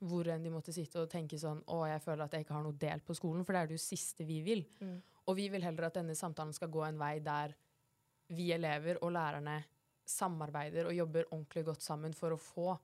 hvor 0.06 0.28
enn 0.30 0.44
de 0.46 0.52
måtte 0.54 0.74
sitte 0.76 1.02
og 1.02 1.10
tenke 1.10 1.40
sånn 1.42 1.64
Å, 1.74 1.78
jeg 1.90 2.04
føler 2.04 2.28
at 2.28 2.36
jeg 2.36 2.46
ikke 2.46 2.54
har 2.54 2.66
noe 2.66 2.78
del 2.78 3.02
på 3.06 3.16
skolen, 3.18 3.46
for 3.46 3.56
det 3.56 3.64
er 3.64 3.72
det 3.72 3.80
jo 3.80 3.82
siste 3.82 4.28
vi 4.28 4.42
vil. 4.46 4.62
Mm. 4.82 5.00
Og 5.26 5.38
vi 5.38 5.48
vil 5.54 5.66
heller 5.66 5.88
at 5.88 5.98
denne 5.98 6.18
samtalen 6.18 6.54
skal 6.54 6.70
gå 6.74 6.84
en 6.86 7.00
vei 7.02 7.16
der 7.26 7.56
vi 8.32 8.52
elever 8.54 9.00
og 9.02 9.14
lærerne 9.16 9.58
samarbeider 10.08 10.88
og 10.90 10.96
jobber 10.96 11.28
ordentlig 11.32 11.66
godt 11.68 11.86
sammen 11.86 12.14
for 12.18 12.36
å 12.36 12.42
få 12.42 12.76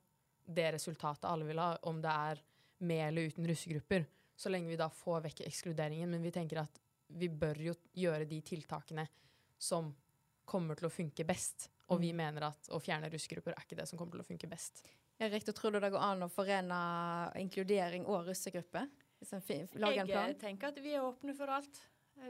det 0.48 0.72
resultatet 0.78 1.28
alle 1.30 1.46
vil 1.48 1.60
ha, 1.60 1.74
om 1.90 2.02
det 2.02 2.14
er 2.14 2.42
med 2.88 3.04
eller 3.08 3.32
uten 3.32 3.48
russegrupper, 3.48 4.06
så 4.38 4.52
lenge 4.54 4.70
vi 4.70 4.80
da 4.80 4.90
får 4.94 5.24
vekk 5.28 5.42
ekskluderingen. 5.48 6.12
Men 6.12 6.24
vi 6.24 6.32
tenker 6.32 6.62
at 6.62 6.80
vi 7.08 7.30
bør 7.30 7.60
jo 7.70 7.74
gjøre 7.98 8.28
de 8.30 8.40
tiltakene 8.46 9.08
som 9.58 9.90
kommer 10.48 10.78
til 10.78 10.88
å 10.88 10.94
funke 10.94 11.26
best. 11.28 11.70
Og 11.92 12.00
vi 12.04 12.12
mm. 12.14 12.22
mener 12.22 12.48
at 12.50 12.70
å 12.76 12.80
fjerne 12.84 13.10
russegrupper 13.12 13.56
er 13.56 13.66
ikke 13.66 13.80
det 13.80 13.88
som 13.90 14.00
kommer 14.00 14.18
til 14.18 14.24
å 14.24 14.28
funke 14.28 14.50
best. 14.52 14.84
Ja, 15.18 15.30
riktig, 15.32 15.56
Tror 15.58 15.74
du 15.74 15.80
det 15.82 15.92
går 15.92 16.04
an 16.04 16.28
å 16.28 16.32
forene 16.32 16.80
inkludering 17.42 18.06
og 18.06 18.28
russegrupper? 18.30 18.90
Jeg 19.18 20.38
tenker 20.38 20.70
at 20.70 20.78
vi 20.84 20.94
er 20.94 21.02
åpne 21.02 21.34
for 21.38 21.50
alt. 21.50 21.80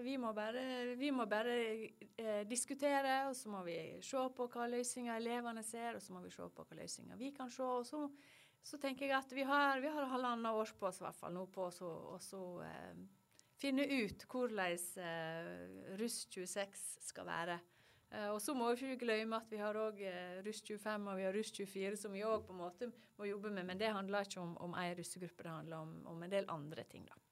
Vi 0.04 0.18
må 0.20 0.34
bare, 0.36 0.96
vi 1.00 1.12
må 1.16 1.26
bare 1.26 1.54
eh, 2.18 2.42
diskutere, 2.50 3.22
og 3.30 3.36
så 3.36 3.50
må 3.50 3.62
vi 3.66 3.78
se 4.04 4.24
på 4.36 4.48
hva 4.52 4.68
løsninger 4.70 5.16
elevene 5.16 5.64
ser, 5.64 5.96
og 5.96 6.04
så 6.04 6.14
må 6.14 6.22
vi 6.26 6.34
se 6.34 6.44
på 6.44 6.66
hva 6.68 6.80
løsninger 6.82 7.20
vi 7.20 7.32
kan 7.36 7.50
se. 7.50 7.64
og 7.64 7.86
så 7.88 8.08
så 8.68 8.80
tenker 8.82 9.08
jeg 9.08 9.16
at 9.16 9.32
vi 9.32 9.46
har, 9.48 9.80
vi 9.80 9.92
har 9.92 10.10
halvannet 10.12 10.52
år 10.52 10.74
på 10.80 10.90
oss 10.90 11.00
i 11.00 11.06
hvert 11.06 11.16
fall 11.16 11.34
nå 11.36 11.46
på 11.54 11.70
å 11.70 12.42
eh, 12.66 12.98
finne 13.62 13.86
ut 13.88 14.26
hvordan 14.28 14.76
eh, 15.04 15.96
Russ 16.02 16.26
26 16.34 16.82
skal 17.08 17.30
være. 17.30 17.58
Eh, 18.12 18.28
og 18.34 18.42
så 18.44 18.56
må 18.58 18.70
vi 18.74 18.90
ikke 18.90 19.06
glemme 19.06 19.40
at 19.40 19.52
vi 19.52 19.62
har 19.62 19.80
òg 19.80 20.02
eh, 20.04 20.42
Russ 20.46 20.64
25 20.68 21.08
og 21.08 21.20
vi 21.20 21.28
har 21.28 21.38
Russ 21.38 21.54
24 21.56 22.02
som 22.04 22.16
vi 22.16 22.26
òg 22.28 22.44
på 22.48 22.56
en 22.56 22.62
måte 22.66 22.92
må 23.18 23.30
jobbe 23.30 23.54
med. 23.56 23.70
Men 23.70 23.80
det 23.80 23.94
handler 23.96 24.28
ikke 24.28 24.44
om, 24.44 24.58
om 24.68 24.76
russegruppe, 24.76 25.48
det 25.48 25.56
handler 25.56 25.88
om, 25.88 25.96
om 26.12 26.28
en 26.28 26.36
del 26.36 26.52
andre 26.52 26.84
ting, 26.92 27.08
da. 27.08 27.27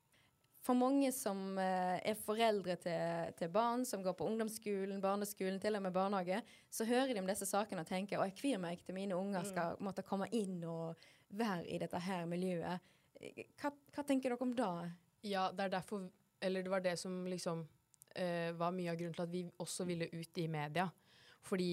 For 0.65 0.73
mange 0.73 1.11
som 1.13 1.59
eh, 1.61 1.99
er 2.09 2.17
foreldre 2.17 2.73
til, 2.81 3.33
til, 3.37 3.51
barn 3.53 3.83
som 3.85 4.01
går 4.01 4.15
på 4.17 4.25
ungdomsskolen, 4.25 4.97
barneskolen, 5.01 5.59
til 5.61 5.77
og 5.77 5.83
med 5.85 5.93
barnehage, 5.93 6.39
så 6.73 6.87
hører 6.89 7.13
de 7.13 7.21
om 7.21 7.29
disse 7.29 7.45
sakene 7.45 7.83
og 7.85 7.89
tenker 7.89 8.17
å, 8.17 8.25
jeg 8.25 8.37
kvir 8.39 8.61
meg 8.61 8.81
til 8.85 8.97
mine 8.97 9.17
unger 9.17 9.45
mm. 9.45 9.51
skal 9.51 9.77
måtte 9.85 10.05
komme 10.07 10.29
inn 10.33 10.57
og 10.65 11.05
være 11.37 11.67
i 11.69 11.77
dette 11.81 12.01
her 12.01 12.25
miljøet. 12.29 12.93
Hva, 13.61 13.71
hva 13.93 14.05
tenker 14.07 14.33
dere 14.33 14.41
om 14.41 14.55
det? 14.57 14.71
Ja, 15.25 15.47
det 15.53 15.67
er 15.67 15.77
derfor 15.77 16.09
Eller 16.41 16.65
det 16.65 16.69
var 16.69 16.81
det 16.83 16.97
som 16.99 17.23
liksom 17.25 17.61
uh, 17.63 18.51
var 18.59 18.73
mye 18.75 18.91
av 18.91 18.97
grunnen 18.99 19.15
til 19.15 19.23
at 19.23 19.31
vi 19.31 19.45
også 19.63 19.85
ville 19.87 20.09
ut 20.11 20.37
i 20.37 20.47
media. 20.51 20.89
Fordi 21.41 21.69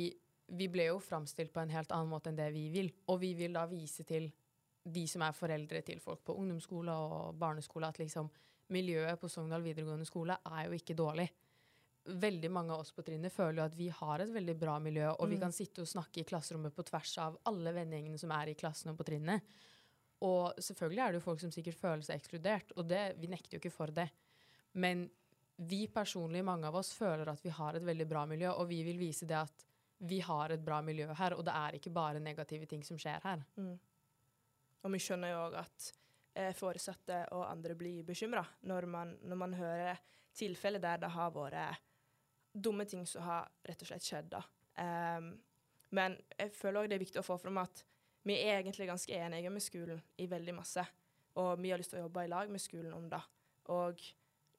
vi 0.53 0.69
ble 0.69 0.87
jo 0.87 1.01
framstilt 1.03 1.53
på 1.53 1.61
en 1.61 1.73
helt 1.73 1.93
annen 1.93 2.13
måte 2.13 2.31
enn 2.31 2.39
det 2.39 2.49
vi 2.55 2.69
vil. 2.73 2.93
Og 3.09 3.21
vi 3.21 3.33
vil 3.37 3.57
da 3.57 3.67
vise 3.69 4.07
til 4.09 4.31
de 4.85 5.03
som 5.09 5.25
er 5.27 5.37
foreldre 5.37 5.83
til 5.87 6.01
folk 6.01 6.23
på 6.27 6.37
ungdomsskole 6.39 6.95
og 6.95 7.37
barneskole, 7.39 7.91
at 7.91 8.01
liksom 8.01 8.31
miljøet 8.73 9.21
på 9.21 9.31
Sogndal 9.31 9.65
videregående 9.65 10.09
skole 10.09 10.37
er 10.49 10.67
jo 10.67 10.77
ikke 10.77 10.97
dårlig. 10.99 11.29
Veldig 12.03 12.51
mange 12.51 12.75
av 12.75 12.83
oss 12.83 12.91
på 12.95 13.05
trinnet 13.07 13.35
føler 13.35 13.61
jo 13.61 13.67
at 13.69 13.77
vi 13.79 13.89
har 13.95 14.25
et 14.25 14.33
veldig 14.35 14.57
bra 14.59 14.79
miljø, 14.83 15.13
og 15.13 15.29
mm. 15.29 15.35
vi 15.35 15.41
kan 15.45 15.55
sitte 15.55 15.85
og 15.85 15.91
snakke 15.91 16.23
i 16.23 16.27
klasserommet 16.27 16.75
på 16.75 16.85
tvers 16.89 17.15
av 17.23 17.39
alle 17.51 17.75
vennegjengene 17.77 18.19
som 18.19 18.33
er 18.35 18.51
i 18.51 18.57
klassen 18.59 18.93
og 18.93 18.99
på 18.99 19.07
trinnet. 19.07 19.55
Og 20.23 20.59
selvfølgelig 20.63 21.03
er 21.03 21.13
det 21.13 21.21
jo 21.21 21.27
folk 21.27 21.43
som 21.43 21.53
sikkert 21.55 21.79
føler 21.79 22.05
seg 22.07 22.19
ekskludert, 22.19 22.75
og 22.79 22.87
det, 22.91 23.03
vi 23.23 23.31
nekter 23.31 23.57
jo 23.57 23.63
ikke 23.63 23.75
for 23.75 23.95
det. 23.95 24.09
Men 24.79 25.07
vi 25.63 25.85
personlig, 25.93 26.43
mange 26.47 26.67
av 26.69 26.79
oss, 26.79 26.93
føler 26.97 27.29
at 27.31 27.43
vi 27.45 27.53
har 27.55 27.79
et 27.79 27.87
veldig 27.87 28.07
bra 28.11 28.25
miljø, 28.31 28.51
og 28.55 28.69
vi 28.71 28.83
vil 28.87 28.99
vise 29.01 29.29
det 29.29 29.39
at 29.39 29.67
vi 30.03 30.19
har 30.25 30.51
et 30.51 30.63
bra 30.65 30.81
miljø 30.83 31.07
her, 31.15 31.37
og 31.39 31.45
det 31.47 31.55
er 31.55 31.79
ikke 31.79 31.95
bare 31.95 32.23
negative 32.23 32.67
ting 32.71 32.83
som 32.87 32.99
skjer 32.99 33.23
her. 33.23 33.43
Mm. 33.57 33.75
Og 34.83 34.95
vi 34.95 35.03
skjønner 35.03 35.31
jo 35.31 35.43
òg 35.45 35.59
at 35.61 35.91
foresatte 36.57 37.19
og 37.37 37.45
andre 37.45 37.75
blir 37.77 38.07
bekymra 38.09 38.41
når, 38.69 38.87
når, 38.89 39.37
man 39.37 39.55
hører 39.59 39.99
tilfeller 40.33 40.81
der 40.81 41.03
det 41.03 41.11
har 41.13 41.35
vært 41.35 41.83
dumme 42.53 42.85
ting 42.89 43.07
som 43.07 43.25
har 43.27 43.49
rett 43.65 43.83
og 43.83 43.89
slett 43.89 44.07
skjedd. 44.07 44.37
Um, 44.77 45.33
men 45.97 46.17
jeg 46.39 46.53
føler 46.57 46.83
òg 46.83 46.91
det 46.91 46.97
er 46.97 47.05
viktig 47.05 47.21
å 47.21 47.27
få 47.27 47.39
fram 47.41 47.61
at 47.63 47.85
vi 48.29 48.39
er 48.39 48.61
egentlig 48.61 48.89
ganske 48.89 49.15
enige 49.17 49.51
med 49.51 49.65
skolen 49.65 50.03
i 50.23 50.29
veldig 50.31 50.55
masse. 50.57 50.85
Og 51.41 51.57
vi 51.61 51.73
har 51.73 51.81
lyst 51.81 51.95
til 51.95 52.03
å 52.03 52.07
jobbe 52.07 52.27
i 52.27 52.31
lag 52.31 52.51
med 52.53 52.63
skolen 52.63 52.93
om 52.95 53.09
det. 53.11 53.21
Og 53.73 54.03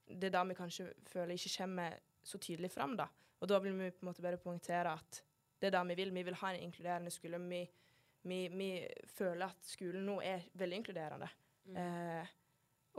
det 0.10 0.30
er 0.30 0.34
da 0.36 0.44
vi 0.50 0.58
kanskje 0.58 0.90
føler 1.08 1.38
ikke 1.38 1.54
kommer 1.62 2.00
så 2.24 2.40
tydelig 2.42 2.72
fram, 2.74 2.98
da. 2.98 3.08
Og 3.42 3.50
da 3.52 3.60
vil 3.64 3.76
vi 3.78 3.92
på 3.92 4.04
en 4.04 4.10
måte 4.10 4.24
bare 4.24 4.42
poengtere 4.42 4.94
at 4.94 5.22
det 5.60 5.70
er 5.70 5.78
det 5.78 5.84
vi 5.92 5.98
vil. 6.02 6.14
Vi 6.16 6.26
vil 6.28 6.38
ha 6.42 6.52
en 6.52 6.66
inkluderende 6.66 7.12
skole. 7.12 7.40
Vi, 7.48 7.62
vi, 8.28 8.40
vi 8.52 8.70
føler 9.16 9.48
at 9.48 9.68
skolen 9.68 10.06
nå 10.08 10.20
er 10.24 10.48
veldig 10.60 10.82
inkluderende. 10.82 11.30
Mm. 11.70 11.78
Eh, 11.80 12.34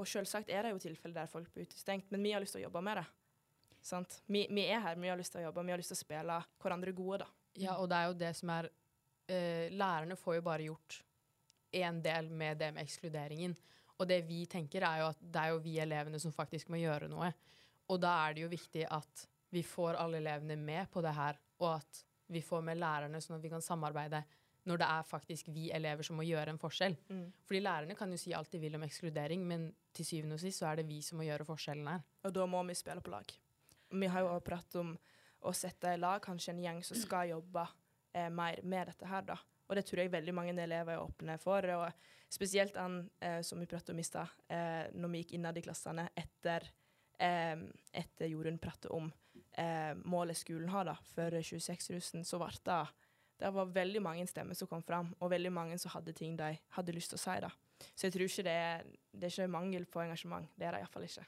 og 0.00 0.08
selvsagt 0.10 0.50
er 0.50 0.66
det 0.66 0.74
jo 0.74 0.82
tilfeller 0.82 1.22
der 1.22 1.30
folk 1.30 1.52
blir 1.54 1.68
utestengt, 1.68 2.10
men 2.10 2.22
vi 2.24 2.32
har 2.34 2.42
lyst 2.42 2.56
til 2.56 2.64
å 2.64 2.66
jobbe 2.66 2.82
med 2.84 2.98
det. 3.00 3.06
Vi, 4.26 4.46
vi, 4.48 4.64
er 4.64 4.80
her, 4.80 4.96
vi 4.96 5.10
har 5.12 5.18
lyst 5.20 5.34
til 5.34 5.42
å 5.42 5.48
jobbe, 5.48 5.66
vi 5.66 5.74
har 5.74 5.80
lyst 5.80 5.92
til 5.92 5.98
å 5.98 6.04
spille 6.04 6.38
hverandre 6.62 6.94
gode, 6.96 7.24
da. 7.24 7.28
Ja, 7.60 7.76
og 7.78 7.90
det 7.92 7.98
er 7.98 8.08
jo 8.08 8.16
det 8.18 8.30
som 8.34 8.50
er 8.50 8.68
eh, 9.30 9.66
Lærerne 9.70 10.16
får 10.18 10.38
jo 10.38 10.46
bare 10.46 10.66
gjort 10.66 11.02
én 11.74 12.00
del 12.02 12.30
med 12.30 12.58
det 12.62 12.72
med 12.74 12.82
ekskluderingen. 12.82 13.54
Og 13.94 14.08
det 14.10 14.22
vi 14.26 14.40
tenker, 14.50 14.82
er 14.82 15.02
jo 15.02 15.10
at 15.12 15.20
det 15.20 15.42
er 15.42 15.52
jo 15.52 15.60
vi 15.62 15.76
elevene 15.82 16.18
som 16.22 16.34
faktisk 16.34 16.72
må 16.72 16.80
gjøre 16.80 17.10
noe. 17.12 17.30
Og 17.92 18.00
da 18.02 18.16
er 18.24 18.34
det 18.34 18.44
jo 18.46 18.50
viktig 18.50 18.88
at 18.90 19.26
vi 19.54 19.62
får 19.62 20.00
alle 20.00 20.18
elevene 20.18 20.56
med 20.58 20.90
på 20.90 21.02
det 21.04 21.12
her, 21.14 21.38
og 21.62 21.76
at 21.76 22.00
vi 22.34 22.42
får 22.42 22.64
med 22.66 22.80
lærerne, 22.80 23.20
sånn 23.22 23.36
at 23.36 23.44
vi 23.44 23.52
kan 23.52 23.62
samarbeide 23.62 24.24
når 24.64 24.80
det 24.80 24.88
er 24.88 25.08
faktisk 25.08 25.48
vi 25.52 25.66
elever 25.76 26.06
som 26.06 26.16
må 26.16 26.24
gjøre 26.24 26.54
en 26.54 26.60
forskjell. 26.60 26.96
Mm. 27.08 27.24
Fordi 27.44 27.60
lærerne 27.60 27.96
kan 27.98 28.12
jo 28.12 28.20
si 28.20 28.32
alt 28.36 28.52
de 28.52 28.60
vil 28.62 28.76
om 28.78 28.84
ekskludering, 28.86 29.44
men 29.46 29.68
til 29.94 30.08
syvende 30.08 30.38
og 30.38 30.42
sist 30.42 30.62
så 30.62 30.70
er 30.70 30.80
det 30.80 30.88
vi 30.88 31.00
som 31.04 31.20
må 31.20 31.26
gjøre 31.26 31.46
forskjellen 31.48 31.90
her. 31.92 32.04
Og 32.24 32.34
da 32.34 32.46
må 32.48 32.62
vi 32.68 32.76
spille 32.78 33.04
på 33.04 33.12
lag. 33.12 33.34
Vi 33.94 34.10
har 34.10 34.24
jo 34.24 34.30
også 34.32 34.46
pratet 34.46 34.78
om 34.80 34.94
å 35.44 35.52
sette 35.52 35.92
i 35.92 36.00
lag 36.00 36.22
kanskje 36.24 36.54
en 36.54 36.62
gjeng 36.64 36.80
som 36.86 36.96
skal 36.96 37.34
jobbe 37.34 37.66
eh, 38.16 38.30
mer 38.32 38.62
med 38.64 38.88
dette 38.88 39.10
her, 39.10 39.26
da. 39.28 39.36
Og 39.68 39.76
det 39.76 39.84
tror 39.88 40.02
jeg 40.02 40.12
veldig 40.12 40.34
mange 40.36 40.54
elever 40.56 40.96
er 40.96 41.02
åpne 41.02 41.36
for. 41.40 41.68
Og 41.76 42.32
spesielt 42.32 42.76
han 42.80 43.02
eh, 43.20 43.40
som 43.44 43.60
vi 43.60 43.68
pratet 43.68 43.92
om 43.92 44.00
i 44.00 44.06
stad, 44.06 44.32
eh, 44.48 44.88
når 44.96 45.12
vi 45.12 45.22
gikk 45.22 45.36
innad 45.38 45.60
i 45.60 45.64
klassene 45.64 46.08
etter, 46.16 46.66
eh, 47.20 47.56
etter 47.92 48.32
Jorunn 48.32 48.60
pratet 48.62 48.92
om 48.92 49.12
eh, 49.52 49.92
målet 50.04 50.40
skolen 50.40 50.72
har 50.72 50.88
da, 50.88 50.96
for 51.14 51.36
26-russen, 51.40 52.24
så 52.24 52.40
ble 52.40 52.52
det 52.64 52.80
det 53.40 53.50
var 53.54 53.70
veldig 53.74 54.02
mange 54.02 54.26
stemmer 54.30 54.58
som 54.58 54.70
kom 54.70 54.82
fram, 54.84 55.12
og 55.18 55.32
veldig 55.32 55.52
mange 55.52 55.78
som 55.82 55.92
hadde 55.94 56.14
ting 56.16 56.36
de 56.38 56.54
hadde 56.76 56.96
lyst 56.96 57.14
til 57.14 57.20
å 57.20 57.24
si. 57.24 57.38
da. 57.44 57.50
Så 57.94 58.06
jeg 58.06 58.14
tror 58.14 58.28
ikke 58.28 58.46
det 58.46 58.58
er, 58.64 58.84
det 59.12 59.28
er 59.28 59.34
ikke 59.34 59.54
mangel 59.56 59.86
på 59.90 60.04
engasjement. 60.04 60.46
Det 60.54 60.68
er 60.68 60.76
det 60.76 60.84
iallfall 60.84 61.08
ikke. 61.08 61.26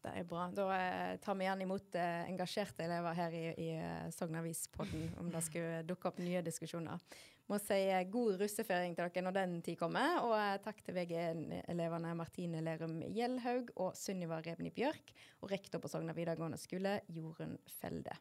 Det 0.00 0.14
er 0.16 0.24
bra. 0.24 0.46
Da 0.56 0.66
eh, 0.74 1.16
tar 1.20 1.36
vi 1.36 1.44
gjerne 1.44 1.66
imot 1.66 1.96
eh, 2.00 2.30
engasjerte 2.30 2.86
elever 2.86 3.16
her 3.18 3.34
i, 3.36 3.42
i 3.60 3.68
uh, 3.76 4.06
Sogn 4.16 4.38
Avis-podden 4.40 5.10
om 5.20 5.28
det 5.28 5.42
skulle 5.44 5.82
dukke 5.84 6.08
opp 6.08 6.22
nye 6.24 6.40
diskusjoner. 6.46 7.02
Må 7.50 7.58
si 7.58 7.80
eh, 7.90 8.04
god 8.06 8.36
russeføring 8.38 8.92
til 8.94 9.08
dere 9.08 9.24
når 9.26 9.34
den 9.34 9.54
tid 9.66 9.78
kommer, 9.80 10.20
og 10.22 10.36
eh, 10.38 10.58
takk 10.62 10.84
til 10.86 10.94
VG1-elevene 10.94 12.12
Martine 12.14 12.60
Lerum 12.62 13.00
Gjellhaug 13.02 13.72
og 13.74 13.96
Sunniva 13.98 14.38
Rebni 14.44 14.70
Bjørk, 14.74 15.10
og 15.42 15.50
rektor 15.50 15.82
på 15.82 15.90
Sogna 15.90 16.14
videregående 16.14 16.60
skole, 16.62 17.00
Jorunn 17.10 17.56
Felde. 17.80 18.14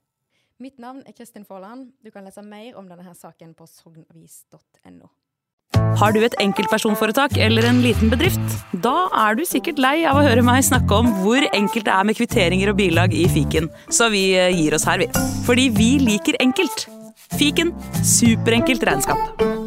Mitt 0.60 0.76
navn 0.76 1.00
er 1.08 1.16
Kristin 1.16 1.46
Faaland. 1.48 1.94
Du 2.04 2.12
kan 2.12 2.26
lese 2.28 2.42
mer 2.44 2.76
om 2.76 2.88
denne 2.90 3.06
her 3.06 3.16
saken 3.16 3.54
på 3.56 3.64
sognavis.no. 3.64 5.08
Har 6.02 6.12
du 6.12 6.20
et 6.26 6.36
enkeltpersonforetak 6.44 7.38
eller 7.40 7.64
en 7.70 7.80
liten 7.84 8.12
bedrift? 8.12 8.58
Da 8.84 9.08
er 9.22 9.38
du 9.40 9.46
sikkert 9.48 9.80
lei 9.80 10.02
av 10.10 10.20
å 10.20 10.26
høre 10.26 10.44
meg 10.44 10.66
snakke 10.68 10.98
om 11.00 11.14
hvor 11.22 11.46
enkelt 11.54 11.88
det 11.88 11.94
er 11.96 12.10
med 12.10 12.20
kvitteringer 12.20 12.74
og 12.74 12.80
bilag 12.82 13.16
i 13.16 13.24
fiken, 13.32 13.72
så 13.88 14.10
vi 14.12 14.26
gir 14.36 14.76
oss 14.76 14.88
her, 14.90 15.00
vi. 15.00 15.08
Fordi 15.48 15.70
vi 15.80 15.94
liker 16.04 16.40
enkelt. 16.44 16.90
Fiken 17.40 17.72
superenkelt 18.04 18.84
regnskap. 18.90 19.59